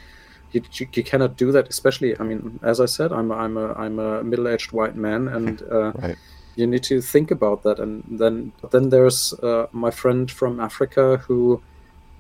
you, 0.52 0.62
you, 0.74 0.88
you, 0.94 1.04
cannot 1.04 1.38
do 1.38 1.52
that 1.52 1.68
especially 1.68 2.18
i 2.20 2.24
mean 2.24 2.60
as 2.64 2.80
i 2.80 2.86
said 2.86 3.12
i'm 3.12 3.32
i'm 3.32 3.58
a 3.58 3.74
i'm 3.74 4.00
a 4.00 4.24
middle-aged 4.24 4.72
white 4.72 4.96
man 4.96 5.28
and 5.28 5.62
uh, 5.64 5.92
right. 5.94 6.16
you 6.56 6.66
need 6.66 6.84
to 6.84 7.02
think 7.02 7.32
about 7.32 7.64
that 7.64 7.80
and 7.80 8.04
then 8.10 8.52
then 8.72 8.90
there's 8.90 9.34
uh, 9.44 9.68
my 9.72 9.92
friend 9.92 10.32
from 10.32 10.60
africa 10.60 11.18
who 11.18 11.62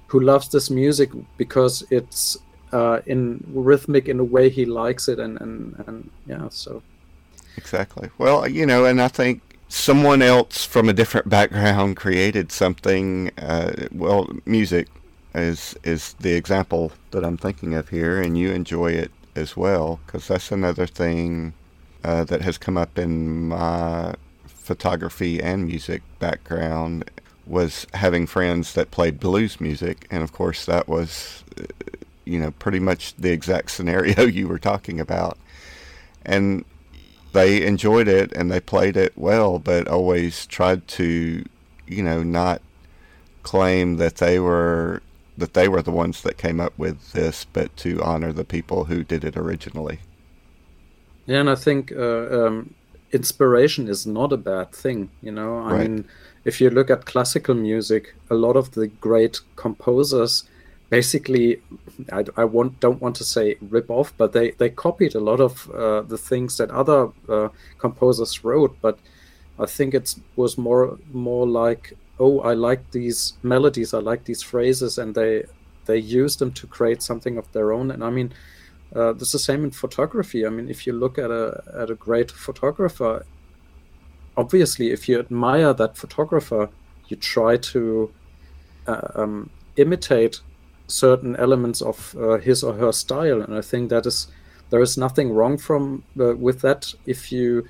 who 0.07 0.19
loves 0.19 0.49
this 0.49 0.69
music 0.69 1.09
because 1.37 1.83
it's 1.89 2.37
uh, 2.71 2.99
in 3.05 3.43
rhythmic 3.53 4.07
in 4.07 4.17
the 4.17 4.23
way 4.23 4.49
he 4.49 4.65
likes 4.65 5.07
it, 5.07 5.19
and, 5.19 5.39
and, 5.41 5.83
and 5.87 6.09
yeah, 6.25 6.49
so. 6.49 6.81
Exactly. 7.57 8.09
Well, 8.17 8.47
you 8.47 8.65
know, 8.65 8.85
and 8.85 9.01
I 9.01 9.07
think 9.07 9.41
someone 9.67 10.21
else 10.21 10.63
from 10.63 10.89
a 10.89 10.93
different 10.93 11.29
background 11.29 11.97
created 11.97 12.51
something. 12.51 13.31
Uh, 13.37 13.87
well, 13.91 14.29
music 14.45 14.87
is 15.37 15.75
is 15.83 16.13
the 16.19 16.33
example 16.33 16.91
that 17.11 17.23
I'm 17.23 17.37
thinking 17.37 17.73
of 17.73 17.89
here, 17.89 18.21
and 18.21 18.37
you 18.37 18.51
enjoy 18.51 18.91
it 18.91 19.11
as 19.35 19.55
well, 19.55 19.99
because 20.05 20.27
that's 20.27 20.51
another 20.51 20.87
thing 20.87 21.53
uh, 22.03 22.23
that 22.25 22.41
has 22.41 22.57
come 22.57 22.77
up 22.77 22.97
in 22.97 23.49
my 23.49 24.15
photography 24.45 25.41
and 25.41 25.65
music 25.65 26.01
background 26.19 27.09
was 27.45 27.87
having 27.93 28.27
friends 28.27 28.73
that 28.73 28.91
played 28.91 29.19
blues 29.19 29.61
music, 29.61 30.07
and 30.11 30.23
of 30.23 30.33
course 30.33 30.65
that 30.65 30.87
was, 30.87 31.43
uh, 31.59 31.63
you 32.25 32.39
know, 32.39 32.51
pretty 32.51 32.79
much 32.79 33.15
the 33.15 33.31
exact 33.31 33.71
scenario 33.71 34.25
you 34.25 34.47
were 34.47 34.59
talking 34.59 34.99
about, 34.99 35.37
and 36.25 36.65
they 37.33 37.65
enjoyed 37.65 38.07
it 38.07 38.31
and 38.33 38.51
they 38.51 38.59
played 38.59 38.97
it 38.97 39.13
well, 39.15 39.59
but 39.59 39.87
always 39.87 40.45
tried 40.47 40.87
to, 40.87 41.45
you 41.87 42.03
know, 42.03 42.23
not 42.23 42.61
claim 43.43 43.97
that 43.97 44.15
they 44.15 44.39
were 44.39 45.01
that 45.37 45.53
they 45.53 45.67
were 45.67 45.81
the 45.81 45.91
ones 45.91 46.21
that 46.23 46.37
came 46.37 46.59
up 46.59 46.73
with 46.77 47.13
this, 47.13 47.45
but 47.45 47.75
to 47.77 48.01
honor 48.01 48.33
the 48.33 48.43
people 48.43 48.85
who 48.85 49.03
did 49.03 49.23
it 49.23 49.37
originally. 49.37 49.99
Yeah, 51.25 51.41
and 51.41 51.49
I 51.49 51.55
think 51.55 51.91
uh, 51.91 52.45
um, 52.45 52.73
inspiration 53.11 53.87
is 53.87 54.07
not 54.07 54.33
a 54.33 54.37
bad 54.37 54.71
thing. 54.71 55.09
You 55.21 55.31
know, 55.31 55.59
I 55.59 55.71
right. 55.71 55.89
mean 55.89 56.05
if 56.45 56.61
you 56.61 56.69
look 56.69 56.89
at 56.89 57.05
classical 57.05 57.55
music, 57.55 58.15
a 58.29 58.35
lot 58.35 58.55
of 58.55 58.71
the 58.71 58.87
great 58.87 59.41
composers 59.55 60.47
basically, 60.89 61.61
I, 62.11 62.23
I 62.35 62.45
want, 62.45 62.79
don't 62.79 63.01
want 63.01 63.15
to 63.17 63.23
say 63.23 63.57
rip 63.61 63.89
off, 63.89 64.13
but 64.17 64.33
they, 64.33 64.51
they 64.51 64.69
copied 64.69 65.15
a 65.15 65.19
lot 65.19 65.39
of 65.39 65.69
uh, 65.71 66.01
the 66.01 66.17
things 66.17 66.57
that 66.57 66.71
other 66.71 67.09
uh, 67.27 67.49
composers 67.77 68.43
wrote. 68.43 68.77
But 68.81 68.99
I 69.59 69.65
think 69.65 69.93
it 69.93 70.15
was 70.35 70.57
more 70.57 70.97
more 71.11 71.47
like, 71.47 71.97
oh, 72.19 72.39
I 72.41 72.53
like 72.53 72.91
these 72.91 73.33
melodies, 73.43 73.93
I 73.93 73.99
like 73.99 74.25
these 74.25 74.41
phrases, 74.41 74.97
and 74.97 75.15
they 75.15 75.45
they 75.85 75.97
used 75.97 76.39
them 76.39 76.51
to 76.51 76.67
create 76.67 77.01
something 77.01 77.37
of 77.37 77.51
their 77.53 77.71
own. 77.71 77.91
And 77.91 78.03
I 78.03 78.09
mean, 78.09 78.33
uh, 78.95 79.15
it's 79.15 79.31
the 79.31 79.39
same 79.39 79.63
in 79.63 79.71
photography. 79.71 80.45
I 80.45 80.49
mean, 80.49 80.69
if 80.69 80.85
you 80.85 80.93
look 80.93 81.17
at 81.17 81.31
a 81.31 81.63
at 81.75 81.89
a 81.89 81.95
great 81.95 82.31
photographer, 82.31 83.25
obviously, 84.35 84.91
if 84.91 85.07
you 85.09 85.19
admire 85.19 85.73
that 85.73 85.97
photographer, 85.97 86.69
you 87.07 87.17
try 87.17 87.57
to 87.57 88.11
uh, 88.87 89.07
um, 89.15 89.49
imitate 89.75 90.41
certain 90.87 91.35
elements 91.35 91.81
of 91.81 92.15
uh, 92.19 92.37
his 92.37 92.63
or 92.63 92.73
her 92.73 92.91
style, 92.91 93.41
and 93.41 93.55
I 93.55 93.61
think 93.61 93.89
that 93.89 94.05
is 94.05 94.27
there 94.69 94.81
is 94.81 94.97
nothing 94.97 95.31
wrong 95.31 95.57
from 95.57 96.03
uh, 96.19 96.35
with 96.35 96.61
that 96.61 96.93
if 97.05 97.31
you 97.31 97.67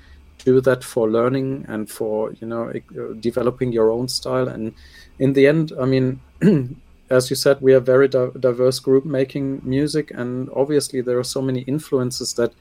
do 0.50 0.60
that 0.68 0.82
for 0.92 1.04
learning 1.18 1.64
and 1.68 1.90
for 1.90 2.32
you 2.40 2.46
know 2.46 2.72
developing 3.20 3.72
your 3.72 3.90
own 3.90 4.08
style. 4.08 4.48
And 4.48 4.74
in 5.18 5.32
the 5.32 5.46
end, 5.46 5.72
I 5.80 5.84
mean. 5.84 6.20
as 7.10 7.30
you 7.30 7.36
said, 7.36 7.56
we 7.62 7.72
are 7.72 7.80
very 7.80 8.06
di- 8.06 8.30
diverse 8.38 8.78
group 8.80 9.04
making 9.04 9.62
music, 9.64 10.10
and 10.14 10.50
obviously 10.54 11.00
there 11.00 11.18
are 11.18 11.24
so 11.24 11.40
many 11.40 11.60
influences 11.60 12.34
that 12.34 12.52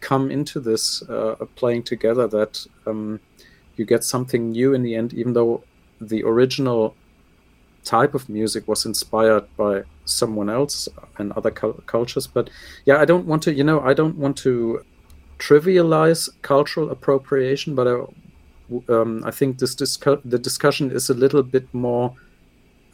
come 0.00 0.30
into 0.30 0.60
this 0.60 1.02
uh, 1.08 1.36
playing 1.56 1.82
together 1.82 2.26
that 2.26 2.66
um, 2.86 3.20
you 3.76 3.84
get 3.84 4.04
something 4.04 4.50
new 4.50 4.74
in 4.74 4.82
the 4.82 4.94
end, 4.94 5.12
even 5.12 5.32
though 5.32 5.62
the 6.00 6.22
original 6.24 6.94
type 7.84 8.14
of 8.14 8.28
music 8.28 8.66
was 8.68 8.86
inspired 8.86 9.44
by 9.56 9.82
someone 10.04 10.48
else 10.48 10.88
and 11.18 11.32
other 11.32 11.50
cu- 11.50 11.82
cultures. 11.86 12.26
But 12.26 12.50
yeah, 12.84 12.98
I 12.98 13.04
don't 13.04 13.26
want 13.26 13.42
to, 13.44 13.52
you 13.52 13.64
know, 13.64 13.80
I 13.80 13.94
don't 13.94 14.16
want 14.16 14.36
to 14.38 14.84
trivialize 15.42 16.28
cultural 16.42 16.90
appropriation, 16.90 17.74
but 17.74 17.86
I, 17.88 17.94
um, 18.88 19.22
I 19.24 19.32
think 19.32 19.58
this 19.58 19.74
discu- 19.74 20.22
the 20.24 20.38
discussion 20.38 20.90
is 20.90 21.10
a 21.10 21.14
little 21.14 21.42
bit 21.42 21.66
more 21.74 22.14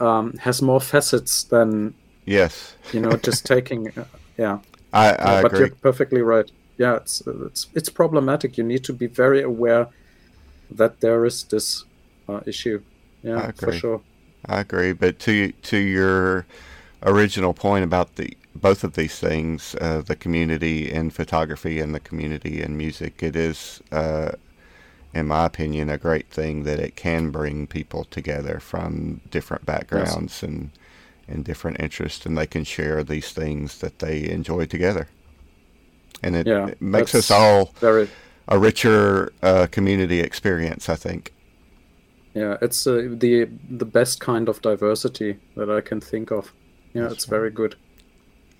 um, 0.00 0.32
has 0.38 0.62
more 0.62 0.80
facets 0.80 1.44
than 1.44 1.94
yes, 2.24 2.76
you 2.92 3.00
know, 3.00 3.12
just 3.16 3.44
taking 3.54 3.88
uh, 3.98 4.04
yeah. 4.38 4.58
I, 4.92 5.10
I 5.10 5.42
but 5.42 5.52
agree. 5.52 5.58
you're 5.58 5.76
perfectly 5.82 6.22
right. 6.22 6.50
Yeah, 6.78 6.96
it's 6.96 7.22
it's 7.26 7.66
it's 7.74 7.90
problematic. 7.90 8.56
You 8.56 8.64
need 8.64 8.84
to 8.84 8.92
be 8.92 9.06
very 9.06 9.42
aware 9.42 9.88
that 10.70 11.00
there 11.00 11.26
is 11.26 11.44
this 11.44 11.84
uh, 12.28 12.40
issue. 12.46 12.80
Yeah, 13.22 13.50
for 13.52 13.72
sure. 13.72 14.00
I 14.46 14.60
agree. 14.60 14.92
But 14.92 15.18
to 15.20 15.52
to 15.52 15.76
your 15.76 16.46
original 17.02 17.52
point 17.52 17.84
about 17.84 18.16
the 18.16 18.36
both 18.60 18.84
of 18.84 18.94
these 18.94 19.18
things, 19.18 19.74
uh, 19.80 20.02
the 20.02 20.16
community 20.16 20.90
in 20.90 21.10
photography 21.10 21.80
and 21.80 21.94
the 21.94 22.00
community 22.00 22.62
in 22.62 22.76
music, 22.76 23.22
it 23.22 23.36
is, 23.36 23.82
uh, 23.92 24.32
in 25.14 25.26
my 25.26 25.46
opinion, 25.46 25.88
a 25.88 25.98
great 25.98 26.28
thing 26.30 26.64
that 26.64 26.78
it 26.78 26.96
can 26.96 27.30
bring 27.30 27.66
people 27.66 28.04
together 28.04 28.60
from 28.60 29.20
different 29.30 29.64
backgrounds 29.66 30.34
yes. 30.34 30.42
and 30.42 30.70
and 31.30 31.44
different 31.44 31.78
interests, 31.78 32.24
and 32.24 32.38
they 32.38 32.46
can 32.46 32.64
share 32.64 33.04
these 33.04 33.32
things 33.32 33.78
that 33.80 33.98
they 33.98 34.26
enjoy 34.30 34.64
together. 34.64 35.08
And 36.22 36.34
it, 36.34 36.46
yeah, 36.46 36.68
it 36.68 36.80
makes 36.80 37.14
us 37.14 37.30
all 37.30 37.72
very 37.80 38.08
a 38.48 38.58
richer 38.58 39.32
uh, 39.42 39.66
community 39.70 40.20
experience. 40.20 40.88
I 40.88 40.96
think. 40.96 41.32
Yeah, 42.34 42.56
it's 42.62 42.86
uh, 42.86 43.08
the 43.10 43.48
the 43.70 43.84
best 43.84 44.20
kind 44.20 44.48
of 44.48 44.62
diversity 44.62 45.38
that 45.56 45.70
I 45.70 45.80
can 45.80 46.00
think 46.00 46.30
of. 46.30 46.52
Yeah, 46.94 47.02
That's 47.02 47.14
it's 47.14 47.28
right. 47.28 47.38
very 47.38 47.50
good. 47.50 47.76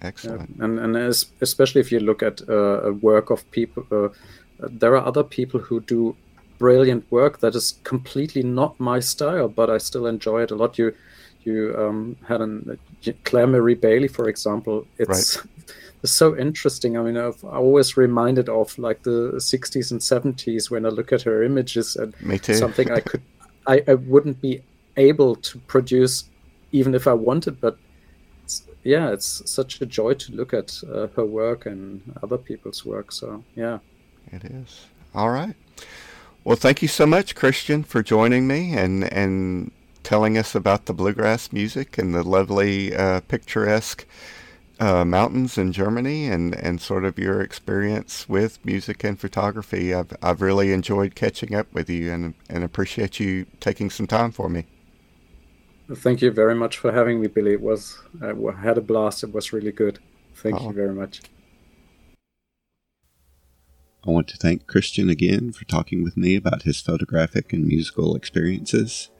Excellent. 0.00 0.54
Yeah. 0.56 0.64
And 0.64 0.78
and 0.78 0.96
as, 0.96 1.26
especially 1.40 1.80
if 1.80 1.92
you 1.92 2.00
look 2.00 2.22
at 2.22 2.40
uh, 2.48 2.82
a 2.82 2.92
work 2.92 3.30
of 3.30 3.48
people, 3.50 3.84
uh, 3.90 4.08
there 4.58 4.96
are 4.96 5.04
other 5.04 5.24
people 5.24 5.60
who 5.60 5.80
do 5.80 6.16
brilliant 6.58 7.10
work 7.10 7.38
that 7.38 7.54
is 7.54 7.78
completely 7.84 8.42
not 8.42 8.78
my 8.80 9.00
style, 9.00 9.48
but 9.48 9.70
I 9.70 9.78
still 9.78 10.06
enjoy 10.06 10.42
it 10.42 10.50
a 10.50 10.56
lot. 10.56 10.78
You 10.78 10.94
you 11.44 11.74
um, 11.78 12.16
had 12.26 12.40
an 12.40 12.78
Claire 13.24 13.46
Marie 13.46 13.74
Bailey, 13.74 14.08
for 14.08 14.28
example. 14.28 14.86
It's 14.98 15.36
right. 15.36 15.46
it's 16.02 16.12
so 16.12 16.36
interesting. 16.36 16.96
I 16.96 17.02
mean, 17.02 17.16
I've 17.16 17.42
always 17.44 17.96
reminded 17.96 18.48
of 18.48 18.78
like 18.78 19.02
the 19.02 19.32
60s 19.36 19.90
and 19.90 20.00
70s 20.00 20.70
when 20.70 20.86
I 20.86 20.90
look 20.90 21.12
at 21.12 21.22
her 21.22 21.42
images 21.42 21.96
and 21.96 22.14
something 22.42 22.90
I 22.90 23.00
could 23.00 23.22
I, 23.66 23.82
I 23.86 23.94
wouldn't 23.94 24.40
be 24.40 24.62
able 24.96 25.36
to 25.36 25.58
produce 25.60 26.24
even 26.72 26.94
if 26.94 27.06
I 27.06 27.14
wanted, 27.14 27.60
but 27.60 27.78
yeah, 28.82 29.10
it's 29.10 29.42
such 29.50 29.80
a 29.80 29.86
joy 29.86 30.14
to 30.14 30.32
look 30.32 30.54
at 30.54 30.80
uh, 30.92 31.08
her 31.08 31.24
work 31.24 31.66
and 31.66 32.02
other 32.22 32.38
people's 32.38 32.84
work. 32.84 33.12
So 33.12 33.44
yeah, 33.54 33.78
it 34.32 34.44
is. 34.44 34.86
All 35.14 35.30
right. 35.30 35.54
Well, 36.44 36.56
thank 36.56 36.82
you 36.82 36.88
so 36.88 37.06
much, 37.06 37.34
Christian, 37.34 37.82
for 37.84 38.02
joining 38.02 38.46
me 38.46 38.74
and 38.76 39.04
and 39.12 39.70
telling 40.08 40.38
us 40.38 40.54
about 40.54 40.86
the 40.86 40.94
bluegrass 40.94 41.52
music 41.52 41.98
and 41.98 42.14
the 42.14 42.22
lovely, 42.22 42.96
uh, 42.96 43.20
picturesque 43.28 44.06
uh, 44.80 45.04
mountains 45.04 45.58
in 45.58 45.70
Germany 45.70 46.28
and, 46.28 46.54
and 46.54 46.80
sort 46.80 47.04
of 47.04 47.18
your 47.18 47.42
experience 47.42 48.26
with 48.26 48.64
music 48.64 49.04
and 49.04 49.20
photography. 49.20 49.92
I've, 49.92 50.16
I've 50.22 50.40
really 50.40 50.72
enjoyed 50.72 51.14
catching 51.14 51.54
up 51.54 51.66
with 51.74 51.90
you 51.90 52.10
and, 52.10 52.34
and 52.48 52.64
appreciate 52.64 53.20
you 53.20 53.44
taking 53.60 53.90
some 53.90 54.06
time 54.06 54.30
for 54.30 54.48
me. 54.48 54.64
Thank 55.94 56.20
you 56.20 56.30
very 56.30 56.54
much 56.54 56.76
for 56.76 56.92
having 56.92 57.20
me, 57.20 57.28
Billy. 57.28 57.54
It 57.54 57.62
was 57.62 57.98
uh, 58.22 58.34
I 58.48 58.60
had 58.60 58.76
a 58.76 58.82
blast. 58.82 59.24
It 59.24 59.32
was 59.32 59.52
really 59.52 59.72
good. 59.72 59.98
Thank 60.34 60.60
oh. 60.60 60.68
you 60.68 60.72
very 60.72 60.92
much. 60.92 61.22
I 64.06 64.10
want 64.10 64.28
to 64.28 64.36
thank 64.36 64.66
Christian 64.66 65.08
again 65.10 65.52
for 65.52 65.64
talking 65.64 66.04
with 66.04 66.16
me 66.16 66.36
about 66.36 66.62
his 66.62 66.80
photographic 66.80 67.52
and 67.52 67.66
musical 67.66 68.14
experiences. 68.14 69.10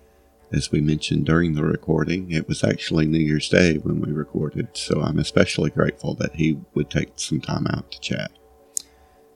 As 0.53 0.71
we 0.71 0.81
mentioned 0.81 1.27
during 1.27 1.55
the 1.55 1.65
recording, 1.65 2.31
it 2.31 2.49
was 2.49 2.65
actually 2.65 3.07
New 3.07 3.19
Year's 3.19 3.49
Day 3.49 3.77
when 3.77 4.01
we 4.01 4.13
recorded, 4.13 4.69
so 4.75 5.03
I'm 5.03 5.19
especially 5.19 5.71
grateful 5.71 6.15
that 6.15 6.37
he 6.37 6.59
would 6.75 6.89
take 6.89 7.13
some 7.17 7.41
time 7.41 7.67
out 7.67 7.91
to 7.93 8.01
chat. 8.01 8.31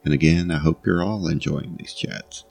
And 0.04 0.14
again, 0.14 0.50
I 0.50 0.58
hope 0.58 0.86
you're 0.86 1.02
all 1.02 1.28
enjoying 1.28 1.76
these 1.76 1.92
chats. 1.92 2.44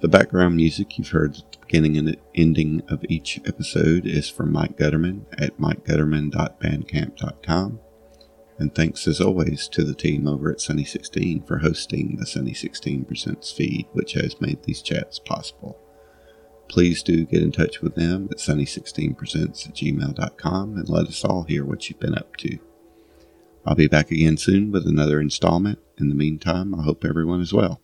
The 0.00 0.08
background 0.08 0.56
music 0.56 0.98
you've 0.98 1.10
heard 1.10 1.36
at 1.36 1.52
the 1.52 1.58
beginning 1.60 1.96
and 1.98 2.16
ending 2.34 2.82
of 2.88 3.04
each 3.08 3.40
episode 3.46 4.06
is 4.06 4.28
from 4.30 4.52
Mike 4.52 4.76
Gutterman 4.76 5.26
at 5.38 5.58
mikegutterman.bandcamp.com. 5.58 7.80
And 8.58 8.74
thanks 8.74 9.06
as 9.06 9.20
always 9.20 9.68
to 9.68 9.84
the 9.84 9.94
team 9.94 10.26
over 10.26 10.50
at 10.50 10.60
Sunny 10.60 10.84
16 10.84 11.44
for 11.44 11.58
hosting 11.58 12.16
the 12.16 12.26
Sunny 12.26 12.54
16 12.54 13.04
Presents 13.04 13.52
feed, 13.52 13.86
which 13.92 14.14
has 14.14 14.40
made 14.40 14.62
these 14.62 14.82
chats 14.82 15.18
possible 15.18 15.78
please 16.70 17.02
do 17.02 17.26
get 17.26 17.42
in 17.42 17.50
touch 17.50 17.82
with 17.82 17.96
them 17.96 18.28
at 18.30 18.38
sunny16presents 18.38 19.68
at 19.68 19.74
gmail.com 19.74 20.76
and 20.76 20.88
let 20.88 21.08
us 21.08 21.24
all 21.24 21.42
hear 21.42 21.64
what 21.64 21.88
you've 21.88 21.98
been 21.98 22.14
up 22.14 22.36
to. 22.36 22.58
I'll 23.66 23.74
be 23.74 23.88
back 23.88 24.12
again 24.12 24.36
soon 24.36 24.70
with 24.70 24.86
another 24.86 25.20
installment. 25.20 25.80
In 25.98 26.08
the 26.08 26.14
meantime, 26.14 26.74
I 26.74 26.82
hope 26.82 27.04
everyone 27.04 27.40
is 27.40 27.52
well. 27.52 27.82